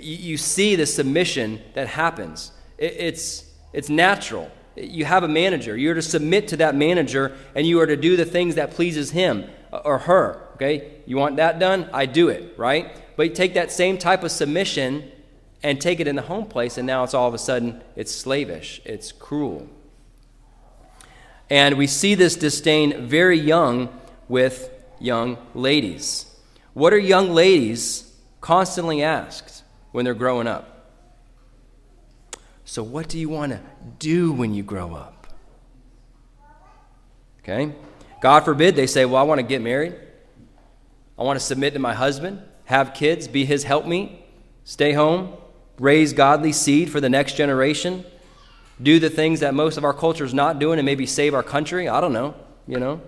you, 0.00 0.36
see 0.36 0.74
the 0.74 0.84
submission 0.84 1.62
that 1.74 1.86
happens. 1.86 2.50
it's, 2.76 3.44
it's 3.72 3.88
natural 3.88 4.50
you 4.76 5.04
have 5.04 5.22
a 5.22 5.28
manager. 5.28 5.76
You're 5.76 5.94
to 5.94 6.02
submit 6.02 6.48
to 6.48 6.56
that 6.58 6.74
manager 6.74 7.36
and 7.54 7.66
you 7.66 7.80
are 7.80 7.86
to 7.86 7.96
do 7.96 8.16
the 8.16 8.24
things 8.24 8.54
that 8.54 8.72
pleases 8.72 9.10
him 9.10 9.48
uh, 9.72 9.78
or 9.78 9.98
her. 9.98 10.48
Okay? 10.54 11.02
You 11.06 11.16
want 11.16 11.36
that 11.36 11.58
done? 11.58 11.88
I 11.92 12.06
do 12.06 12.28
it, 12.28 12.54
right? 12.56 12.96
But 13.20 13.28
you 13.28 13.34
take 13.34 13.52
that 13.52 13.70
same 13.70 13.98
type 13.98 14.24
of 14.24 14.30
submission 14.30 15.12
and 15.62 15.78
take 15.78 16.00
it 16.00 16.08
in 16.08 16.16
the 16.16 16.22
home 16.22 16.46
place 16.46 16.78
and 16.78 16.86
now 16.86 17.04
it's 17.04 17.12
all 17.12 17.28
of 17.28 17.34
a 17.34 17.38
sudden 17.38 17.82
it's 17.94 18.10
slavish, 18.10 18.80
it's 18.86 19.12
cruel. 19.12 19.68
And 21.50 21.76
we 21.76 21.86
see 21.86 22.14
this 22.14 22.34
disdain 22.34 23.08
very 23.08 23.38
young 23.38 23.90
with 24.26 24.70
young 24.98 25.36
ladies. 25.52 26.34
What 26.72 26.94
are 26.94 26.98
young 26.98 27.34
ladies 27.34 28.10
constantly 28.40 29.02
asked 29.02 29.64
when 29.92 30.06
they're 30.06 30.14
growing 30.14 30.46
up? 30.46 30.88
So, 32.64 32.82
what 32.82 33.06
do 33.06 33.18
you 33.18 33.28
want 33.28 33.52
to 33.52 33.60
do 33.98 34.32
when 34.32 34.54
you 34.54 34.62
grow 34.62 34.94
up? 34.94 35.26
Okay? 37.40 37.74
God 38.22 38.46
forbid 38.46 38.76
they 38.76 38.86
say, 38.86 39.04
Well, 39.04 39.20
I 39.20 39.24
want 39.24 39.40
to 39.40 39.46
get 39.46 39.60
married. 39.60 39.94
I 41.18 41.22
want 41.22 41.38
to 41.38 41.44
submit 41.44 41.74
to 41.74 41.80
my 41.80 41.92
husband, 41.92 42.44
have 42.70 42.94
kids, 42.94 43.26
be 43.26 43.44
his 43.44 43.64
helpmeet, 43.64 44.12
stay 44.62 44.92
home, 44.92 45.36
raise 45.80 46.12
godly 46.12 46.52
seed 46.52 46.88
for 46.88 47.00
the 47.00 47.08
next 47.08 47.36
generation, 47.36 48.04
do 48.80 49.00
the 49.00 49.10
things 49.10 49.40
that 49.40 49.54
most 49.54 49.76
of 49.76 49.84
our 49.84 49.92
culture 49.92 50.24
is 50.24 50.32
not 50.32 50.60
doing 50.60 50.78
and 50.78 50.86
maybe 50.86 51.04
save 51.04 51.34
our 51.34 51.42
country. 51.42 51.88
I 51.88 52.00
don't 52.00 52.12
know, 52.12 52.36
you 52.68 52.78
know. 52.78 53.00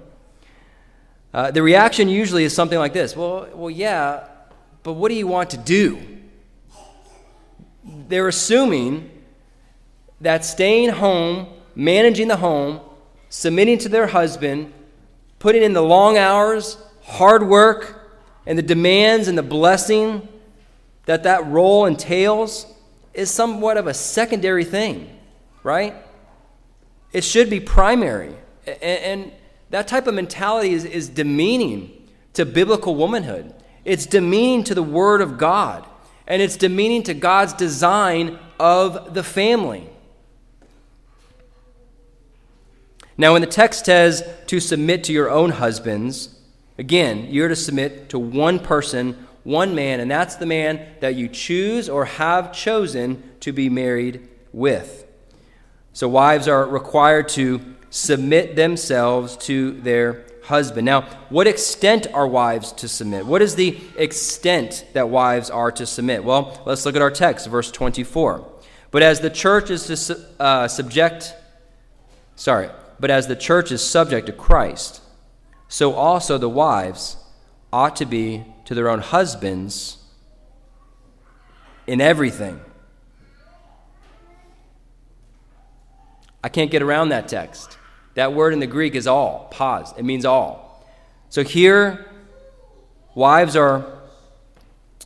Uh, 1.33 1.53
the 1.53 1.63
reaction 1.63 2.09
usually 2.09 2.43
is 2.43 2.53
something 2.53 2.79
like 2.79 2.93
this 2.93 3.17
Well, 3.17 3.49
well, 3.55 3.71
yeah, 3.71 4.27
but 4.83 4.95
what 4.95 5.11
do 5.11 5.15
you 5.15 5.29
want 5.29 5.51
to 5.51 5.57
do? 5.57 6.03
They're 8.09 8.27
assuming 8.27 9.11
that 10.21 10.45
staying 10.45 10.91
home, 10.91 11.47
managing 11.77 12.27
the 12.27 12.37
home, 12.37 12.81
submitting 13.29 13.79
to 13.79 13.89
their 13.89 14.09
husband, 14.09 14.73
putting 15.39 15.63
in 15.63 15.73
the 15.73 15.83
long 15.83 16.19
hours, 16.19 16.79
hard 17.03 17.47
work, 17.47 18.02
and 18.47 18.59
the 18.59 18.63
demands 18.63 19.29
and 19.29 19.39
the 19.39 19.43
blessing 19.43 20.29
that 21.07 21.23
that 21.25 21.47
role 21.47 21.87
entails 21.87 22.67
is 23.15 23.31
somewhat 23.31 23.77
of 23.77 23.87
a 23.87 23.95
secondary 23.95 24.65
thing, 24.65 25.17
right? 25.63 25.95
It 27.13 27.25
should 27.25 27.51
be 27.51 27.61
primary. 27.61 28.35
And, 28.81 29.33
that 29.71 29.89
type 29.89 30.07
of 30.07 30.13
mentality 30.13 30.75
is, 30.75 31.09
demeaning 31.09 32.07
to 32.35 32.45
biblical 32.45 32.95
womanhood. 32.95 33.55
It's 33.87 34.05
demeaning 34.05 34.65
to 34.65 34.75
the 34.75 34.83
Word 34.83 35.23
of 35.23 35.39
God. 35.39 35.87
And 36.27 36.43
it's 36.43 36.59
demeaning 36.59 37.03
to 37.05 37.15
God's 37.15 37.55
design 37.55 38.39
of 38.61 39.15
the 39.15 39.23
family. 39.23 39.89
Now, 43.17 43.33
when 43.33 43.41
the 43.41 43.47
text 43.47 43.87
says 43.87 44.23
to 44.49 44.61
submit 44.61 45.05
to 45.05 45.13
your 45.13 45.31
own 45.31 45.53
husbands, 45.53 46.32
again, 46.83 47.29
you're 47.31 47.47
to 47.47 47.55
submit 47.55 48.09
to 48.09 48.19
one 48.19 48.59
person, 48.59 49.29
one 49.45 49.73
man, 49.73 50.01
and 50.01 50.11
that's 50.11 50.35
the 50.35 50.47
man 50.47 50.85
that 50.99 51.15
you 51.15 51.29
choose 51.29 51.89
or 51.89 52.05
have 52.05 52.53
chosen 52.53 53.23
to 53.39 53.53
be 53.53 53.69
married 53.69 54.29
with. 54.53 55.07
So 55.93 56.09
wives 56.09 56.49
are 56.49 56.67
required 56.67 57.29
to 57.31 57.61
submit 57.91 58.57
themselves 58.57 59.37
to 59.37 59.81
their 59.83 60.25
husband. 60.43 60.85
Now, 60.85 61.03
what 61.29 61.47
extent 61.47 62.09
are 62.13 62.27
wives 62.27 62.73
to 62.73 62.89
submit? 62.89 63.27
What 63.27 63.43
is 63.43 63.55
the 63.55 63.79
extent 63.97 64.85
that 64.93 65.09
wives 65.09 65.51
are 65.51 65.71
to 65.71 65.87
submit? 65.87 66.25
Well, 66.25 66.61
let's 66.67 66.85
look 66.85 66.97
at 66.97 67.03
our 67.03 67.13
text, 67.13 67.47
verse 67.47 67.71
24. 67.71 68.45
But 68.91 69.05
as 69.05 69.21
the 69.21 69.31
church 69.31 69.71
is 69.71 69.87
to 69.87 70.43
uh, 70.43 70.67
subject, 70.67 71.33
sorry, 72.35 72.71
but 72.99 73.13
as 73.13 73.29
the 73.29 73.37
church 73.37 73.71
is 73.71 73.85
subject 73.85 74.27
to 74.27 74.33
Christ, 74.33 75.02
so 75.73 75.95
also 75.95 76.37
the 76.37 76.51
wives 76.51 77.17
ought 77.73 77.97
to 77.97 78.05
be 78.05 78.45
to 78.67 78.75
their 78.75 78.91
own 78.91 78.99
husbands 78.99 79.97
in 81.87 81.99
everything. 81.99 82.61
I 86.45 86.51
can't 86.51 86.71
get 86.71 86.83
around 86.83 87.09
that 87.09 87.27
text. 87.27 87.79
That 88.17 88.35
word 88.35 88.53
in 88.53 88.61
the 88.61 88.67
Greek 88.67 88.95
is 88.95 89.07
all, 89.07 89.49
pause. 89.51 89.95
It 89.97 90.05
means 90.05 90.27
all. 90.27 90.87
So 91.31 91.43
here, 91.43 92.05
wives 93.15 93.57
are 93.57 94.03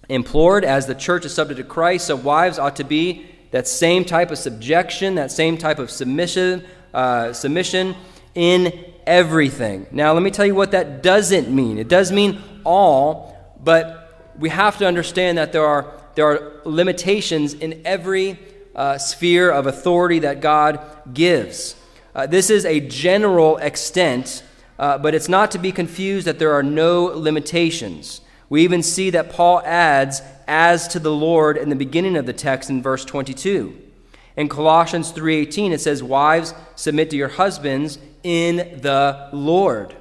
implored 0.08 0.64
as 0.64 0.86
the 0.86 0.96
church 0.96 1.24
is 1.24 1.32
subject 1.32 1.58
to 1.58 1.64
Christ. 1.64 2.08
So 2.08 2.16
wives 2.16 2.58
ought 2.58 2.74
to 2.74 2.84
be 2.84 3.26
that 3.52 3.68
same 3.68 4.04
type 4.04 4.32
of 4.32 4.38
subjection, 4.38 5.14
that 5.14 5.30
same 5.30 5.58
type 5.58 5.78
of 5.78 5.92
submission, 5.92 6.64
uh, 6.92 7.32
submission 7.34 7.94
in 8.34 8.95
everything. 9.06 9.86
Now, 9.90 10.12
let 10.12 10.22
me 10.22 10.30
tell 10.30 10.46
you 10.46 10.54
what 10.54 10.72
that 10.72 11.02
doesn't 11.02 11.48
mean. 11.48 11.78
It 11.78 11.88
does 11.88 12.10
mean 12.10 12.42
all, 12.64 13.36
but 13.62 14.32
we 14.38 14.48
have 14.48 14.78
to 14.78 14.86
understand 14.86 15.38
that 15.38 15.52
there 15.52 15.66
are, 15.66 15.92
there 16.14 16.26
are 16.26 16.60
limitations 16.64 17.54
in 17.54 17.82
every 17.84 18.38
uh, 18.74 18.98
sphere 18.98 19.50
of 19.50 19.66
authority 19.66 20.18
that 20.20 20.40
God 20.40 20.80
gives. 21.14 21.76
Uh, 22.14 22.26
this 22.26 22.50
is 22.50 22.64
a 22.64 22.80
general 22.80 23.56
extent, 23.58 24.42
uh, 24.78 24.98
but 24.98 25.14
it's 25.14 25.28
not 25.28 25.50
to 25.52 25.58
be 25.58 25.72
confused 25.72 26.26
that 26.26 26.38
there 26.38 26.52
are 26.52 26.62
no 26.62 27.04
limitations. 27.04 28.20
We 28.48 28.62
even 28.62 28.82
see 28.82 29.10
that 29.10 29.30
Paul 29.30 29.60
adds, 29.64 30.22
as 30.46 30.88
to 30.88 30.98
the 30.98 31.12
Lord, 31.12 31.56
in 31.56 31.68
the 31.68 31.76
beginning 31.76 32.16
of 32.16 32.26
the 32.26 32.32
text 32.32 32.70
in 32.70 32.82
verse 32.82 33.04
22. 33.04 33.76
In 34.36 34.48
Colossians 34.48 35.12
3:18 35.12 35.72
it 35.72 35.80
says 35.80 36.02
wives 36.02 36.54
submit 36.74 37.10
to 37.10 37.16
your 37.16 37.28
husbands 37.28 37.98
in 38.26 38.80
the 38.80 39.28
Lord. 39.32 39.94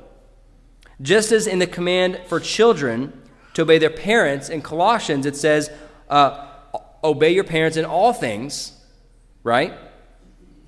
Just 1.00 1.32
as 1.32 1.46
in 1.46 1.60
the 1.60 1.68
command 1.68 2.22
for 2.26 2.40
children 2.40 3.22
to 3.54 3.62
obey 3.62 3.78
their 3.78 3.90
parents 3.90 4.50
in 4.50 4.62
Colossians 4.62 5.26
it 5.26 5.36
says 5.36 5.70
uh, 6.10 6.48
obey 7.04 7.34
your 7.34 7.44
parents 7.44 7.78
in 7.78 7.86
all 7.86 8.14
things, 8.14 8.74
right? 9.44 9.74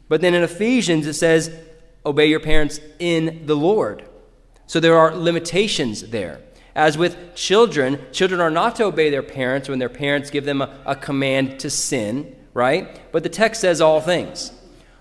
But 0.07 0.21
then 0.21 0.35
in 0.35 0.43
Ephesians 0.43 1.07
it 1.07 1.15
says 1.15 1.51
obey 2.05 2.27
your 2.27 2.39
parents 2.39 2.79
in 2.99 3.47
the 3.47 3.55
Lord. 3.55 4.07
So 4.67 4.79
there 4.79 4.97
are 4.97 5.15
limitations 5.15 6.09
there. 6.09 6.41
As 6.75 6.95
with 6.95 7.33
children, 7.33 7.99
children 8.11 8.39
are 8.39 8.51
not 8.51 8.75
to 8.75 8.83
obey 8.83 9.09
their 9.09 9.23
parents 9.23 9.67
when 9.67 9.79
their 9.79 9.89
parents 9.89 10.29
give 10.29 10.45
them 10.45 10.61
a, 10.61 10.77
a 10.85 10.95
command 10.95 11.59
to 11.61 11.71
sin 11.71 12.35
right? 12.57 12.99
But 13.11 13.21
the 13.21 13.29
text 13.29 13.61
says 13.61 13.81
all 13.81 14.01
things. 14.01 14.51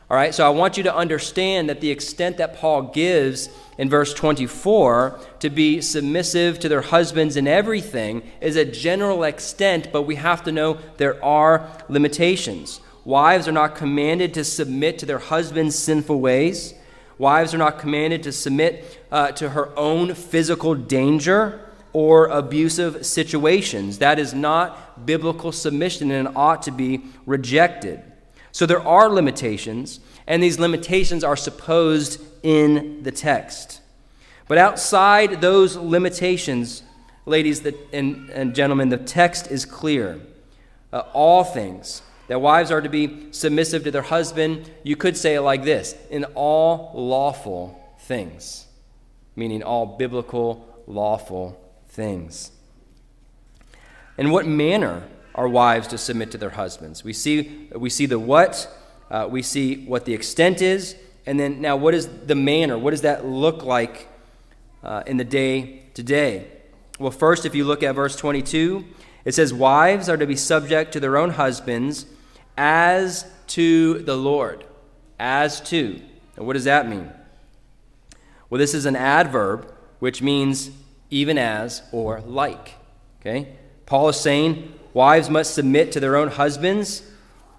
All 0.08 0.16
right, 0.16 0.32
so 0.32 0.46
I 0.46 0.50
want 0.50 0.76
you 0.76 0.84
to 0.84 0.94
understand 0.94 1.68
that 1.68 1.80
the 1.80 1.90
extent 1.90 2.36
that 2.36 2.54
Paul 2.54 2.82
gives 2.82 3.48
in 3.76 3.90
verse 3.90 4.14
24 4.14 5.18
to 5.40 5.50
be 5.50 5.80
submissive 5.80 6.60
to 6.60 6.68
their 6.68 6.82
husbands 6.82 7.36
in 7.36 7.48
everything 7.48 8.22
is 8.40 8.54
a 8.54 8.64
general 8.64 9.24
extent, 9.24 9.88
but 9.92 10.02
we 10.02 10.14
have 10.14 10.44
to 10.44 10.52
know 10.52 10.78
there 10.98 11.22
are 11.24 11.68
limitations. 11.88 12.80
Wives 13.04 13.48
are 13.48 13.52
not 13.52 13.74
commanded 13.74 14.32
to 14.34 14.44
submit 14.44 15.00
to 15.00 15.06
their 15.06 15.18
husband's 15.18 15.76
sinful 15.76 16.20
ways. 16.20 16.74
Wives 17.18 17.52
are 17.52 17.58
not 17.58 17.80
commanded 17.80 18.22
to 18.22 18.30
submit 18.30 19.00
uh, 19.10 19.32
to 19.32 19.50
her 19.50 19.76
own 19.76 20.14
physical 20.14 20.76
danger 20.76 21.68
or 21.92 22.26
abusive 22.26 23.04
situations. 23.04 23.98
That 23.98 24.20
is 24.20 24.32
not 24.32 25.04
biblical 25.04 25.50
submission 25.50 26.12
and 26.12 26.28
ought 26.36 26.62
to 26.62 26.70
be 26.70 27.06
rejected. 27.26 28.04
So 28.56 28.64
there 28.64 28.80
are 28.80 29.10
limitations, 29.10 30.00
and 30.26 30.42
these 30.42 30.58
limitations 30.58 31.22
are 31.22 31.36
supposed 31.36 32.22
in 32.42 33.02
the 33.02 33.12
text. 33.12 33.82
But 34.48 34.56
outside 34.56 35.42
those 35.42 35.76
limitations, 35.76 36.82
ladies 37.26 37.66
and, 37.92 38.54
gentlemen, 38.54 38.88
the 38.88 38.96
text 38.96 39.50
is 39.50 39.66
clear. 39.66 40.20
Uh, 40.90 41.02
all 41.12 41.44
things. 41.44 42.00
That 42.28 42.40
wives 42.40 42.70
are 42.70 42.80
to 42.80 42.88
be 42.88 43.30
submissive 43.30 43.84
to 43.84 43.90
their 43.90 44.00
husband. 44.00 44.70
You 44.82 44.96
could 44.96 45.18
say 45.18 45.34
it 45.34 45.42
like 45.42 45.62
this 45.62 45.94
in 46.08 46.24
all 46.34 46.92
lawful 46.94 47.94
things, 47.98 48.68
meaning 49.36 49.62
all 49.62 49.84
biblical, 49.84 50.82
lawful 50.86 51.60
things. 51.90 52.52
In 54.16 54.30
what 54.30 54.46
manner 54.46 55.02
are 55.36 55.46
wives 55.46 55.86
to 55.88 55.98
submit 55.98 56.32
to 56.32 56.38
their 56.38 56.50
husbands? 56.50 57.04
We 57.04 57.12
see, 57.12 57.68
we 57.72 57.90
see 57.90 58.06
the 58.06 58.18
what, 58.18 58.68
uh, 59.10 59.28
we 59.30 59.42
see 59.42 59.84
what 59.84 60.04
the 60.04 60.14
extent 60.14 60.60
is, 60.62 60.96
and 61.26 61.38
then 61.38 61.60
now 61.60 61.76
what 61.76 61.94
is 61.94 62.08
the 62.08 62.34
manner? 62.34 62.76
What 62.78 62.90
does 62.90 63.02
that 63.02 63.24
look 63.24 63.62
like 63.62 64.08
uh, 64.82 65.02
in 65.06 65.16
the 65.16 65.24
day 65.24 65.82
today? 65.94 66.48
Well, 66.98 67.10
first, 67.10 67.44
if 67.44 67.54
you 67.54 67.64
look 67.64 67.82
at 67.82 67.94
verse 67.94 68.16
22, 68.16 68.84
it 69.24 69.34
says, 69.34 69.52
Wives 69.52 70.08
are 70.08 70.16
to 70.16 70.26
be 70.26 70.36
subject 70.36 70.92
to 70.92 71.00
their 71.00 71.18
own 71.18 71.30
husbands 71.30 72.06
as 72.56 73.30
to 73.48 73.98
the 74.00 74.16
Lord. 74.16 74.64
As 75.18 75.60
to. 75.62 76.00
What 76.36 76.54
does 76.54 76.64
that 76.64 76.88
mean? 76.88 77.10
Well, 78.48 78.58
this 78.58 78.74
is 78.74 78.86
an 78.86 78.96
adverb, 78.96 79.72
which 79.98 80.22
means 80.22 80.70
even 81.10 81.38
as, 81.38 81.82
or 81.92 82.20
like. 82.20 82.74
Okay? 83.20 83.48
Paul 83.84 84.08
is 84.08 84.20
saying 84.20 84.72
wives 84.96 85.28
must 85.28 85.54
submit 85.54 85.92
to 85.92 86.00
their 86.00 86.16
own 86.16 86.28
husbands, 86.28 87.02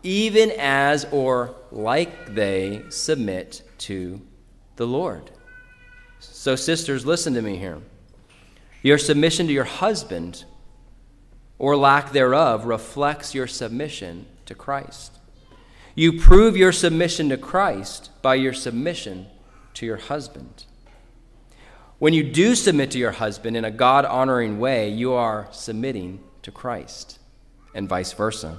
even 0.01 0.51
as 0.57 1.05
or 1.11 1.53
like 1.71 2.33
they 2.33 2.81
submit 2.89 3.61
to 3.77 4.19
the 4.75 4.87
Lord. 4.87 5.29
So, 6.19 6.55
sisters, 6.55 7.05
listen 7.05 7.35
to 7.35 7.43
me 7.43 7.57
here. 7.57 7.77
Your 8.81 8.97
submission 8.97 9.45
to 9.45 9.53
your 9.53 9.65
husband, 9.65 10.45
or 11.59 11.77
lack 11.77 12.11
thereof, 12.11 12.65
reflects 12.65 13.35
your 13.35 13.45
submission 13.45 14.25
to 14.47 14.55
Christ. 14.55 15.11
You 15.93 16.19
prove 16.19 16.57
your 16.57 16.71
submission 16.71 17.29
to 17.29 17.37
Christ 17.37 18.09
by 18.23 18.33
your 18.33 18.53
submission 18.53 19.27
to 19.75 19.85
your 19.85 19.97
husband. 19.97 20.65
When 21.99 22.15
you 22.15 22.23
do 22.23 22.55
submit 22.55 22.89
to 22.91 22.97
your 22.97 23.11
husband 23.11 23.55
in 23.55 23.63
a 23.63 23.69
God 23.69 24.05
honoring 24.05 24.57
way, 24.57 24.89
you 24.89 25.13
are 25.13 25.47
submitting 25.51 26.23
to 26.41 26.51
Christ, 26.51 27.19
and 27.77 27.87
vice 27.87 28.11
versa. 28.11 28.57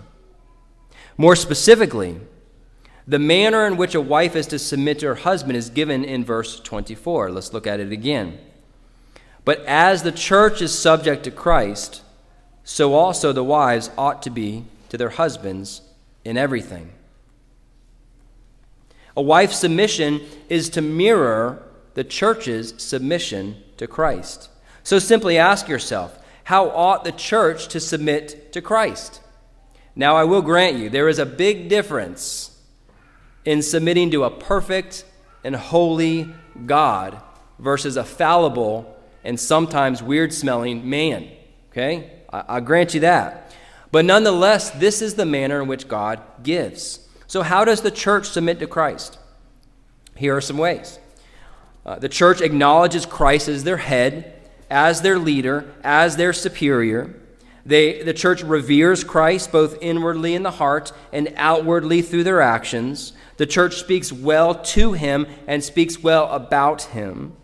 More 1.19 1.37
specifically, 1.37 2.21
the 3.07 3.19
manner 3.19 3.67
in 3.67 3.77
which 3.77 3.95
a 3.95 4.01
wife 4.01 4.37
is 4.37 4.47
to 4.47 4.59
submit 4.59 5.01
to 5.01 5.07
her 5.07 5.15
husband 5.17 5.57
is 5.57 5.71
given 5.71 6.05
in 6.05 6.25
verse 6.25 6.61
24. 6.61 7.31
Let's 7.33 7.53
look 7.53 7.67
at 7.67 7.81
it 7.81 7.91
again. 7.91 8.39
But 9.45 9.65
as 9.65 10.03
the 10.03 10.13
church 10.13 10.63
is 10.63 10.79
subject 10.79 11.25
to 11.25 11.31
Christ, 11.31 12.03
so 12.63 12.95
also 12.95 13.33
the 13.33 13.43
wives 13.43 13.91
ought 13.99 14.23
to 14.23 14.31
be 14.31 14.65
to 14.91 14.97
their 14.97 15.09
husbands 15.09 15.81
in 16.25 16.37
everything. 16.37 16.93
A 19.17 19.23
wife's 19.23 19.59
submission 19.59 20.21
is 20.49 20.69
to 20.71 20.81
mirror 20.81 21.63
the 21.95 22.05
church's 22.05 22.75
submission 22.81 23.57
to 23.79 23.89
Christ. 23.89 24.49
So 24.85 25.01
simply 25.01 25.39
ask 25.39 25.67
yourself 25.67 26.17
how 26.49 26.71
ought 26.71 27.05
the 27.05 27.13
church 27.13 27.69
to 27.69 27.79
submit 27.79 28.55
to 28.55 28.63
Christ? 28.63 29.21
Now, 29.95 30.17
I 30.17 30.25
will 30.25 30.41
grant 30.41 30.79
you, 30.79 30.89
there 30.89 31.11
is 31.11 31.19
a 31.19 31.27
big 31.27 31.69
difference 31.69 32.59
in 33.45 33.61
submitting 33.61 34.11
to 34.13 34.25
a 34.25 34.31
perfect 34.31 35.05
and 35.45 35.55
holy 35.55 36.33
God 36.65 37.21
versus 37.59 37.99
a 37.99 38.03
fallible 38.05 38.97
and 39.23 39.39
sometimes 39.39 40.03
weird 40.03 40.33
smelling 40.33 40.89
man. 40.89 41.29
Okay? 41.71 42.13
I, 42.33 42.45
I 42.49 42.61
grant 42.61 42.95
you 42.95 43.01
that. 43.01 43.55
But 43.93 44.07
nonetheless, 44.07 44.71
this 44.71 45.03
is 45.03 45.17
the 45.17 45.27
manner 45.27 45.61
in 45.61 45.69
which 45.69 45.87
God 45.87 46.19
gives. 46.43 47.07
So, 47.27 47.43
how 47.43 47.67
does 47.67 47.83
the 47.83 47.91
church 47.91 48.27
submit 48.27 48.59
to 48.61 48.67
Christ? 48.67 49.19
Here 50.17 50.35
are 50.35 50.41
some 50.41 50.57
ways. 50.57 50.99
Uh, 51.85 51.99
the 51.99 52.09
church 52.09 52.41
acknowledges 52.41 53.05
Christ 53.05 53.49
as 53.49 53.65
their 53.65 53.77
head, 53.77 54.38
as 54.71 55.03
their 55.03 55.19
leader, 55.19 55.73
as 55.83 56.17
their 56.17 56.33
superior. 56.33 57.15
They, 57.65 58.03
the 58.03 58.15
church 58.15 58.43
reveres 58.43 59.05
Christ 59.05 59.53
both 59.53 59.77
inwardly 59.83 60.35
in 60.35 60.43
the 60.43 60.53
heart 60.53 60.93
and 61.13 61.33
outwardly 61.37 62.03
through 62.03 62.25
their 62.25 62.41
actions. 62.41 63.13
The 63.37 63.47
church 63.47 63.77
speaks 63.77 64.13
well 64.13 64.55
to 64.55 64.93
him 64.93 65.27
and 65.47 65.63
speaks 65.63 66.03
well 66.03 66.31
about 66.31 66.83
him. 66.83 67.37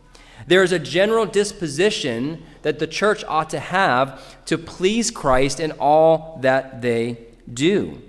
There 0.47 0.63
is 0.63 0.73
a 0.73 0.79
general 0.79 1.27
disposition 1.27 2.43
that 2.63 2.79
the 2.79 2.87
church 2.87 3.25
ought 3.25 3.51
to 3.51 3.61
have 3.61 4.45
to 4.47 4.59
please 4.59 5.11
Christ 5.11 5.61
in 5.61 5.73
all 5.73 6.39
that 6.43 6.83
they 6.83 7.19
do. 7.53 8.03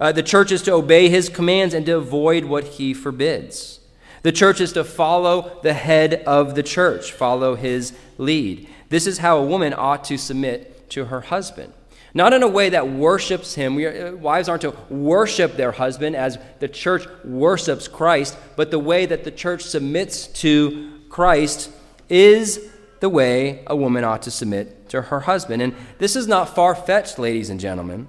Uh, 0.00 0.12
the 0.12 0.22
church 0.22 0.52
is 0.52 0.62
to 0.62 0.72
obey 0.72 1.08
his 1.08 1.28
commands 1.28 1.74
and 1.74 1.84
to 1.86 1.96
avoid 1.96 2.44
what 2.44 2.64
he 2.64 2.94
forbids. 2.94 3.77
The 4.22 4.32
church 4.32 4.60
is 4.60 4.72
to 4.72 4.84
follow 4.84 5.60
the 5.62 5.72
head 5.72 6.22
of 6.26 6.54
the 6.54 6.62
church, 6.62 7.12
follow 7.12 7.54
his 7.54 7.92
lead. 8.16 8.68
This 8.88 9.06
is 9.06 9.18
how 9.18 9.38
a 9.38 9.46
woman 9.46 9.74
ought 9.76 10.04
to 10.04 10.18
submit 10.18 10.90
to 10.90 11.06
her 11.06 11.20
husband. 11.20 11.72
Not 12.14 12.32
in 12.32 12.42
a 12.42 12.48
way 12.48 12.70
that 12.70 12.88
worships 12.88 13.54
him. 13.54 13.74
We 13.74 13.84
are, 13.84 14.08
uh, 14.08 14.12
wives 14.12 14.48
aren't 14.48 14.62
to 14.62 14.74
worship 14.88 15.56
their 15.56 15.72
husband 15.72 16.16
as 16.16 16.38
the 16.58 16.68
church 16.68 17.06
worships 17.24 17.86
Christ, 17.86 18.36
but 18.56 18.70
the 18.70 18.78
way 18.78 19.06
that 19.06 19.24
the 19.24 19.30
church 19.30 19.62
submits 19.62 20.26
to 20.28 21.00
Christ 21.10 21.70
is 22.08 22.70
the 23.00 23.08
way 23.08 23.62
a 23.66 23.76
woman 23.76 24.04
ought 24.04 24.22
to 24.22 24.30
submit 24.30 24.88
to 24.88 25.02
her 25.02 25.20
husband. 25.20 25.62
And 25.62 25.74
this 25.98 26.16
is 26.16 26.26
not 26.26 26.54
far 26.54 26.74
fetched, 26.74 27.18
ladies 27.18 27.50
and 27.50 27.60
gentlemen. 27.60 28.08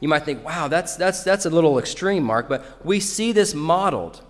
You 0.00 0.08
might 0.08 0.24
think, 0.24 0.44
wow, 0.44 0.68
that's, 0.68 0.96
that's, 0.96 1.22
that's 1.22 1.44
a 1.44 1.50
little 1.50 1.78
extreme, 1.78 2.24
Mark, 2.24 2.48
but 2.48 2.84
we 2.84 2.98
see 3.00 3.32
this 3.32 3.54
modeled 3.54 4.22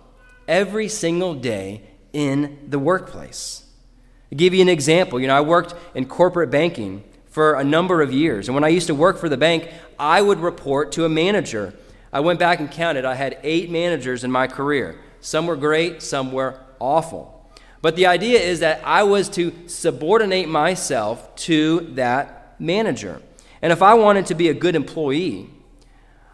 every 0.47 0.87
single 0.87 1.33
day 1.33 1.81
in 2.13 2.59
the 2.67 2.79
workplace. 2.79 3.65
I'll 4.31 4.37
give 4.37 4.53
you 4.53 4.61
an 4.61 4.69
example. 4.69 5.19
You 5.19 5.27
know, 5.27 5.37
I 5.37 5.41
worked 5.41 5.75
in 5.95 6.05
corporate 6.05 6.51
banking 6.51 7.03
for 7.29 7.55
a 7.55 7.63
number 7.63 8.01
of 8.01 8.11
years. 8.11 8.47
And 8.47 8.55
when 8.55 8.63
I 8.63 8.69
used 8.69 8.87
to 8.87 8.95
work 8.95 9.17
for 9.17 9.29
the 9.29 9.37
bank, 9.37 9.69
I 9.97 10.21
would 10.21 10.39
report 10.39 10.91
to 10.93 11.05
a 11.05 11.09
manager. 11.09 11.73
I 12.11 12.19
went 12.19 12.39
back 12.39 12.59
and 12.59 12.69
counted. 12.69 13.05
I 13.05 13.15
had 13.15 13.39
eight 13.43 13.69
managers 13.71 14.23
in 14.23 14.31
my 14.31 14.47
career. 14.47 14.99
Some 15.21 15.47
were 15.47 15.55
great, 15.55 16.01
some 16.01 16.31
were 16.31 16.59
awful. 16.79 17.37
But 17.81 17.95
the 17.95 18.07
idea 18.07 18.39
is 18.39 18.59
that 18.59 18.81
I 18.83 19.03
was 19.03 19.29
to 19.29 19.53
subordinate 19.67 20.49
myself 20.49 21.35
to 21.37 21.81
that 21.95 22.55
manager. 22.59 23.21
And 23.61 23.71
if 23.71 23.81
I 23.81 23.93
wanted 23.93 24.25
to 24.27 24.35
be 24.35 24.49
a 24.49 24.53
good 24.53 24.75
employee, 24.75 25.49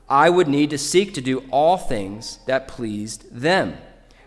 I 0.09 0.29
would 0.29 0.47
need 0.47 0.69
to 0.71 0.77
seek 0.77 1.13
to 1.15 1.21
do 1.21 1.39
all 1.51 1.77
things 1.77 2.39
that 2.47 2.67
pleased 2.67 3.29
them. 3.31 3.77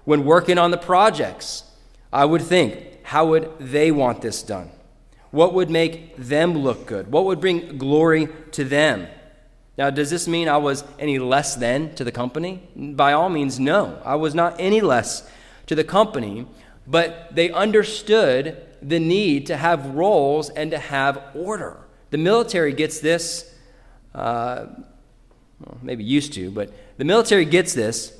When 0.04 0.24
working 0.24 0.58
on 0.58 0.70
the 0.70 0.78
projects, 0.78 1.64
I 2.12 2.24
would 2.24 2.42
think, 2.42 3.04
how 3.04 3.26
would 3.26 3.50
they 3.58 3.90
want 3.90 4.22
this 4.22 4.42
done? 4.42 4.70
What 5.30 5.54
would 5.54 5.70
make 5.70 6.16
them 6.16 6.58
look 6.58 6.86
good? 6.86 7.12
What 7.12 7.24
would 7.26 7.40
bring 7.40 7.78
glory 7.78 8.28
to 8.52 8.64
them? 8.64 9.06
Now, 9.78 9.90
does 9.90 10.10
this 10.10 10.26
mean 10.26 10.48
I 10.48 10.56
was 10.56 10.84
any 10.98 11.18
less 11.18 11.54
than 11.54 11.94
to 11.94 12.04
the 12.04 12.12
company? 12.12 12.68
By 12.76 13.12
all 13.12 13.28
means, 13.28 13.60
no. 13.60 14.00
I 14.04 14.16
was 14.16 14.34
not 14.34 14.56
any 14.58 14.80
less 14.80 15.28
to 15.66 15.74
the 15.74 15.84
company, 15.84 16.46
but 16.86 17.34
they 17.34 17.50
understood 17.50 18.60
the 18.82 18.98
need 18.98 19.46
to 19.46 19.56
have 19.56 19.86
roles 19.94 20.50
and 20.50 20.70
to 20.72 20.78
have 20.78 21.22
order. 21.34 21.76
The 22.10 22.18
military 22.18 22.72
gets 22.72 23.00
this, 23.00 23.54
uh, 24.14 24.66
well, 25.60 25.78
maybe 25.80 26.02
used 26.02 26.32
to, 26.34 26.50
but 26.50 26.72
the 26.98 27.04
military 27.04 27.44
gets 27.44 27.72
this 27.72 28.19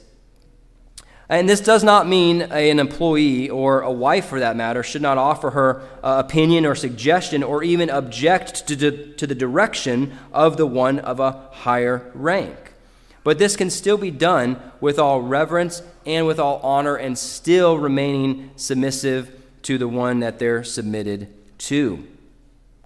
and 1.30 1.48
this 1.48 1.60
does 1.60 1.84
not 1.84 2.08
mean 2.08 2.42
an 2.42 2.80
employee 2.80 3.48
or 3.48 3.82
a 3.82 3.92
wife, 3.92 4.26
for 4.26 4.40
that 4.40 4.56
matter, 4.56 4.82
should 4.82 5.00
not 5.00 5.16
offer 5.16 5.50
her 5.50 5.82
uh, 6.02 6.22
opinion 6.26 6.66
or 6.66 6.74
suggestion 6.74 7.44
or 7.44 7.62
even 7.62 7.88
object 7.88 8.66
to, 8.66 8.76
to, 8.76 9.12
to 9.14 9.28
the 9.28 9.34
direction 9.36 10.18
of 10.32 10.56
the 10.56 10.66
one 10.66 10.98
of 10.98 11.20
a 11.20 11.48
higher 11.52 12.10
rank. 12.14 12.74
But 13.22 13.38
this 13.38 13.54
can 13.54 13.70
still 13.70 13.96
be 13.96 14.10
done 14.10 14.60
with 14.80 14.98
all 14.98 15.22
reverence 15.22 15.82
and 16.04 16.26
with 16.26 16.40
all 16.40 16.58
honor 16.64 16.96
and 16.96 17.16
still 17.16 17.78
remaining 17.78 18.50
submissive 18.56 19.30
to 19.62 19.78
the 19.78 19.86
one 19.86 20.18
that 20.20 20.40
they're 20.40 20.64
submitted 20.64 21.28
to. 21.58 22.08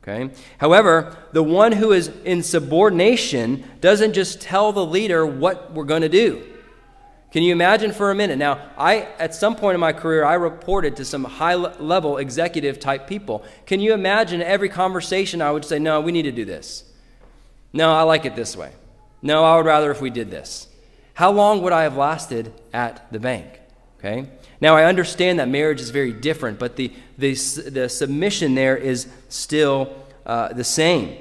Okay? 0.02 0.34
However, 0.58 1.16
the 1.32 1.42
one 1.42 1.72
who 1.72 1.92
is 1.92 2.08
in 2.26 2.42
subordination 2.42 3.64
doesn't 3.80 4.12
just 4.12 4.42
tell 4.42 4.70
the 4.70 4.84
leader 4.84 5.24
what 5.24 5.72
we're 5.72 5.84
going 5.84 6.02
to 6.02 6.10
do. 6.10 6.44
Can 7.34 7.42
you 7.42 7.50
imagine 7.50 7.90
for 7.90 8.12
a 8.12 8.14
minute? 8.14 8.38
Now, 8.38 8.60
I 8.78 9.08
at 9.18 9.34
some 9.34 9.56
point 9.56 9.74
in 9.74 9.80
my 9.80 9.92
career 9.92 10.24
I 10.24 10.34
reported 10.34 10.94
to 10.98 11.04
some 11.04 11.24
high 11.24 11.56
level 11.56 12.18
executive 12.18 12.78
type 12.78 13.08
people. 13.08 13.42
Can 13.66 13.80
you 13.80 13.92
imagine 13.92 14.40
every 14.40 14.68
conversation 14.68 15.42
I 15.42 15.50
would 15.50 15.64
say, 15.64 15.80
"No, 15.80 16.00
we 16.00 16.12
need 16.12 16.22
to 16.22 16.30
do 16.30 16.44
this." 16.44 16.84
"No, 17.72 17.92
I 17.92 18.02
like 18.02 18.24
it 18.24 18.36
this 18.36 18.56
way." 18.56 18.70
"No, 19.20 19.42
I 19.42 19.56
would 19.56 19.66
rather 19.66 19.90
if 19.90 20.00
we 20.00 20.10
did 20.10 20.30
this." 20.30 20.68
How 21.14 21.32
long 21.32 21.60
would 21.62 21.72
I 21.72 21.82
have 21.82 21.96
lasted 21.96 22.52
at 22.72 23.04
the 23.10 23.18
bank? 23.18 23.48
Okay? 23.98 24.28
Now, 24.60 24.76
I 24.76 24.84
understand 24.84 25.40
that 25.40 25.48
marriage 25.48 25.80
is 25.80 25.90
very 25.90 26.12
different, 26.12 26.60
but 26.60 26.76
the, 26.76 26.92
the, 27.18 27.34
the 27.68 27.88
submission 27.88 28.54
there 28.54 28.76
is 28.76 29.08
still 29.28 29.92
uh, 30.24 30.52
the 30.52 30.62
same. 30.62 31.18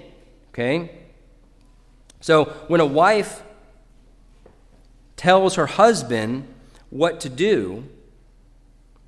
Okay? 0.51 0.91
So, 2.21 2.45
when 2.67 2.81
a 2.81 2.85
wife 2.85 3.41
tells 5.17 5.55
her 5.55 5.65
husband 5.65 6.47
what 6.89 7.19
to 7.21 7.29
do, 7.29 7.83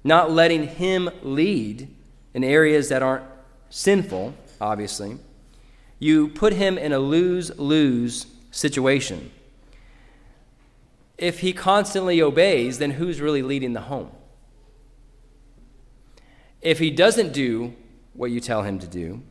not 0.04 0.32
letting 0.32 0.68
him 0.68 1.10
lead 1.24 1.88
in 2.34 2.44
areas 2.44 2.90
that 2.90 3.02
aren't 3.02 3.24
sinful, 3.70 4.34
obviously, 4.60 5.18
you 6.00 6.28
put 6.28 6.54
him 6.54 6.78
in 6.78 6.92
a 6.92 7.00
lose 7.00 7.58
lose 7.58 8.28
situation. 8.52 9.32
If 11.18 11.40
he 11.40 11.54
constantly 11.54 12.22
obeys, 12.22 12.78
then 12.80 12.92
who's 12.92 13.22
really 13.22 13.42
leading 13.42 13.74
the 13.74 13.82
home? 13.82 14.12
If 16.62 16.80
he 16.80 16.92
doesn't 16.92 17.32
do 17.32 17.74
what 18.14 18.32
you 18.32 18.40
tell 18.40 18.64
him 18.64 18.80
to 18.80 18.88
do, 18.88 19.22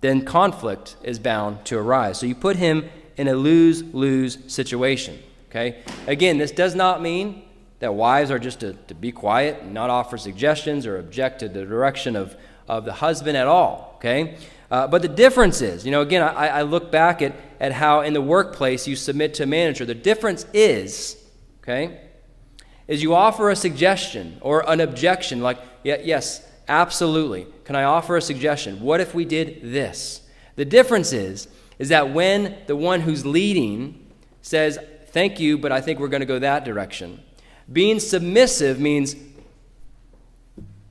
then 0.00 0.24
conflict 0.24 0.96
is 1.02 1.18
bound 1.18 1.64
to 1.66 1.78
arise. 1.78 2.18
So 2.18 2.26
you 2.26 2.34
put 2.34 2.56
him 2.56 2.88
in 3.16 3.28
a 3.28 3.34
lose 3.34 3.82
lose 3.82 4.38
situation. 4.52 5.18
Okay? 5.50 5.82
Again, 6.06 6.38
this 6.38 6.50
does 6.50 6.74
not 6.74 7.02
mean 7.02 7.42
that 7.80 7.94
wives 7.94 8.30
are 8.30 8.38
just 8.38 8.60
to, 8.60 8.72
to 8.72 8.94
be 8.94 9.12
quiet 9.12 9.62
and 9.62 9.72
not 9.72 9.90
offer 9.90 10.18
suggestions 10.18 10.86
or 10.86 10.98
object 10.98 11.40
to 11.40 11.48
the 11.48 11.64
direction 11.64 12.16
of, 12.16 12.36
of 12.66 12.84
the 12.84 12.92
husband 12.92 13.36
at 13.36 13.46
all. 13.46 13.94
Okay? 13.96 14.36
Uh, 14.70 14.86
but 14.86 15.00
the 15.00 15.08
difference 15.08 15.62
is, 15.62 15.86
you 15.86 15.90
know, 15.90 16.02
again, 16.02 16.22
I, 16.22 16.48
I 16.48 16.62
look 16.62 16.92
back 16.92 17.22
at, 17.22 17.34
at 17.58 17.72
how 17.72 18.02
in 18.02 18.12
the 18.12 18.20
workplace 18.20 18.86
you 18.86 18.96
submit 18.96 19.34
to 19.34 19.44
a 19.44 19.46
manager. 19.46 19.86
The 19.86 19.94
difference 19.94 20.44
is, 20.52 21.16
okay, 21.62 22.00
is 22.86 23.02
you 23.02 23.14
offer 23.14 23.50
a 23.50 23.56
suggestion 23.56 24.38
or 24.42 24.68
an 24.70 24.80
objection, 24.80 25.40
like, 25.40 25.58
yeah, 25.84 25.98
yes, 26.02 26.46
absolutely. 26.68 27.46
Can 27.64 27.76
I 27.76 27.84
offer 27.84 28.16
a 28.16 28.22
suggestion? 28.22 28.80
What 28.80 29.00
if 29.00 29.14
we 29.14 29.24
did 29.24 29.60
this? 29.62 30.22
The 30.56 30.66
difference 30.66 31.12
is, 31.12 31.48
is 31.78 31.88
that 31.88 32.12
when 32.12 32.56
the 32.66 32.76
one 32.76 33.00
who's 33.00 33.24
leading 33.24 34.06
says, 34.42 34.78
Thank 35.18 35.40
you, 35.40 35.58
but 35.58 35.72
I 35.72 35.80
think 35.80 35.98
we're 35.98 36.06
going 36.06 36.20
to 36.20 36.26
go 36.26 36.38
that 36.38 36.64
direction. 36.64 37.20
Being 37.72 37.98
submissive 37.98 38.78
means, 38.78 39.16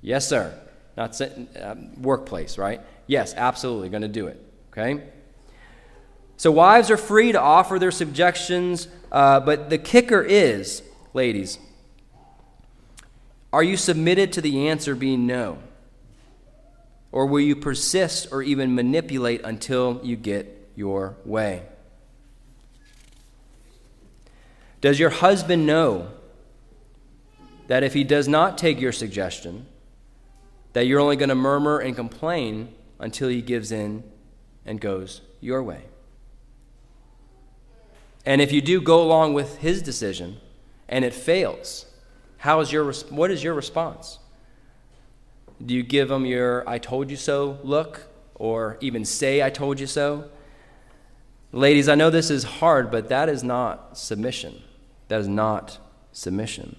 yes, 0.02 0.28
sir. 0.28 0.54
Not 0.98 1.18
um, 1.62 2.02
workplace, 2.02 2.58
right? 2.58 2.82
Yes, 3.06 3.34
absolutely, 3.38 3.88
going 3.88 4.02
to 4.02 4.10
do 4.10 4.28
it. 4.28 4.44
Okay? 4.74 5.02
So 6.36 6.52
wives 6.52 6.92
are 6.92 6.98
free 6.98 7.32
to 7.32 7.40
offer 7.40 7.80
their 7.80 7.90
subjections, 7.90 8.90
uh, 9.14 9.40
but 9.40 9.70
the 9.70 9.78
kicker 9.78 10.22
is, 10.22 10.84
ladies, 11.14 11.58
are 13.54 13.64
you 13.64 13.78
submitted 13.78 14.34
to 14.34 14.42
the 14.42 14.68
answer 14.68 14.94
being 14.94 15.26
no? 15.26 15.58
Or 17.14 17.28
will 17.28 17.40
you 17.40 17.56
persist 17.56 18.28
or 18.34 18.44
even 18.44 18.76
manipulate 18.76 19.40
until 19.46 20.02
you 20.04 20.18
get 20.18 20.70
your 20.76 21.16
way? 21.24 21.64
Does 24.82 25.00
your 25.00 25.10
husband 25.10 25.66
know 25.66 26.10
that 27.68 27.84
if 27.84 27.94
he 27.94 28.04
does 28.04 28.28
not 28.28 28.58
take 28.58 28.80
your 28.80 28.92
suggestion, 28.92 29.66
that 30.74 30.86
you're 30.86 31.00
only 31.00 31.16
going 31.16 31.30
to 31.30 31.36
murmur 31.36 31.80
and 31.80 31.96
complain 31.96 32.74
until 33.00 33.28
he 33.30 33.42
gives 33.42 33.72
in 33.72 34.04
and 34.66 34.80
goes 34.80 35.22
your 35.42 35.64
way? 35.64 35.84
And 38.26 38.42
if 38.42 38.52
you 38.52 38.62
do 38.62 38.82
go 38.82 39.02
along 39.02 39.34
with 39.34 39.58
his 39.60 39.82
decision 39.82 40.38
and 40.88 41.04
it 41.06 41.14
fails, 41.14 41.86
how 42.38 42.60
is 42.60 42.72
your, 42.72 42.92
what 43.10 43.32
is 43.32 43.44
your 43.44 43.54
response? 43.54 44.20
Do 45.66 45.74
you 45.74 45.82
give 45.82 46.12
him 46.12 46.26
your 46.26 46.68
I 46.70 46.78
told 46.78 47.10
you 47.10 47.18
so 47.18 47.58
look 47.64 48.08
or 48.36 48.78
even 48.82 49.06
say 49.06 49.42
I 49.42 49.50
told 49.50 49.80
you 49.80 49.88
so? 49.88 50.30
Ladies, 51.52 51.90
I 51.90 51.96
know 51.96 52.10
this 52.10 52.30
is 52.30 52.44
hard, 52.44 52.92
but 52.92 53.10
that 53.10 53.30
is 53.30 53.44
not 53.44 53.98
submission. 53.98 54.62
That 55.08 55.20
is 55.20 55.28
not 55.28 55.80
submission. 56.12 56.76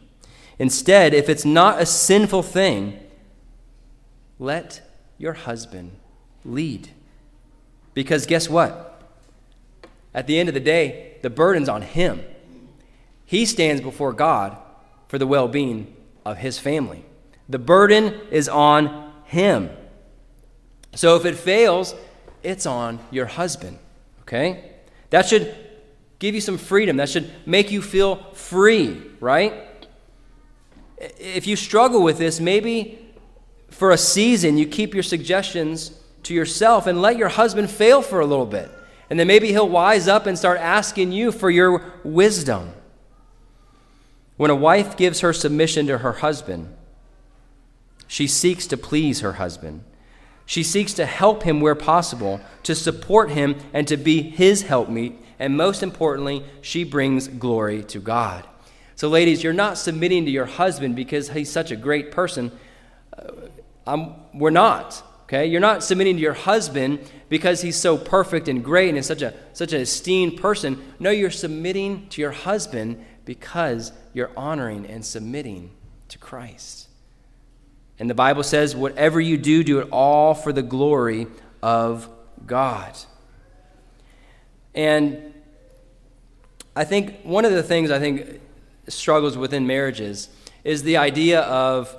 Instead, 0.59 1.15
if 1.15 1.29
it's 1.29 1.45
not 1.45 1.81
a 1.81 1.87
sinful 1.87 2.43
thing, 2.43 2.99
let 4.39 4.83
your 5.17 5.33
husband 5.33 5.93
lead. 6.45 6.91
Because 7.95 8.27
guess 8.27 8.49
what? 8.49 9.03
At 10.15 10.27
the 10.27 10.39
end 10.39 10.49
of 10.49 10.55
the 10.55 10.61
day, 10.61 11.17
the 11.23 11.31
burden's 11.31 11.69
on 11.69 11.83
him. 11.83 12.23
He 13.25 13.45
stands 13.45 13.81
before 13.83 14.13
God 14.13 14.57
for 15.07 15.19
the 15.19 15.27
well 15.27 15.49
being 15.49 15.95
of 16.25 16.39
his 16.39 16.59
family. 16.59 17.05
The 17.49 17.59
burden 17.59 18.21
is 18.31 18.49
on 18.49 19.13
him. 19.25 19.71
So 20.95 21.17
if 21.17 21.25
it 21.25 21.37
fails, 21.37 21.95
it's 22.43 22.67
on 22.67 22.99
your 23.11 23.27
husband. 23.27 23.79
Okay? 24.23 24.73
That 25.11 25.27
should 25.27 25.55
give 26.19 26.35
you 26.35 26.41
some 26.41 26.59
freedom. 26.59 26.97
That 26.97 27.09
should 27.09 27.31
make 27.47 27.71
you 27.71 27.83
feel 27.83 28.17
free, 28.33 29.01
right? 29.21 29.53
If 30.99 31.47
you 31.47 31.57
struggle 31.57 32.03
with 32.03 32.19
this, 32.19 32.41
maybe 32.41 32.99
for 33.71 33.91
a 33.91 33.99
season 33.99 34.59
you 34.59 34.67
keep 34.67 34.95
your 34.95 35.03
suggestions 35.03 35.93
to 36.25 36.35
yourself 36.35 36.87
and 36.87 37.01
let 37.01 37.17
your 37.17 37.29
husband 37.29 37.71
fail 37.71 38.03
for 38.03 38.21
a 38.21 38.27
little 38.27 38.47
bit. 38.47 38.71
And 39.11 39.19
then 39.19 39.27
maybe 39.27 39.49
he'll 39.49 39.69
wise 39.69 40.09
up 40.09 40.27
and 40.27 40.39
start 40.39 40.59
asking 40.59 41.13
you 41.13 41.33
for 41.33 41.51
your 41.51 41.93
wisdom. 42.05 42.73
When 44.37 44.51
a 44.51 44.57
wife 44.57 44.97
gives 44.97 45.21
her 45.21 45.33
submission 45.33 45.87
to 45.87 45.99
her 45.99 46.13
husband, 46.13 46.75
she 48.07 48.27
seeks 48.27 48.67
to 48.69 48.77
please 48.77 49.21
her 49.21 49.35
husband. 49.35 49.85
She 50.47 50.63
seeks 50.63 50.95
to 50.95 51.07
help 51.07 51.43
him 51.43 51.61
where 51.61 51.75
possible, 51.75 52.41
to 52.63 52.75
support 52.75 53.31
him, 53.31 53.57
and 53.73 53.87
to 53.89 53.97
be 53.97 54.23
his 54.23 54.63
helpmeet. 54.63 55.15
And 55.39 55.57
most 55.57 55.83
importantly, 55.83 56.45
she 56.61 56.85
brings 56.85 57.29
glory 57.29 57.83
to 57.85 58.01
God. 58.01 58.47
So, 58.97 59.09
ladies, 59.09 59.43
you're 59.45 59.53
not 59.53 59.79
submitting 59.79 60.25
to 60.25 60.31
your 60.31 60.47
husband 60.47 60.97
because 60.97 61.31
he's 61.31 61.51
such 61.51 61.71
a 61.71 61.77
great 61.77 62.11
person. 62.11 62.51
Uh, 63.87 64.09
we're 64.35 64.51
not. 64.51 65.03
Okay? 65.23 65.47
You're 65.47 65.61
not 65.61 65.85
submitting 65.85 66.17
to 66.17 66.23
your 66.23 66.33
husband 66.33 67.01
because 67.29 67.61
he's 67.61 67.77
so 67.77 67.97
perfect 67.97 68.49
and 68.49 68.65
great 68.65 68.89
and 68.89 68.99
is 68.99 69.07
such 69.07 69.23
a 69.23 69.35
such 69.53 69.73
an 69.73 69.81
esteemed 69.81 70.41
person. 70.41 70.83
No, 70.99 71.11
you're 71.11 71.31
submitting 71.31 72.09
to 72.09 72.21
your 72.21 72.33
husband 72.33 73.05
because 73.25 73.93
you're 74.15 74.31
honoring 74.37 74.87
and 74.87 75.05
submitting 75.05 75.71
to 76.09 76.19
Christ. 76.19 76.89
And 77.99 78.09
the 78.09 78.15
Bible 78.15 78.43
says, 78.43 78.75
whatever 78.75 79.21
you 79.21 79.37
do, 79.37 79.63
do 79.63 79.81
it 79.81 79.89
all 79.91 80.35
for 80.35 80.53
the 80.53 80.63
glory 80.63 81.27
of 81.63 82.09
God. 82.47 82.97
And 84.75 85.28
I 86.79 86.85
think 86.85 87.23
one 87.25 87.45
of 87.45 87.51
the 87.51 87.65
things 87.65 87.91
I 87.91 87.99
think 87.99 88.41
struggles 88.87 89.37
within 89.37 89.67
marriages 89.67 90.29
is 90.63 90.85
the 90.85 90.99
idea 90.99 91.41
of. 91.41 91.95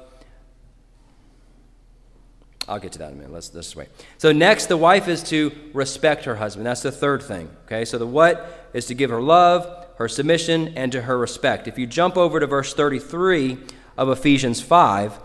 I'll 2.66 2.80
get 2.80 2.94
to 2.94 3.00
that 3.00 3.08
in 3.08 3.14
a 3.14 3.18
minute. 3.18 3.34
Let's, 3.34 3.54
let's 3.54 3.76
wait. 3.76 3.90
So, 4.20 4.32
next, 4.32 4.68
the 4.68 4.78
wife 4.78 5.10
is 5.10 5.22
to 5.24 5.52
respect 5.74 6.24
her 6.24 6.38
husband. 6.38 6.66
That's 6.66 6.82
the 6.82 6.94
third 6.94 7.22
thing. 7.22 7.50
Okay, 7.66 7.84
so 7.84 7.98
the 7.98 8.08
what 8.08 8.70
is 8.72 8.86
to 8.86 8.94
give 8.94 9.10
her 9.10 9.22
love, 9.22 9.88
her 9.98 10.08
submission, 10.08 10.70
and 10.78 10.94
to 10.94 11.02
her 11.02 11.18
respect. 11.18 11.68
If 11.68 11.78
you 11.78 11.86
jump 11.86 12.16
over 12.16 12.40
to 12.40 12.48
verse 12.48 12.74
33 12.74 13.58
of 13.98 14.08
Ephesians 14.08 14.62
5, 14.62 15.20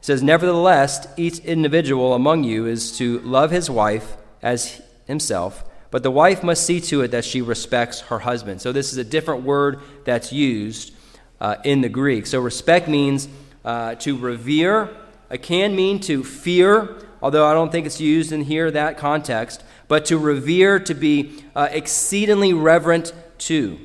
says, 0.00 0.20
Nevertheless, 0.20 1.06
each 1.16 1.38
individual 1.40 2.12
among 2.12 2.42
you 2.42 2.66
is 2.66 2.96
to 2.98 3.20
love 3.20 3.52
his 3.52 3.70
wife 3.70 4.16
as 4.42 4.80
himself, 5.06 5.62
but 5.90 6.02
the 6.02 6.10
wife 6.10 6.42
must 6.42 6.64
see 6.64 6.80
to 6.80 7.02
it 7.02 7.10
that 7.12 7.24
she 7.24 7.42
respects 7.42 8.00
her 8.02 8.20
husband. 8.20 8.60
So, 8.60 8.72
this 8.72 8.92
is 8.92 8.98
a 8.98 9.04
different 9.04 9.44
word 9.44 9.80
that's 10.04 10.32
used 10.32 10.92
uh, 11.40 11.56
in 11.64 11.80
the 11.80 11.88
Greek. 11.88 12.26
So, 12.26 12.40
respect 12.40 12.88
means 12.88 13.28
uh, 13.64 13.94
to 13.96 14.16
revere, 14.16 14.90
it 15.30 15.42
can 15.42 15.74
mean 15.74 16.00
to 16.00 16.22
fear, 16.22 16.96
although 17.20 17.46
I 17.46 17.52
don't 17.52 17.72
think 17.72 17.86
it's 17.86 18.00
used 18.00 18.32
in 18.32 18.42
here, 18.42 18.70
that 18.70 18.98
context, 18.98 19.64
but 19.88 20.04
to 20.06 20.18
revere, 20.18 20.78
to 20.80 20.94
be 20.94 21.42
uh, 21.54 21.68
exceedingly 21.70 22.52
reverent 22.52 23.12
to. 23.38 23.78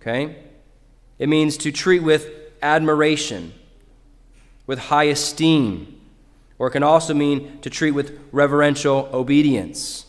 Okay? 0.00 0.36
It 1.18 1.28
means 1.28 1.56
to 1.58 1.72
treat 1.72 2.02
with 2.02 2.28
admiration 2.62 3.52
with 4.66 4.78
high 4.78 5.04
esteem, 5.04 6.00
or 6.58 6.68
it 6.68 6.70
can 6.70 6.82
also 6.82 7.14
mean 7.14 7.58
to 7.60 7.70
treat 7.70 7.90
with 7.90 8.18
reverential 8.32 9.08
obedience. 9.12 10.06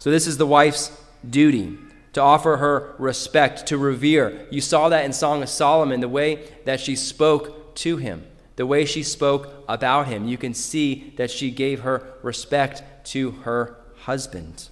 So, 0.00 0.10
this 0.10 0.26
is 0.26 0.38
the 0.38 0.46
wife's 0.46 0.90
duty 1.28 1.76
to 2.14 2.22
offer 2.22 2.56
her 2.56 2.94
respect, 2.98 3.66
to 3.66 3.76
revere. 3.76 4.46
You 4.50 4.62
saw 4.62 4.88
that 4.88 5.04
in 5.04 5.12
Song 5.12 5.42
of 5.42 5.50
Solomon, 5.50 6.00
the 6.00 6.08
way 6.08 6.48
that 6.64 6.80
she 6.80 6.96
spoke 6.96 7.74
to 7.76 7.98
him, 7.98 8.24
the 8.56 8.64
way 8.64 8.86
she 8.86 9.02
spoke 9.02 9.62
about 9.68 10.08
him. 10.08 10.26
You 10.26 10.38
can 10.38 10.54
see 10.54 11.12
that 11.18 11.30
she 11.30 11.50
gave 11.50 11.80
her 11.80 12.14
respect 12.22 12.82
to 13.08 13.32
her 13.42 13.76
husband. 13.98 14.70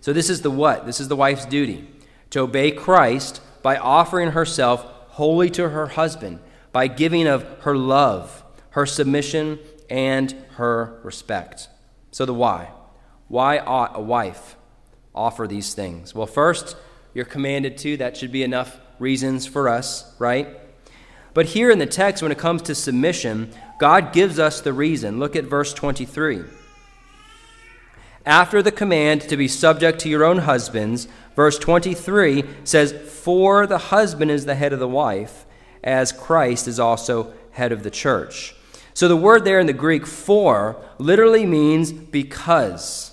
So, 0.00 0.12
this 0.12 0.30
is 0.30 0.42
the 0.42 0.50
what? 0.50 0.86
This 0.86 1.00
is 1.00 1.08
the 1.08 1.16
wife's 1.16 1.44
duty 1.44 1.88
to 2.30 2.40
obey 2.40 2.70
Christ 2.70 3.40
by 3.62 3.78
offering 3.78 4.30
herself 4.30 4.84
wholly 5.08 5.50
to 5.50 5.70
her 5.70 5.88
husband 5.88 6.38
by 6.70 6.86
giving 6.86 7.26
of 7.26 7.42
her 7.62 7.76
love, 7.76 8.44
her 8.70 8.86
submission, 8.86 9.58
and 9.90 10.30
her 10.50 11.00
respect. 11.02 11.66
So, 12.12 12.24
the 12.24 12.32
why. 12.32 12.70
Why 13.28 13.58
ought 13.58 13.96
a 13.96 14.00
wife 14.00 14.56
offer 15.14 15.46
these 15.46 15.74
things? 15.74 16.14
Well, 16.14 16.26
first, 16.26 16.76
you're 17.14 17.24
commanded 17.24 17.78
to. 17.78 17.96
That 17.96 18.16
should 18.16 18.32
be 18.32 18.42
enough 18.42 18.80
reasons 18.98 19.46
for 19.46 19.68
us, 19.68 20.14
right? 20.18 20.48
But 21.34 21.46
here 21.46 21.70
in 21.70 21.78
the 21.78 21.86
text, 21.86 22.22
when 22.22 22.32
it 22.32 22.38
comes 22.38 22.62
to 22.62 22.74
submission, 22.74 23.52
God 23.78 24.12
gives 24.12 24.38
us 24.38 24.60
the 24.60 24.72
reason. 24.72 25.18
Look 25.18 25.36
at 25.36 25.44
verse 25.44 25.72
23. 25.72 26.42
After 28.26 28.60
the 28.60 28.72
command 28.72 29.22
to 29.22 29.36
be 29.36 29.48
subject 29.48 30.00
to 30.00 30.08
your 30.08 30.24
own 30.24 30.38
husbands, 30.38 31.08
verse 31.36 31.58
23 31.58 32.44
says, 32.64 32.92
For 32.92 33.66
the 33.66 33.78
husband 33.78 34.30
is 34.30 34.44
the 34.44 34.54
head 34.54 34.72
of 34.72 34.80
the 34.80 34.88
wife 34.88 35.46
as 35.84 36.12
Christ 36.12 36.68
is 36.68 36.80
also 36.80 37.32
head 37.52 37.72
of 37.72 37.82
the 37.82 37.90
church. 37.90 38.54
So 38.94 39.08
the 39.08 39.16
word 39.16 39.44
there 39.44 39.60
in 39.60 39.66
the 39.66 39.72
Greek 39.72 40.06
for 40.06 40.76
literally 40.98 41.46
means 41.46 41.92
because, 41.92 43.07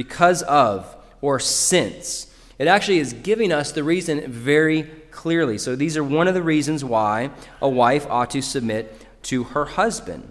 because 0.00 0.42
of, 0.44 0.96
or 1.20 1.38
since. 1.38 2.34
It 2.58 2.66
actually 2.68 3.00
is 3.00 3.12
giving 3.12 3.52
us 3.52 3.70
the 3.70 3.84
reason 3.84 4.32
very 4.32 4.84
clearly. 5.10 5.58
So 5.58 5.76
these 5.76 5.94
are 5.98 6.02
one 6.02 6.26
of 6.26 6.32
the 6.32 6.42
reasons 6.42 6.82
why 6.82 7.28
a 7.60 7.68
wife 7.68 8.06
ought 8.08 8.30
to 8.30 8.40
submit 8.40 9.06
to 9.24 9.44
her 9.44 9.66
husband. 9.66 10.30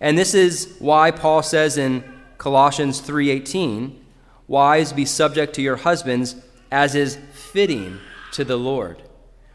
And 0.00 0.16
this 0.16 0.32
is 0.32 0.76
why 0.78 1.10
Paul 1.10 1.42
says 1.42 1.76
in 1.76 2.04
Colossians 2.38 3.00
3:18, 3.00 3.98
"Wives 4.46 4.92
be 4.92 5.04
subject 5.04 5.52
to 5.56 5.60
your 5.60 5.78
husbands 5.78 6.36
as 6.70 6.94
is 6.94 7.18
fitting 7.32 7.98
to 8.30 8.44
the 8.44 8.56
Lord." 8.56 9.02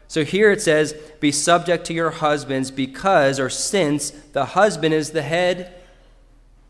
So 0.06 0.22
here 0.22 0.50
it 0.50 0.60
says, 0.60 0.92
Be 1.18 1.32
subject 1.32 1.86
to 1.86 1.94
your 1.94 2.10
husbands 2.10 2.70
because 2.70 3.40
or 3.40 3.48
since 3.48 4.10
the 4.10 4.44
husband 4.44 4.92
is 4.92 5.12
the 5.12 5.22
head 5.22 5.72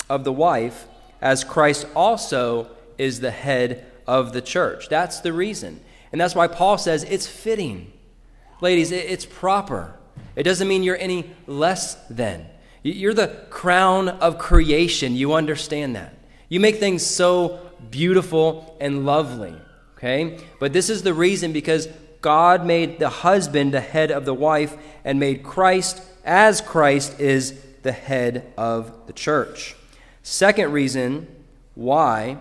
of 0.08 0.22
the 0.22 0.32
wife, 0.32 0.86
as 1.20 1.44
Christ 1.44 1.86
also 1.94 2.68
is 2.98 3.20
the 3.20 3.30
head 3.30 3.86
of 4.06 4.32
the 4.32 4.42
church. 4.42 4.88
That's 4.88 5.20
the 5.20 5.32
reason. 5.32 5.80
And 6.12 6.20
that's 6.20 6.34
why 6.34 6.46
Paul 6.46 6.78
says 6.78 7.04
it's 7.04 7.26
fitting. 7.26 7.92
Ladies, 8.60 8.92
it's 8.92 9.26
proper. 9.26 9.94
It 10.34 10.44
doesn't 10.44 10.68
mean 10.68 10.82
you're 10.82 10.98
any 10.98 11.30
less 11.46 11.94
than. 12.08 12.46
You're 12.82 13.14
the 13.14 13.46
crown 13.50 14.08
of 14.08 14.38
creation. 14.38 15.16
You 15.16 15.34
understand 15.34 15.96
that. 15.96 16.14
You 16.48 16.60
make 16.60 16.76
things 16.76 17.04
so 17.04 17.60
beautiful 17.90 18.76
and 18.80 19.04
lovely. 19.04 19.54
Okay? 19.96 20.38
But 20.60 20.72
this 20.72 20.88
is 20.88 21.02
the 21.02 21.14
reason 21.14 21.52
because 21.52 21.88
God 22.20 22.64
made 22.64 22.98
the 22.98 23.08
husband 23.08 23.74
the 23.74 23.80
head 23.80 24.10
of 24.10 24.24
the 24.24 24.34
wife 24.34 24.76
and 25.04 25.18
made 25.18 25.42
Christ 25.42 26.00
as 26.24 26.60
Christ 26.60 27.18
is 27.20 27.60
the 27.82 27.92
head 27.92 28.52
of 28.56 29.06
the 29.06 29.12
church. 29.12 29.74
Second 30.28 30.72
reason 30.72 31.28
why 31.76 32.38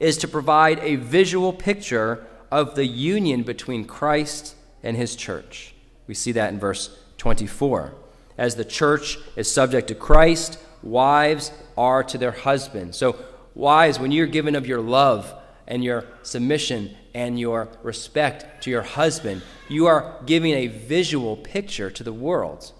is 0.00 0.16
to 0.16 0.26
provide 0.26 0.80
a 0.80 0.96
visual 0.96 1.52
picture 1.52 2.26
of 2.50 2.74
the 2.74 2.84
union 2.84 3.44
between 3.44 3.84
Christ 3.84 4.56
and 4.82 4.96
his 4.96 5.14
church. 5.14 5.72
We 6.08 6.14
see 6.14 6.32
that 6.32 6.52
in 6.52 6.58
verse 6.58 6.98
24. 7.18 7.94
As 8.36 8.56
the 8.56 8.64
church 8.64 9.18
is 9.36 9.48
subject 9.48 9.86
to 9.86 9.94
Christ, 9.94 10.58
wives 10.82 11.52
are 11.76 12.02
to 12.02 12.18
their 12.18 12.32
husbands. 12.32 12.98
So, 12.98 13.14
wives, 13.54 14.00
when 14.00 14.10
you're 14.10 14.26
given 14.26 14.56
of 14.56 14.66
your 14.66 14.80
love 14.80 15.32
and 15.68 15.84
your 15.84 16.06
submission 16.24 16.96
and 17.14 17.38
your 17.38 17.68
respect 17.84 18.64
to 18.64 18.70
your 18.70 18.82
husband, 18.82 19.42
you 19.68 19.86
are 19.86 20.16
giving 20.26 20.54
a 20.54 20.66
visual 20.66 21.36
picture 21.36 21.88
to 21.88 22.02
the 22.02 22.12
world 22.12 22.72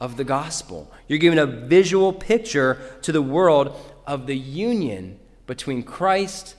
of 0.00 0.16
the 0.16 0.24
gospel. 0.24 0.90
You're 1.06 1.18
giving 1.18 1.38
a 1.38 1.46
visual 1.46 2.12
picture 2.12 2.80
to 3.02 3.12
the 3.12 3.22
world 3.22 3.74
of 4.06 4.26
the 4.26 4.36
union 4.36 5.18
between 5.46 5.82
Christ 5.82 6.54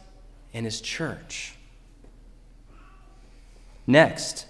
and 0.53 0.65
his 0.65 0.81
church. 0.81 1.55
Next, 3.87 4.45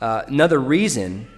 uh, 0.00 0.22
another 0.26 0.58
reason 0.58 1.28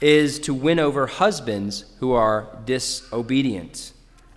is 0.00 0.38
to 0.40 0.54
win 0.54 0.78
over 0.78 1.06
husbands 1.06 1.84
who 1.98 2.12
are 2.12 2.58
disobedient. 2.64 3.92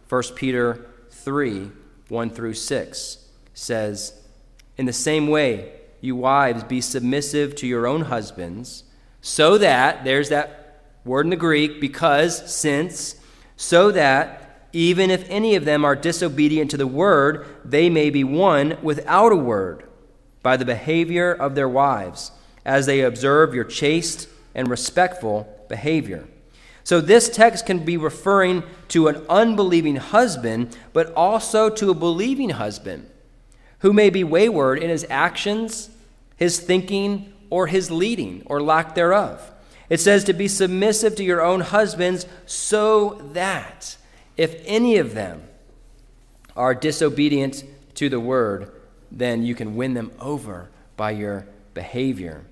1 0.10 0.24
Peter 0.36 0.88
3 1.12 1.72
1 2.10 2.30
through 2.30 2.54
6 2.54 3.18
says, 3.54 4.14
In 4.78 4.86
the 4.86 4.94
same 4.94 5.28
way, 5.28 5.74
you 6.00 6.16
wives, 6.16 6.64
be 6.64 6.80
submissive 6.80 7.56
to 7.56 7.68
your 7.68 7.86
own 7.86 8.04
husbands, 8.04 8.86
so 9.20 9.58
that, 9.58 10.06
there's 10.06 10.30
that 10.30 10.57
word 11.08 11.26
in 11.26 11.32
the 11.32 11.36
Greek, 11.36 11.82
because, 11.82 12.54
since, 12.54 13.16
so 13.56 13.92
that 13.92 14.68
even 14.74 15.10
if 15.10 15.28
any 15.30 15.56
of 15.56 15.66
them 15.66 15.84
are 15.84 15.96
disobedient 15.96 16.70
to 16.72 16.78
the 16.78 16.86
word, 16.86 17.48
they 17.66 17.90
may 17.90 18.10
be 18.10 18.24
won 18.24 18.78
without 18.82 19.32
a 19.32 19.36
word 19.38 19.84
by 20.44 20.58
the 20.58 20.66
behavior 20.66 21.34
of 21.34 21.56
their 21.56 21.70
wives, 21.70 22.32
as 22.64 22.86
they 22.86 23.02
observe 23.02 23.56
your 23.56 23.64
chaste 23.64 24.28
and 24.54 24.70
respectful 24.70 25.66
behavior. 25.70 26.28
So, 26.84 27.02
this 27.02 27.30
text 27.30 27.66
can 27.66 27.84
be 27.84 27.98
referring 27.98 28.64
to 28.90 29.08
an 29.08 29.26
unbelieving 29.30 29.98
husband, 29.98 30.78
but 30.94 31.14
also 31.16 31.70
to 31.70 31.90
a 31.90 31.96
believing 31.96 32.52
husband 32.52 33.10
who 33.80 33.94
may 33.94 34.10
be 34.10 34.24
wayward 34.24 34.80
in 34.80 34.90
his 34.90 35.06
actions, 35.10 35.90
his 36.38 36.60
thinking, 36.60 37.34
or 37.50 37.68
his 37.68 37.92
leading, 37.92 38.44
or 38.46 38.62
lack 38.62 38.96
thereof. 38.96 39.52
It 39.90 40.00
says 40.00 40.24
to 40.26 40.34
be 40.34 40.48
submissive 40.48 41.16
to 41.16 41.24
your 41.24 41.42
own 41.42 41.62
husbands, 41.62 42.26
so 42.46 43.22
that 43.34 43.98
if 44.36 44.62
any 44.66 44.98
of 44.98 45.14
them 45.14 45.44
are 46.56 46.76
disobedient 46.76 47.64
to 47.96 48.10
the 48.10 48.20
word, 48.20 48.72
then 49.12 49.44
you 49.44 49.56
can 49.56 49.76
win 49.76 49.94
them 49.94 50.12
over 50.20 50.70
by 50.98 51.12
your 51.12 51.48
behavior. 51.74 52.44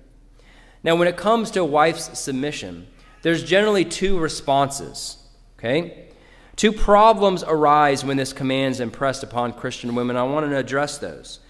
Now, 0.82 0.96
when 0.96 1.08
it 1.08 1.16
comes 1.16 1.50
to 1.52 1.60
a 1.60 1.64
wife's 1.64 2.18
submission, 2.18 2.86
there's 3.22 3.42
generally 3.42 3.84
two 3.84 4.18
responses, 4.18 5.18
okay? 5.58 6.08
Two 6.54 6.72
problems 6.72 7.42
arise 7.42 8.04
when 8.04 8.16
this 8.16 8.32
command 8.32 8.72
is 8.72 8.80
impressed 8.80 9.22
upon 9.22 9.52
Christian 9.52 9.94
women. 9.94 10.16
I 10.16 10.22
want 10.22 10.48
to 10.48 10.56
address 10.56 10.98
those. 10.98 11.40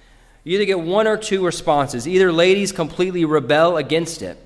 You 0.43 0.55
either 0.57 0.65
get 0.65 0.81
one 0.81 1.07
or 1.07 1.17
two 1.17 1.45
responses. 1.45 2.09
Either 2.09 2.33
ladies 2.33 2.73
completely 2.73 3.25
rebel 3.25 3.77
against 3.77 4.23
it 4.23 4.39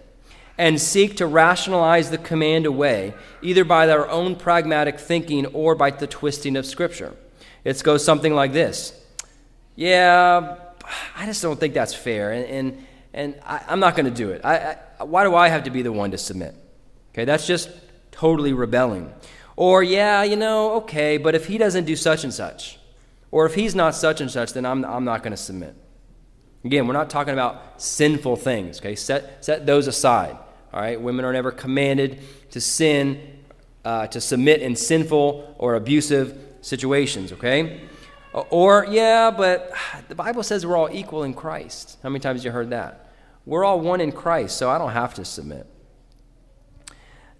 and 0.61 0.78
seek 0.78 1.16
to 1.16 1.26
rationalize 1.26 2.11
the 2.11 2.18
command 2.18 2.66
away, 2.66 3.14
either 3.40 3.64
by 3.64 3.86
their 3.86 4.06
own 4.11 4.36
pragmatic 4.36 5.00
thinking 5.00 5.46
or 5.46 5.74
by 5.74 5.90
the 5.90 6.06
twisting 6.06 6.54
of 6.54 6.66
Scripture. 6.66 7.14
It 7.64 7.82
goes 7.82 8.04
something 8.04 8.34
like 8.34 8.52
this 8.52 8.92
Yeah, 9.74 10.56
I 11.16 11.24
just 11.24 11.40
don't 11.40 11.58
think 11.58 11.72
that's 11.72 11.94
fair, 11.94 12.32
and, 12.32 12.44
and, 12.44 12.86
and 13.14 13.40
I, 13.42 13.72
am 13.72 13.80
not 13.80 13.96
going 13.96 14.04
to 14.04 14.11
do 14.11 14.32
it. 14.32 14.44
I, 14.44 14.76
I, 14.98 15.04
why 15.04 15.24
do 15.24 15.34
I 15.34 15.48
have 15.48 15.64
to 15.64 15.70
be 15.70 15.80
the 15.80 15.92
one 15.92 16.11
to 16.11 16.18
submit? 16.18 16.54
Okay, 17.14 17.24
that's 17.24 17.46
just 17.46 17.70
totally 18.12 18.52
rebelling. 18.52 19.11
Or, 19.56 19.82
yeah, 19.82 20.24
you 20.24 20.36
know, 20.36 20.72
okay, 20.82 21.16
but 21.16 21.34
if 21.34 21.46
he 21.46 21.56
doesn't 21.56 21.84
do 21.84 21.96
such 21.96 22.22
and 22.22 22.34
such, 22.34 22.78
or 23.30 23.46
if 23.46 23.54
he's 23.54 23.74
not 23.74 23.94
such 23.94 24.20
and 24.20 24.30
such, 24.30 24.52
then 24.52 24.66
I'm, 24.66 24.84
I'm 24.84 25.06
not 25.06 25.22
going 25.22 25.32
to 25.32 25.38
submit. 25.38 25.74
Again, 26.64 26.86
we're 26.86 26.92
not 26.92 27.08
talking 27.08 27.32
about 27.32 27.80
sinful 27.80 28.36
things, 28.36 28.78
okay? 28.80 28.94
Set, 28.94 29.42
set 29.42 29.64
those 29.64 29.86
aside, 29.86 30.36
all 30.72 30.80
right? 30.80 31.00
Women 31.00 31.24
are 31.24 31.32
never 31.32 31.50
commanded 31.50 32.20
to 32.50 32.60
sin, 32.60 33.38
uh, 33.84 34.06
to 34.08 34.20
submit 34.20 34.62
in 34.62 34.76
sinful 34.76 35.56
or 35.58 35.74
abusive 35.74 36.38
situations, 36.60 37.32
okay? 37.32 37.82
Or, 38.32 38.86
yeah, 38.88 39.30
but 39.30 39.72
the 40.08 40.14
Bible 40.14 40.42
says 40.42 40.64
we're 40.64 40.76
all 40.76 40.90
equal 40.92 41.24
in 41.24 41.34
Christ. 41.34 41.98
How 42.02 42.08
many 42.08 42.20
times 42.20 42.44
you 42.44 42.50
heard 42.50 42.70
that? 42.70 43.10
We're 43.44 43.64
all 43.64 43.80
one 43.80 44.00
in 44.00 44.12
Christ, 44.12 44.56
so 44.56 44.70
I 44.70 44.78
don't 44.78 44.92
have 44.92 45.14
to 45.14 45.24
submit. 45.24 45.66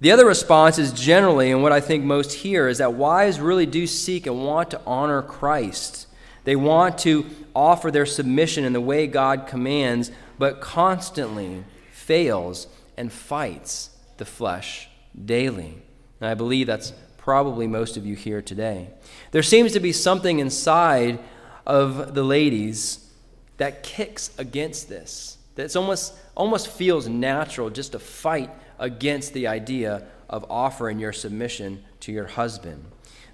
The 0.00 0.10
other 0.12 0.26
response 0.26 0.78
is 0.78 0.92
generally, 0.92 1.52
and 1.52 1.62
what 1.62 1.72
I 1.72 1.80
think 1.80 2.04
most 2.04 2.32
here, 2.32 2.68
is 2.68 2.78
that 2.78 2.94
wives 2.94 3.38
really 3.38 3.66
do 3.66 3.86
seek 3.86 4.26
and 4.26 4.44
want 4.44 4.70
to 4.70 4.80
honor 4.86 5.20
Christ. 5.20 6.06
They 6.44 6.56
want 6.56 6.98
to 6.98 7.26
offer 7.54 7.90
their 7.90 8.06
submission 8.06 8.64
in 8.64 8.72
the 8.72 8.80
way 8.80 9.06
God 9.06 9.46
commands, 9.46 10.10
but 10.38 10.60
constantly 10.60 11.64
fails 11.92 12.66
and 13.01 13.11
fights 13.11 13.88
the 14.18 14.26
flesh 14.26 14.90
daily. 15.24 15.82
And 16.20 16.28
I 16.28 16.34
believe 16.34 16.66
that's 16.66 16.92
probably 17.16 17.66
most 17.66 17.96
of 17.96 18.05
you 18.05 18.14
here 18.14 18.42
today. 18.42 18.90
There 19.30 19.42
seems 19.42 19.72
to 19.72 19.80
be 19.80 19.90
something 19.90 20.38
inside 20.38 21.18
of 21.66 22.14
the 22.14 22.22
ladies 22.22 23.11
that 23.57 23.82
kicks 23.82 24.30
against 24.36 24.90
this. 24.90 25.38
That 25.55 25.74
almost 25.74 26.14
almost 26.36 26.68
feels 26.68 27.09
natural 27.09 27.70
just 27.70 27.92
to 27.92 27.98
fight 27.98 28.51
against 28.78 29.32
the 29.32 29.46
idea 29.46 30.07
of 30.28 30.44
offering 30.51 30.98
your 30.98 31.14
submission 31.14 31.82
to 32.01 32.12
your 32.12 32.26
husband. 32.26 32.84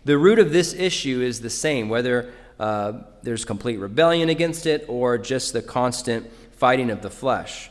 The 0.05 0.17
root 0.17 0.39
of 0.39 0.53
this 0.53 0.75
issue 0.75 1.21
is 1.23 1.41
the 1.41 1.51
same, 1.51 1.89
whether 1.89 2.33
uh, 2.61 3.01
there's 3.25 3.45
complete 3.45 3.79
rebellion 3.79 4.29
against 4.29 4.67
it 4.67 4.85
or 4.89 5.19
just 5.19 5.53
the 5.53 5.63
constant 5.63 6.31
fighting 6.53 6.91
of 6.91 7.03
the 7.03 7.11
flesh. 7.11 7.71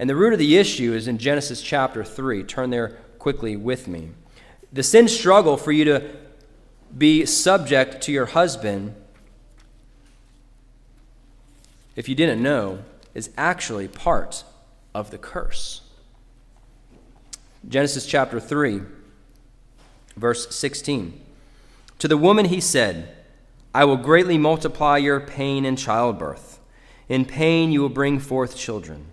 And 0.00 0.08
the 0.08 0.16
root 0.16 0.32
of 0.32 0.38
the 0.38 0.56
issue 0.56 0.94
is 0.94 1.06
in 1.06 1.18
Genesis 1.18 1.60
chapter 1.60 2.02
3. 2.02 2.42
Turn 2.44 2.70
there 2.70 2.96
quickly 3.18 3.54
with 3.54 3.86
me. 3.86 4.08
The 4.72 4.82
sin 4.82 5.08
struggle 5.08 5.58
for 5.58 5.72
you 5.72 5.84
to 5.84 6.10
be 6.96 7.26
subject 7.26 8.00
to 8.04 8.12
your 8.12 8.24
husband, 8.24 8.94
if 11.96 12.08
you 12.08 12.14
didn't 12.14 12.42
know, 12.42 12.78
is 13.12 13.28
actually 13.36 13.88
part 13.88 14.42
of 14.94 15.10
the 15.10 15.18
curse. 15.18 15.82
Genesis 17.68 18.06
chapter 18.06 18.40
3, 18.40 18.80
verse 20.16 20.56
16. 20.56 21.20
To 21.98 22.08
the 22.08 22.16
woman 22.16 22.46
he 22.46 22.62
said, 22.62 23.14
I 23.74 23.84
will 23.84 23.98
greatly 23.98 24.38
multiply 24.38 24.96
your 24.96 25.20
pain 25.20 25.66
in 25.66 25.76
childbirth. 25.76 26.58
In 27.10 27.26
pain 27.26 27.70
you 27.70 27.82
will 27.82 27.90
bring 27.90 28.18
forth 28.18 28.56
children. 28.56 29.09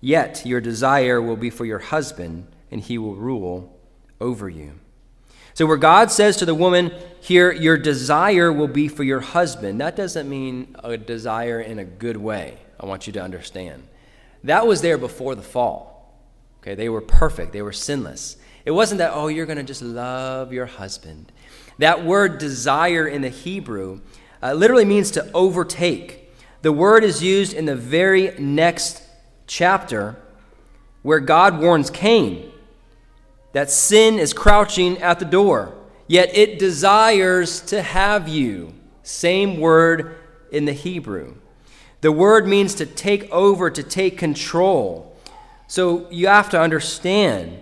Yet 0.00 0.46
your 0.46 0.60
desire 0.60 1.20
will 1.20 1.36
be 1.36 1.50
for 1.50 1.64
your 1.64 1.78
husband, 1.78 2.46
and 2.70 2.80
he 2.80 2.98
will 2.98 3.16
rule 3.16 3.78
over 4.20 4.48
you. 4.48 4.80
So, 5.52 5.66
where 5.66 5.76
God 5.76 6.10
says 6.10 6.36
to 6.38 6.46
the 6.46 6.54
woman 6.54 6.92
here, 7.20 7.52
your 7.52 7.76
desire 7.76 8.52
will 8.52 8.68
be 8.68 8.88
for 8.88 9.04
your 9.04 9.20
husband, 9.20 9.80
that 9.80 9.96
doesn't 9.96 10.28
mean 10.28 10.74
a 10.82 10.96
desire 10.96 11.60
in 11.60 11.78
a 11.78 11.84
good 11.84 12.16
way. 12.16 12.58
I 12.78 12.86
want 12.86 13.06
you 13.06 13.12
to 13.14 13.22
understand. 13.22 13.86
That 14.44 14.66
was 14.66 14.80
there 14.80 14.96
before 14.96 15.34
the 15.34 15.42
fall. 15.42 16.16
Okay, 16.60 16.74
they 16.74 16.88
were 16.88 17.00
perfect, 17.00 17.52
they 17.52 17.62
were 17.62 17.72
sinless. 17.72 18.36
It 18.64 18.70
wasn't 18.70 18.98
that, 18.98 19.12
oh, 19.14 19.28
you're 19.28 19.46
going 19.46 19.58
to 19.58 19.64
just 19.64 19.82
love 19.82 20.52
your 20.52 20.66
husband. 20.66 21.32
That 21.78 22.04
word 22.04 22.38
desire 22.38 23.08
in 23.08 23.22
the 23.22 23.30
Hebrew 23.30 24.00
uh, 24.42 24.52
literally 24.52 24.84
means 24.84 25.10
to 25.12 25.30
overtake. 25.32 26.30
The 26.62 26.72
word 26.72 27.04
is 27.04 27.22
used 27.22 27.54
in 27.54 27.64
the 27.64 27.76
very 27.76 28.34
next 28.38 29.02
chapter 29.50 30.14
where 31.02 31.18
God 31.18 31.60
warns 31.60 31.90
Cain 31.90 32.52
that 33.52 33.68
sin 33.68 34.20
is 34.20 34.32
crouching 34.32 34.98
at 34.98 35.18
the 35.18 35.24
door, 35.24 35.74
yet 36.06 36.30
it 36.36 36.60
desires 36.60 37.60
to 37.62 37.82
have 37.82 38.28
you. 38.28 38.72
Same 39.02 39.58
word 39.58 40.16
in 40.52 40.66
the 40.66 40.72
Hebrew. 40.72 41.34
The 42.00 42.12
word 42.12 42.46
means 42.46 42.76
to 42.76 42.86
take 42.86 43.28
over, 43.32 43.70
to 43.70 43.82
take 43.82 44.16
control. 44.16 45.16
So 45.66 46.08
you 46.10 46.28
have 46.28 46.48
to 46.50 46.60
understand 46.60 47.60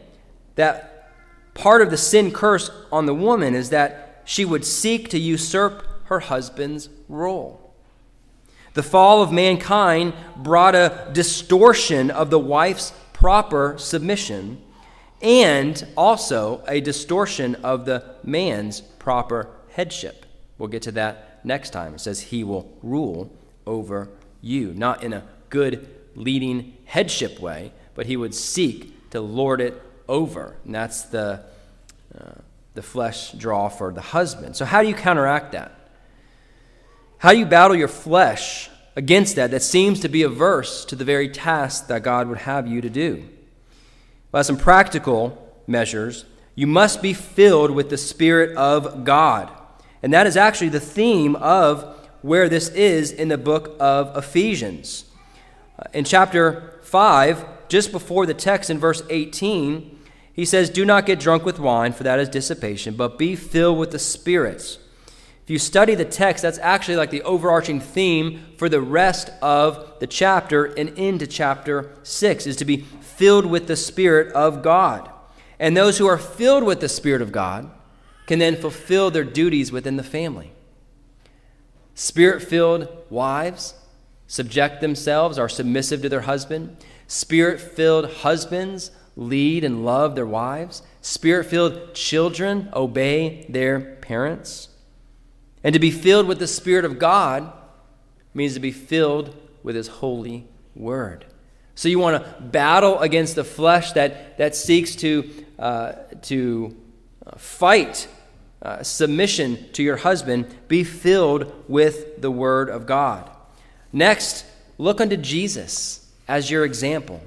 that 0.57 1.15
part 1.55 1.81
of 1.81 1.91
the 1.91 1.97
sin 1.97 2.33
curse 2.33 2.71
on 2.93 3.07
the 3.07 3.15
woman 3.15 3.55
is 3.55 3.71
that 3.71 4.23
she 4.27 4.45
would 4.45 4.67
seek 4.67 5.09
to 5.09 5.19
usurp 5.19 5.87
her 6.05 6.21
husband's 6.21 6.91
role. 7.09 7.68
The 8.75 8.83
fall 8.83 9.23
of 9.23 9.33
mankind 9.33 10.13
brought 10.37 10.75
a 10.75 11.11
distortion 11.13 12.11
of 12.11 12.31
the 12.31 12.39
wife's 12.39 12.93
proper 13.13 13.77
submission 13.79 14.63
and 15.21 15.87
also 15.97 16.63
a 16.69 16.81
distortion 16.81 17.57
of 17.57 17.85
the 17.85 18.05
man's 18.23 18.81
proper 18.81 19.49
headship. 19.71 20.27
We'll 20.59 20.69
get 20.69 20.83
to 20.83 20.93
that 20.93 21.45
next 21.45 21.71
time. 21.71 21.95
It 21.95 22.01
says 22.01 22.21
he 22.21 22.45
will 22.45 22.77
rule 22.83 23.33
over 23.67 24.09
you, 24.41 24.73
not 24.75 25.03
in 25.03 25.13
a 25.13 25.25
good 25.51 25.89
leading 26.15 26.77
headship 26.85 27.41
way, 27.41 27.73
but 27.95 28.07
he 28.07 28.17
would 28.17 28.35
seek 28.35 29.11
to 29.11 29.21
lord 29.21 29.61
it 29.61 29.81
over. 30.09 30.57
And 30.65 30.75
that's 30.75 31.03
the, 31.03 31.43
uh, 32.17 32.33
the 32.75 32.83
flesh 32.83 33.33
draw 33.33 33.69
for 33.69 33.93
the 33.93 34.01
husband. 34.01 34.57
So, 34.57 34.65
how 34.65 34.83
do 34.83 34.89
you 34.89 34.95
counteract 34.95 35.53
that? 35.53 35.78
How 37.19 37.33
you 37.33 37.47
battle 37.47 37.77
your 37.77 37.89
flesh 37.89 38.71
against 38.95 39.37
that 39.37 39.51
that 39.51 39.63
seems 39.63 40.01
to 40.01 40.09
be 40.09 40.23
averse 40.23 40.85
to 40.85 40.97
the 40.97 41.05
very 41.05 41.29
task 41.29 41.89
that 41.89 42.03
God 42.03 42.29
would 42.29 42.39
have 42.39 42.67
you 42.67 42.81
to 42.81 42.89
do? 42.89 43.29
Well, 44.31 44.45
some 44.45 44.57
practical 44.57 45.37
measures. 45.67 46.25
You 46.55 46.67
must 46.67 47.03
be 47.03 47.13
filled 47.13 47.73
with 47.73 47.91
the 47.91 47.97
Spirit 47.97 48.57
of 48.57 49.05
God. 49.05 49.51
And 50.03 50.13
that 50.13 50.27
is 50.27 50.37
actually 50.37 50.69
the 50.69 50.81
theme 50.81 51.35
of 51.37 51.97
where 52.23 52.49
this 52.49 52.69
is 52.69 53.11
in 53.11 53.29
the 53.29 53.39
book 53.39 53.77
of 53.81 54.17
Ephesians. 54.17 55.05
Uh, 55.79 55.85
in 55.93 56.05
chapter 56.05 56.79
5, 56.83 57.69
just 57.69 57.93
before 57.93 58.27
the 58.27 58.35
text 58.35 58.71
in 58.71 58.79
verse 58.79 59.03
18, 59.11 59.99
he 60.33 60.45
says, 60.45 60.71
Do 60.71 60.85
not 60.85 61.07
get 61.07 61.19
drunk 61.19 61.45
with 61.45 61.59
wine, 61.59 61.93
for 61.93 62.05
that 62.05 62.21
is 62.21 62.29
dissipation, 62.29 62.95
but 62.95 63.19
be 63.19 63.35
filled 63.35 63.79
with 63.79 63.91
the 63.91 63.99
spirits. 63.99 64.79
If 65.49 65.53
you 65.53 65.59
study 65.59 65.95
the 65.95 66.05
text, 66.05 66.43
that's 66.43 66.59
actually 66.59 66.97
like 66.97 67.09
the 67.09 67.23
overarching 67.23 67.81
theme 67.81 68.45
for 68.59 68.69
the 68.69 68.83
rest 68.83 69.31
of 69.41 69.99
the 69.99 70.07
chapter 70.07 70.67
and 70.67 70.91
into 70.91 71.27
chapter 71.27 71.91
6 72.03 72.47
is 72.47 72.57
to 72.57 72.67
be 72.67 72.83
filled 72.83 73.47
with 73.47 73.67
the 73.67 73.75
Spirit 73.75 74.31
of 74.35 74.63
God. 74.63 75.11
And 75.59 75.75
those 75.75 75.97
who 75.97 76.07
are 76.07 76.19
filled 76.19 76.65
with 76.65 76.81
the 76.81 76.89
Spirit 76.91 77.23
of 77.23 77.33
God 77.33 77.71
can 78.27 78.39
then 78.41 78.57
fulfill 78.57 79.11
their 79.11 79.25
duties 79.25 79.73
within 79.73 79.97
the 79.97 80.03
family. 80.03 80.53
Spirit 81.95 82.43
filled 82.43 82.87
wives 83.09 83.73
subject 84.27 84.83
themselves, 84.83 85.39
are 85.39 85.49
submissive 85.49 86.03
to 86.03 86.11
their 86.11 86.21
husband. 86.21 86.77
Spirit 87.07 87.59
filled 87.59 88.13
husbands 88.17 88.91
lead 89.17 89.65
and 89.65 89.83
love 89.83 90.15
their 90.15 90.27
wives. 90.27 90.83
Spirit 91.01 91.47
filled 91.47 91.95
children 91.95 92.69
obey 92.75 93.47
their 93.49 93.81
parents. 93.81 94.69
And 95.69 95.75
to 95.75 95.79
be 95.79 95.91
filled 95.91 96.27
with 96.27 96.39
the 96.39 96.47
Spirit 96.47 96.87
of 96.87 96.99
God 96.99 97.53
means 98.33 98.55
to 98.55 98.59
be 98.59 98.73
filled 98.73 99.37
with 99.63 99.77
His 99.77 99.87
holy 99.87 100.47
word. 100.75 101.27
So 101.75 101.91
you 101.91 101.99
want 101.99 102.25
to 102.25 102.41
battle 102.41 102.99
against 103.01 103.35
the 103.35 103.45
flesh 103.45 103.93
that, 103.93 104.39
that 104.39 104.57
seeks 104.57 104.97
to, 104.97 105.31
uh, 105.59 105.93
to 106.23 106.75
uh, 107.27 107.37
fight 107.37 108.09
uh, 108.63 108.83
submission 108.83 109.71
to 109.75 109.83
your 109.83 109.97
husband. 109.97 110.47
Be 110.69 110.85
filled 110.85 111.53
with 111.69 112.23
the 112.23 112.31
word 112.31 112.71
of 112.71 112.87
God. 112.87 113.31
Next, 113.93 114.47
look 114.79 115.03
unto 115.03 115.19
Jesus 115.19 116.11
as 116.27 116.51
your 116.51 116.65
example. 116.65 117.21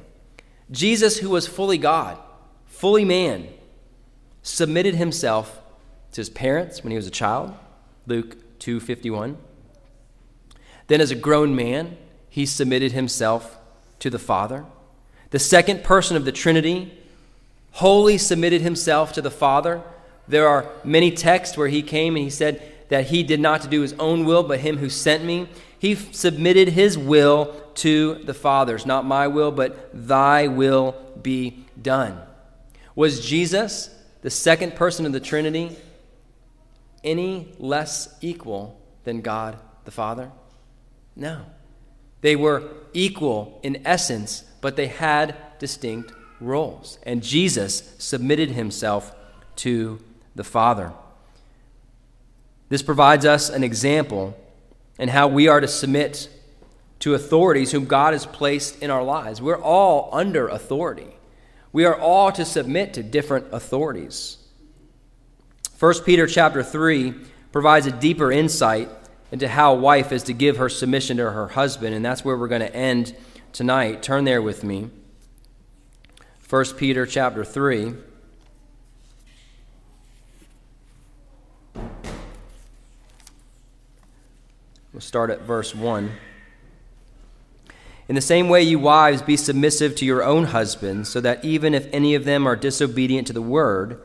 Jesus, 0.72 1.20
who 1.20 1.30
was 1.30 1.46
fully 1.46 1.78
God, 1.78 2.18
fully 2.66 3.06
man, 3.06 3.50
submitted 4.42 4.96
himself 4.96 5.62
to 6.14 6.22
his 6.22 6.32
parents 6.32 6.84
when 6.84 6.90
he 6.90 6.98
was 6.98 7.06
a 7.06 7.12
child, 7.12 7.54
Luke 8.08 8.38
2:51. 8.60 9.38
Then 10.88 11.02
as 11.02 11.12
a 11.12 11.16
grown 11.16 11.56
man, 11.56 11.98
he 12.30 12.46
submitted 12.46 12.92
himself 12.92 13.58
to 14.00 14.10
the 14.10 14.20
Father. 14.20 14.66
The 15.30 15.40
second 15.40 15.84
person 15.84 16.18
of 16.18 16.26
the 16.26 16.32
Trinity 16.32 16.98
wholly 17.74 18.18
submitted 18.18 18.62
himself 18.62 19.14
to 19.14 19.22
the 19.22 19.32
Father. 19.32 19.82
There 20.28 20.48
are 20.48 20.66
many 20.84 21.12
texts 21.12 21.58
where 21.58 21.70
he 21.70 21.82
came 21.82 22.16
and 22.16 22.24
he 22.24 22.30
said 22.30 22.62
that 22.90 23.08
he 23.08 23.24
did 23.24 23.40
not 23.40 23.62
to 23.62 23.68
do 23.68 23.82
his 23.82 23.94
own 23.94 24.26
will, 24.26 24.44
but 24.44 24.60
him 24.60 24.78
who 24.78 24.90
sent 24.90 25.24
me. 25.24 25.48
He 25.80 25.96
submitted 25.96 26.70
his 26.70 26.98
will 26.98 27.56
to 27.76 28.16
the 28.26 28.34
Father's, 28.34 28.86
not 28.86 29.06
my 29.06 29.28
will, 29.28 29.52
but 29.52 29.90
thy 29.94 30.48
will 30.48 30.96
be 31.22 31.66
done. 31.82 32.20
Was 32.96 33.26
Jesus, 33.26 33.90
the 34.22 34.30
second 34.30 34.76
person 34.76 35.06
of 35.06 35.14
the 35.14 35.20
Trinity, 35.20 35.78
any 37.04 37.54
less 37.58 38.18
equal 38.22 38.80
than 39.04 39.22
God 39.22 39.58
the 39.86 39.92
Father? 39.92 40.32
No. 41.16 41.46
They 42.22 42.36
were 42.36 42.64
equal 42.94 43.60
in 43.64 43.82
essence, 43.86 44.44
but 44.62 44.76
they 44.76 44.88
had 44.88 45.36
distinct 45.60 46.14
roles. 46.40 47.00
And 47.04 47.24
Jesus 47.24 47.96
submitted 47.98 48.52
himself 48.52 49.16
to 49.58 50.00
the 50.36 50.44
Father. 50.44 50.94
This 52.70 52.82
provides 52.82 53.26
us 53.26 53.50
an 53.50 53.64
example 53.64 54.38
in 54.98 55.10
how 55.10 55.28
we 55.28 55.48
are 55.48 55.60
to 55.60 55.68
submit 55.68 56.30
to 57.00 57.16
authorities 57.16 57.72
whom 57.72 57.86
God 57.86 58.14
has 58.14 58.26
placed 58.26 58.82
in 58.82 58.92
our 58.92 59.04
lives. 59.04 59.42
We're 59.42 59.62
all 59.62 60.10
under 60.14 60.48
authority. 60.48 61.18
We 61.74 61.86
are 61.86 62.00
all 62.00 62.32
to 62.32 62.46
submit 62.46 62.94
to 62.94 63.04
different 63.04 63.48
authorities. 63.52 64.38
1 65.82 66.04
Peter 66.04 66.28
chapter 66.28 66.62
3 66.62 67.12
provides 67.52 67.88
a 67.88 67.92
deeper 67.92 68.32
insight 68.32 68.88
into 69.32 69.48
how 69.48 69.74
a 69.74 69.76
wife 69.76 70.12
is 70.12 70.22
to 70.22 70.32
give 70.32 70.58
her 70.58 70.70
submission 70.70 71.18
to 71.18 71.32
her 71.32 71.48
husband, 71.48 71.96
and 71.96 72.06
that's 72.06 72.24
where 72.24 72.38
we're 72.38 72.48
going 72.48 72.62
to 72.62 72.76
end 72.76 73.16
tonight. 73.52 74.04
Turn 74.04 74.24
there 74.24 74.44
with 74.44 74.64
me. 74.64 74.92
1 76.48 76.66
Peter 76.78 77.08
chapter 77.08 77.44
3. 77.44 77.96
We'll 84.94 85.02
start 85.02 85.32
at 85.32 85.42
verse 85.42 85.74
1. 85.74 86.12
In 88.08 88.14
the 88.14 88.22
same 88.22 88.50
way, 88.50 88.62
you 88.62 88.78
wives, 88.78 89.24
be 89.24 89.36
submissive 89.36 89.96
to 89.96 90.06
your 90.06 90.24
own 90.24 90.44
husbands, 90.44 91.10
so 91.10 91.20
that 91.22 91.44
even 91.44 91.74
if 91.74 91.88
any 91.92 92.14
of 92.14 92.24
them 92.24 92.46
are 92.46 92.56
disobedient 92.56 93.26
to 93.26 93.34
the 93.34 93.42
word, 93.42 94.00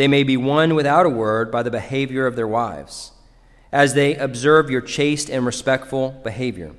they 0.00 0.08
may 0.08 0.22
be 0.22 0.36
won 0.36 0.74
without 0.74 1.04
a 1.04 1.10
word 1.10 1.50
by 1.50 1.62
the 1.62 1.70
behavior 1.70 2.26
of 2.26 2.34
their 2.34 2.48
wives 2.48 3.12
as 3.70 3.92
they 3.92 4.16
observe 4.16 4.70
your 4.70 4.80
chaste 4.80 5.28
and 5.28 5.44
respectful 5.44 6.12
behavior. 6.24 6.74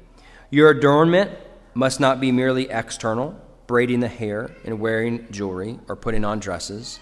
Your 0.49 0.71
adornment 0.71 1.31
must 1.75 1.99
not 1.99 2.19
be 2.19 2.31
merely 2.31 2.67
external, 2.69 3.39
braiding 3.67 3.99
the 3.99 4.07
hair 4.07 4.55
and 4.65 4.79
wearing 4.79 5.27
jewelry 5.31 5.79
or 5.87 5.95
putting 5.95 6.25
on 6.25 6.39
dresses, 6.39 6.99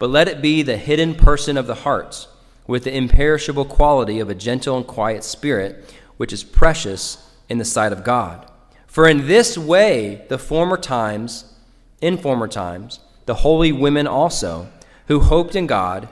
but 0.00 0.10
let 0.10 0.26
it 0.26 0.42
be 0.42 0.62
the 0.62 0.76
hidden 0.76 1.14
person 1.14 1.56
of 1.56 1.68
the 1.68 1.76
heart, 1.76 2.26
with 2.66 2.82
the 2.82 2.96
imperishable 2.96 3.64
quality 3.64 4.18
of 4.18 4.28
a 4.28 4.34
gentle 4.34 4.76
and 4.76 4.88
quiet 4.88 5.22
spirit, 5.22 5.94
which 6.16 6.32
is 6.32 6.42
precious 6.42 7.30
in 7.48 7.58
the 7.58 7.64
sight 7.64 7.92
of 7.92 8.02
God. 8.02 8.50
For 8.88 9.08
in 9.08 9.28
this 9.28 9.56
way, 9.56 10.24
the 10.28 10.38
former 10.38 10.76
times, 10.76 11.54
in 12.00 12.18
former 12.18 12.48
times, 12.48 12.98
the 13.26 13.34
holy 13.36 13.70
women 13.70 14.06
also, 14.06 14.68
who 15.08 15.20
hoped 15.20 15.54
in 15.54 15.66
God, 15.66 16.08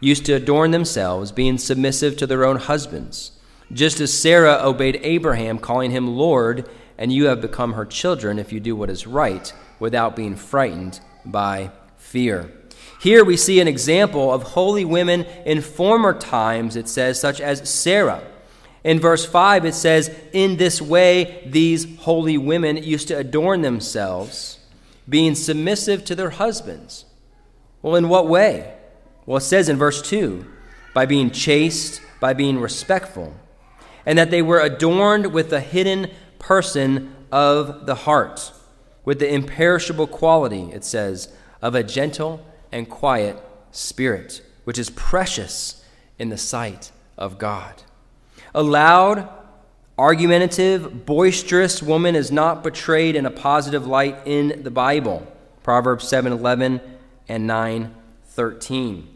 used 0.00 0.24
to 0.26 0.32
adorn 0.32 0.70
themselves, 0.70 1.32
being 1.32 1.58
submissive 1.58 2.16
to 2.16 2.26
their 2.26 2.44
own 2.44 2.56
husbands, 2.56 3.32
just 3.72 4.00
as 4.00 4.12
Sarah 4.12 4.60
obeyed 4.62 5.00
Abraham, 5.02 5.58
calling 5.58 5.90
him 5.90 6.16
Lord, 6.16 6.68
and 6.96 7.12
you 7.12 7.26
have 7.26 7.40
become 7.40 7.74
her 7.74 7.86
children 7.86 8.38
if 8.38 8.52
you 8.52 8.60
do 8.60 8.74
what 8.74 8.90
is 8.90 9.06
right, 9.06 9.52
without 9.78 10.16
being 10.16 10.36
frightened 10.36 11.00
by 11.24 11.70
fear. 11.96 12.50
Here 13.00 13.24
we 13.24 13.36
see 13.36 13.60
an 13.60 13.68
example 13.68 14.32
of 14.32 14.42
holy 14.42 14.84
women 14.84 15.24
in 15.46 15.60
former 15.60 16.12
times, 16.12 16.76
it 16.76 16.88
says, 16.88 17.20
such 17.20 17.40
as 17.40 17.68
Sarah. 17.68 18.22
In 18.84 19.00
verse 19.00 19.24
5, 19.26 19.64
it 19.64 19.74
says, 19.74 20.14
In 20.32 20.56
this 20.56 20.80
way, 20.80 21.46
these 21.46 21.98
holy 22.00 22.38
women 22.38 22.76
used 22.78 23.08
to 23.08 23.16
adorn 23.16 23.62
themselves, 23.62 24.58
being 25.08 25.34
submissive 25.34 26.04
to 26.06 26.14
their 26.14 26.30
husbands. 26.30 27.04
Well, 27.82 27.96
in 27.96 28.08
what 28.08 28.28
way? 28.28 28.74
Well, 29.26 29.38
it 29.38 29.42
says 29.42 29.68
in 29.68 29.76
verse 29.76 30.02
2 30.02 30.44
by 30.92 31.06
being 31.06 31.30
chaste, 31.30 32.00
by 32.18 32.32
being 32.32 32.58
respectful, 32.58 33.34
and 34.04 34.18
that 34.18 34.30
they 34.30 34.42
were 34.42 34.60
adorned 34.60 35.32
with 35.32 35.50
the 35.50 35.60
hidden 35.60 36.10
person 36.38 37.14
of 37.30 37.86
the 37.86 37.94
heart, 37.94 38.52
with 39.04 39.18
the 39.18 39.32
imperishable 39.32 40.06
quality, 40.06 40.70
it 40.72 40.84
says, 40.84 41.32
of 41.62 41.74
a 41.74 41.84
gentle 41.84 42.44
and 42.72 42.88
quiet 42.88 43.40
spirit, 43.70 44.42
which 44.64 44.78
is 44.78 44.90
precious 44.90 45.84
in 46.18 46.28
the 46.28 46.38
sight 46.38 46.90
of 47.16 47.38
God. 47.38 47.82
A 48.54 48.62
loud, 48.62 49.28
argumentative, 49.98 51.06
boisterous 51.06 51.82
woman 51.82 52.16
is 52.16 52.32
not 52.32 52.62
portrayed 52.62 53.14
in 53.14 53.26
a 53.26 53.30
positive 53.30 53.86
light 53.86 54.18
in 54.24 54.62
the 54.62 54.70
Bible. 54.70 55.26
Proverbs 55.62 56.04
7:11 56.10 56.80
and 57.30 57.46
9:13. 57.46 59.06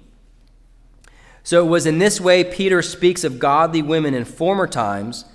So 1.42 1.64
it 1.64 1.68
was 1.68 1.84
in 1.84 1.98
this 1.98 2.20
way 2.20 2.42
Peter 2.42 2.80
speaks 2.80 3.24
of 3.24 3.38
godly 3.38 3.82
women 3.82 4.14
in 4.14 4.24
former 4.24 4.66
times 4.66 5.26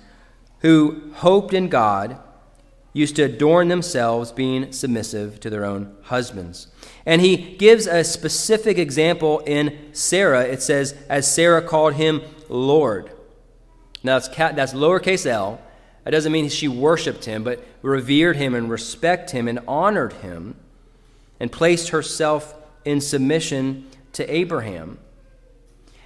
who 0.60 1.12
hoped 1.14 1.54
in 1.54 1.68
God, 1.68 2.18
used 2.92 3.16
to 3.16 3.22
adorn 3.22 3.68
themselves, 3.68 4.32
being 4.32 4.72
submissive 4.72 5.38
to 5.40 5.50
their 5.50 5.64
own 5.64 5.96
husbands. 6.04 6.66
And 7.06 7.20
he 7.20 7.36
gives 7.36 7.86
a 7.86 8.02
specific 8.02 8.76
example 8.76 9.38
in 9.46 9.78
Sarah. 9.92 10.42
It 10.42 10.60
says, 10.60 10.94
as 11.08 11.32
Sarah 11.32 11.62
called 11.62 11.94
him 11.94 12.20
Lord. 12.48 13.10
Now, 14.02 14.18
that's, 14.18 14.28
that's 14.28 14.74
lowercase 14.74 15.26
l. 15.26 15.60
That 16.04 16.10
doesn't 16.10 16.32
mean 16.32 16.48
she 16.48 16.68
worshiped 16.68 17.26
him, 17.26 17.44
but 17.44 17.64
revered 17.82 18.36
him 18.36 18.54
and 18.54 18.68
respected 18.68 19.36
him 19.36 19.48
and 19.48 19.60
honored 19.68 20.14
him 20.14 20.56
and 21.38 21.52
placed 21.52 21.90
herself 21.90 22.54
in 22.84 23.00
submission 23.00 23.88
to 24.12 24.34
Abraham. 24.34 24.98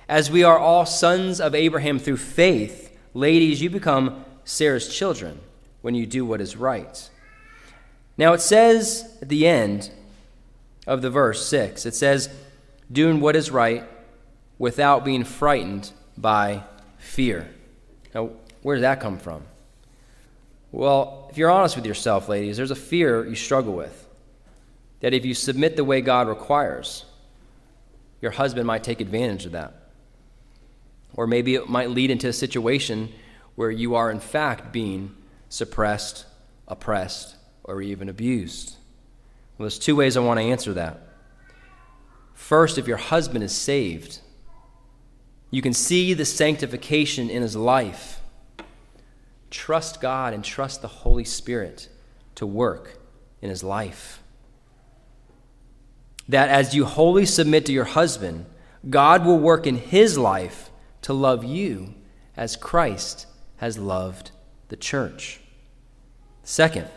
As 0.09 0.31
we 0.31 0.43
are 0.45 0.59
all 0.59 0.85
sons 0.85 1.41
of 1.41 1.55
Abraham 1.55 1.99
through 1.99 2.19
faith, 2.19 2.97
ladies, 3.15 3.63
you 3.63 3.71
become 3.71 4.25
Sarah's 4.45 4.95
children 4.95 5.41
when 5.83 5.95
you 5.95 6.07
do 6.07 6.25
what 6.25 6.41
is 6.41 6.57
right. 6.57 7.09
Now 8.17 8.33
it 8.33 8.41
says 8.41 9.17
at 9.23 9.29
the 9.29 9.47
end 9.47 9.91
of 10.87 11.03
the 11.03 11.11
verse 11.11 11.47
6, 11.47 11.87
it 11.87 11.95
says, 11.95 12.29
doing 12.93 13.21
what 13.21 13.37
is 13.37 13.51
right 13.51 13.85
without 14.59 15.05
being 15.05 15.25
frightened 15.25 15.91
by 16.17 16.63
fear. 16.99 17.49
Now, 18.15 18.31
where 18.63 18.77
did 18.77 18.83
that 18.83 19.01
come 19.01 19.19
from? 19.19 19.43
Well, 20.71 21.29
if 21.31 21.39
you're 21.39 21.51
honest 21.51 21.77
with 21.77 21.87
yourself, 21.87 22.29
ladies, 22.29 22.57
there's 22.57 22.71
a 22.71 22.77
fear 22.77 23.27
you 23.27 23.35
struggle 23.35 23.75
with. 23.75 24.04
That 25.05 25.13
if 25.13 25.27
you 25.27 25.35
submit 25.35 25.77
the 25.77 25.85
way 25.85 26.01
God 26.01 26.29
requires, 26.29 27.05
your 28.23 28.31
husband 28.31 28.67
might 28.67 28.83
take 28.83 29.03
advantage 29.03 29.45
of 29.45 29.53
that. 29.53 29.75
Or 31.13 31.27
maybe 31.27 31.57
it 31.57 31.69
might 31.69 31.91
lead 31.91 32.11
into 32.11 32.27
a 32.29 32.33
situation 32.33 33.13
where 33.55 33.71
you 33.71 33.97
are, 33.97 34.11
in 34.11 34.19
fact, 34.19 34.73
being 34.73 35.15
suppressed, 35.51 36.25
oppressed, 36.67 37.37
or 37.65 37.83
even 37.83 38.09
abused. 38.09 38.77
Well, 39.59 39.65
there's 39.65 39.79
two 39.79 39.95
ways 39.95 40.17
I 40.17 40.21
want 40.21 40.41
to 40.41 40.45
answer 40.45 40.73
that. 40.73 41.01
First, 42.33 42.79
if 42.79 42.89
your 42.89 42.97
husband 42.97 43.45
is 43.45 43.53
saved, 43.53 44.21
You 45.55 45.63
can 45.63 45.73
see 45.73 46.15
the 46.15 46.25
sanctification 46.25 47.31
in 47.31 47.41
his 47.41 47.55
life. 47.55 48.19
Trust 49.51 50.01
God 50.01 50.35
and 50.35 50.43
trust 50.43 50.83
the 50.83 50.89
Holy 50.89 51.23
Spirit 51.23 51.89
to 52.35 52.45
work 52.45 52.99
in 53.41 53.51
his 53.51 53.63
life. 53.63 54.21
That 56.29 56.49
as 56.49 56.75
you 56.75 56.85
wholly 56.85 57.27
submit 57.27 57.67
to 57.67 57.73
your 57.73 57.85
husband, 57.85 58.47
God 58.89 59.25
will 59.25 59.39
work 59.39 59.67
in 59.67 59.77
his 59.77 60.19
life 60.19 60.71
to 61.03 61.13
love 61.13 61.45
you 61.45 61.95
as 62.37 62.57
Christ 62.57 63.27
has 63.57 63.79
loved 63.79 64.31
the 64.69 64.77
church. 64.77 65.41
Second, 66.43 66.89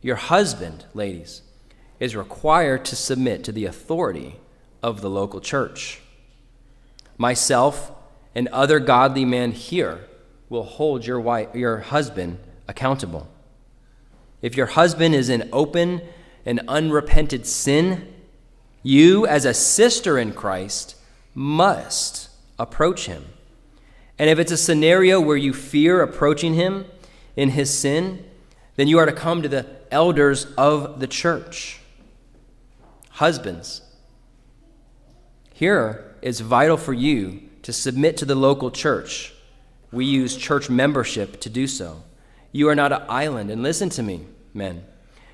your 0.00 0.16
husband, 0.16 0.84
ladies, 0.94 1.42
is 2.00 2.16
required 2.16 2.84
to 2.84 2.96
submit 2.96 3.44
to 3.44 3.52
the 3.52 3.64
authority 3.64 4.36
of 4.82 5.00
the 5.00 5.10
local 5.10 5.40
church. 5.40 6.00
Myself 7.16 7.92
and 8.34 8.48
other 8.48 8.80
godly 8.80 9.24
men 9.24 9.52
here 9.52 10.06
will 10.48 10.64
hold 10.64 11.06
your, 11.06 11.20
wife, 11.20 11.54
your 11.54 11.78
husband 11.78 12.38
accountable. 12.68 13.28
If 14.42 14.56
your 14.56 14.66
husband 14.66 15.14
is 15.14 15.28
in 15.28 15.48
open 15.52 16.02
and 16.44 16.60
unrepented 16.68 17.46
sin, 17.46 18.13
you, 18.84 19.26
as 19.26 19.44
a 19.44 19.54
sister 19.54 20.16
in 20.18 20.32
Christ, 20.32 20.94
must 21.34 22.28
approach 22.58 23.06
him. 23.06 23.24
And 24.18 24.30
if 24.30 24.38
it's 24.38 24.52
a 24.52 24.56
scenario 24.56 25.20
where 25.20 25.36
you 25.36 25.52
fear 25.52 26.00
approaching 26.00 26.54
him 26.54 26.84
in 27.34 27.50
his 27.50 27.76
sin, 27.76 28.24
then 28.76 28.86
you 28.86 28.98
are 28.98 29.06
to 29.06 29.12
come 29.12 29.42
to 29.42 29.48
the 29.48 29.66
elders 29.90 30.46
of 30.56 31.00
the 31.00 31.08
church. 31.08 31.80
Husbands, 33.10 33.80
here 35.52 36.14
it's 36.20 36.40
vital 36.40 36.76
for 36.76 36.92
you 36.92 37.42
to 37.62 37.72
submit 37.72 38.16
to 38.18 38.24
the 38.24 38.34
local 38.34 38.70
church. 38.70 39.32
We 39.90 40.04
use 40.04 40.36
church 40.36 40.68
membership 40.68 41.40
to 41.40 41.48
do 41.48 41.66
so. 41.66 42.02
You 42.52 42.68
are 42.68 42.74
not 42.74 42.92
an 42.92 43.02
island. 43.08 43.50
And 43.50 43.62
listen 43.62 43.88
to 43.90 44.02
me, 44.02 44.26
men. 44.52 44.84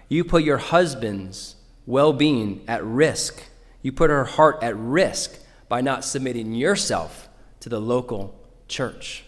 You 0.09 0.24
put 0.24 0.44
your 0.44 0.59
husband's 0.59 1.57
well 1.87 2.12
being 2.12 2.64
at 2.68 2.85
risk. 2.85 3.43
You 3.83 3.93
put 3.93 4.11
her 4.11 4.24
heart 4.24 4.62
at 4.62 4.76
risk 4.76 5.39
by 5.68 5.81
not 5.81 6.05
submitting 6.05 6.55
yourself 6.55 7.28
to 7.61 7.68
the 7.68 7.81
local 7.81 8.35
church. 8.68 9.24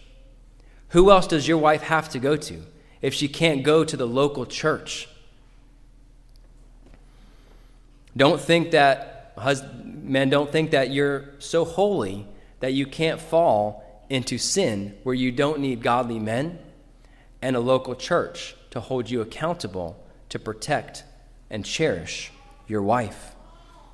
Who 0.89 1.09
else 1.09 1.27
does 1.27 1.47
your 1.47 1.57
wife 1.57 1.83
have 1.83 2.09
to 2.09 2.19
go 2.19 2.35
to 2.35 2.61
if 3.01 3.13
she 3.13 3.27
can't 3.27 3.63
go 3.63 3.83
to 3.83 3.97
the 3.97 4.05
local 4.05 4.45
church? 4.45 5.07
Don't 8.15 8.39
think 8.39 8.71
that, 8.71 9.33
men, 9.83 10.29
don't 10.29 10.51
think 10.51 10.71
that 10.71 10.91
you're 10.91 11.29
so 11.39 11.65
holy 11.65 12.27
that 12.59 12.73
you 12.73 12.85
can't 12.85 13.19
fall 13.19 14.05
into 14.09 14.37
sin 14.37 14.95
where 15.03 15.15
you 15.15 15.31
don't 15.31 15.59
need 15.59 15.81
godly 15.81 16.19
men 16.19 16.59
and 17.41 17.55
a 17.55 17.59
local 17.59 17.95
church 17.95 18.55
to 18.69 18.79
hold 18.79 19.09
you 19.09 19.21
accountable 19.21 19.97
to 20.29 20.37
protect 20.37 21.03
and 21.49 21.65
cherish 21.65 22.32
your 22.67 22.81
wife. 22.81 23.35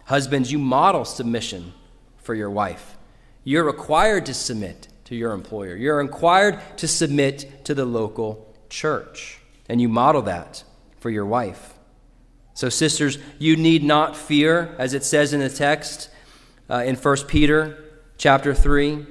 Husbands, 0.05 0.51
you 0.51 0.57
model 0.57 1.05
submission 1.05 1.73
for 2.17 2.33
your 2.33 2.49
wife. 2.49 2.97
You're 3.43 3.63
required 3.63 4.25
to 4.27 4.33
submit 4.33 4.87
to 5.05 5.15
your 5.15 5.31
employer. 5.31 5.75
You're 5.75 5.97
required 5.97 6.59
to 6.77 6.87
submit 6.87 7.65
to 7.65 7.73
the 7.73 7.85
local 7.85 8.53
church. 8.69 9.39
And 9.67 9.81
you 9.81 9.89
model 9.89 10.23
that 10.23 10.63
for 10.99 11.09
your 11.09 11.25
wife. 11.25 11.73
So, 12.53 12.69
sisters, 12.69 13.17
you 13.37 13.55
need 13.55 13.83
not 13.83 14.17
fear, 14.17 14.75
as 14.77 14.93
it 14.93 15.03
says 15.03 15.33
in 15.33 15.39
the 15.39 15.49
text 15.49 16.09
uh, 16.69 16.83
in 16.85 16.95
1 16.95 17.17
Peter 17.27 17.85
chapter 18.17 18.53
3, 18.53 19.05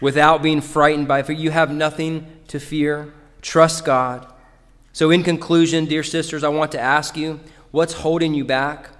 without 0.00 0.42
being 0.42 0.60
frightened 0.60 1.08
by 1.08 1.22
fear. 1.22 1.34
You 1.34 1.50
have 1.50 1.72
nothing 1.72 2.26
to 2.48 2.60
fear. 2.60 3.12
Trust 3.42 3.84
God. 3.84 4.32
So, 4.92 5.10
in 5.10 5.22
conclusion, 5.22 5.86
dear 5.86 6.02
sisters, 6.02 6.44
I 6.44 6.48
want 6.48 6.72
to 6.72 6.80
ask 6.80 7.16
you 7.16 7.40
what's 7.70 7.94
holding 7.94 8.34
you 8.34 8.44
back 8.44 8.90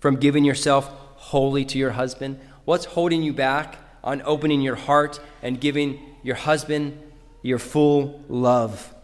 from 0.00 0.16
giving 0.16 0.44
yourself 0.44 0.88
wholly 1.16 1.64
to 1.66 1.78
your 1.78 1.92
husband? 1.92 2.38
What's 2.64 2.84
holding 2.84 3.22
you 3.22 3.32
back 3.32 3.78
on 4.02 4.22
opening 4.24 4.60
your 4.60 4.76
heart 4.76 5.20
and 5.42 5.60
giving 5.60 6.00
your 6.22 6.36
husband 6.36 6.98
your 7.42 7.58
full 7.58 8.22
love? 8.28 8.94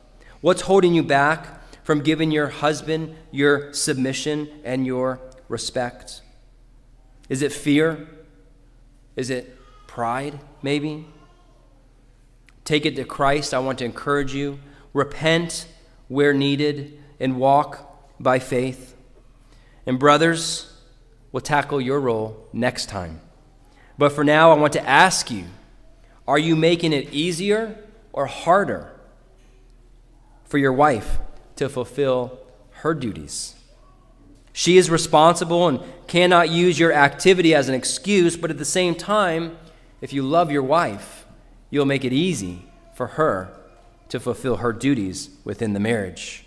What's 0.40 0.62
holding 0.62 0.94
you 0.94 1.02
back 1.02 1.60
from 1.84 2.00
giving 2.02 2.30
your 2.30 2.48
husband 2.48 3.16
your 3.30 3.72
submission 3.72 4.48
and 4.64 4.86
your 4.86 5.20
respect? 5.48 6.22
Is 7.28 7.42
it 7.42 7.52
fear? 7.52 8.08
Is 9.16 9.30
it 9.30 9.56
pride, 9.86 10.38
maybe? 10.62 11.06
Take 12.64 12.86
it 12.86 12.96
to 12.96 13.04
Christ. 13.04 13.52
I 13.52 13.58
want 13.58 13.78
to 13.80 13.84
encourage 13.84 14.34
you. 14.34 14.60
Repent 14.92 15.66
where 16.08 16.32
needed 16.32 16.98
and 17.18 17.38
walk 17.38 18.20
by 18.20 18.38
faith. 18.38 18.94
And, 19.86 19.98
brothers, 19.98 20.72
we'll 21.32 21.40
tackle 21.40 21.80
your 21.80 22.00
role 22.00 22.48
next 22.52 22.86
time. 22.86 23.20
But 23.98 24.12
for 24.12 24.24
now, 24.24 24.50
I 24.50 24.54
want 24.54 24.72
to 24.74 24.88
ask 24.88 25.30
you 25.30 25.44
are 26.26 26.38
you 26.38 26.54
making 26.54 26.92
it 26.92 27.12
easier 27.12 27.76
or 28.12 28.26
harder 28.26 28.92
for 30.44 30.58
your 30.58 30.72
wife 30.72 31.18
to 31.56 31.68
fulfill 31.68 32.38
her 32.70 32.94
duties? 32.94 33.56
She 34.52 34.76
is 34.76 34.90
responsible 34.90 35.68
and 35.68 35.80
cannot 36.06 36.50
use 36.50 36.78
your 36.78 36.92
activity 36.92 37.54
as 37.54 37.68
an 37.68 37.74
excuse, 37.74 38.36
but 38.36 38.50
at 38.50 38.58
the 38.58 38.64
same 38.64 38.94
time, 38.94 39.56
if 40.00 40.12
you 40.12 40.22
love 40.22 40.50
your 40.50 40.62
wife, 40.62 41.26
you'll 41.68 41.84
make 41.84 42.04
it 42.04 42.12
easy 42.12 42.66
for 42.94 43.06
her 43.08 43.56
to 44.08 44.18
fulfill 44.18 44.56
her 44.56 44.72
duties 44.72 45.30
within 45.44 45.72
the 45.72 45.80
marriage. 45.80 46.44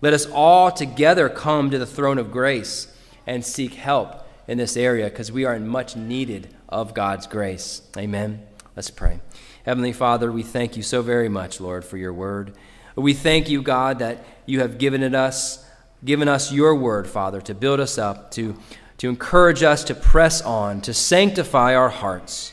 Let 0.00 0.12
us 0.12 0.26
all 0.26 0.70
together 0.70 1.28
come 1.28 1.70
to 1.70 1.78
the 1.78 1.86
throne 1.86 2.18
of 2.18 2.30
grace 2.30 2.88
and 3.26 3.44
seek 3.44 3.74
help 3.74 4.26
in 4.46 4.58
this 4.58 4.76
area 4.76 5.08
because 5.08 5.32
we 5.32 5.44
are 5.44 5.54
in 5.54 5.66
much 5.66 5.96
needed 5.96 6.54
of 6.68 6.94
God's 6.94 7.26
grace. 7.26 7.82
Amen. 7.96 8.46
Let's 8.74 8.90
pray. 8.90 9.20
Heavenly 9.64 9.92
Father, 9.92 10.30
we 10.30 10.42
thank 10.42 10.76
you 10.76 10.82
so 10.82 11.02
very 11.02 11.28
much, 11.28 11.60
Lord, 11.60 11.84
for 11.84 11.96
your 11.96 12.12
word. 12.12 12.54
We 12.94 13.14
thank 13.14 13.48
you, 13.48 13.62
God, 13.62 13.98
that 13.98 14.24
you 14.46 14.60
have 14.60 14.78
given 14.78 15.02
it 15.02 15.14
us, 15.14 15.64
given 16.04 16.28
us 16.28 16.52
your 16.52 16.74
word, 16.74 17.08
Father, 17.08 17.40
to 17.42 17.54
build 17.54 17.80
us 17.80 17.98
up, 17.98 18.30
to, 18.32 18.56
to 18.98 19.08
encourage 19.08 19.62
us 19.62 19.84
to 19.84 19.94
press 19.94 20.40
on, 20.42 20.80
to 20.82 20.94
sanctify 20.94 21.74
our 21.74 21.88
hearts. 21.88 22.52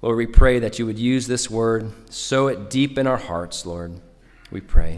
Lord, 0.00 0.16
we 0.16 0.26
pray 0.26 0.60
that 0.60 0.78
you 0.78 0.86
would 0.86 0.98
use 0.98 1.26
this 1.26 1.50
word, 1.50 1.90
sow 2.12 2.46
it 2.46 2.70
deep 2.70 2.98
in 2.98 3.06
our 3.06 3.16
hearts, 3.16 3.66
Lord. 3.66 4.00
We 4.50 4.60
pray. 4.60 4.96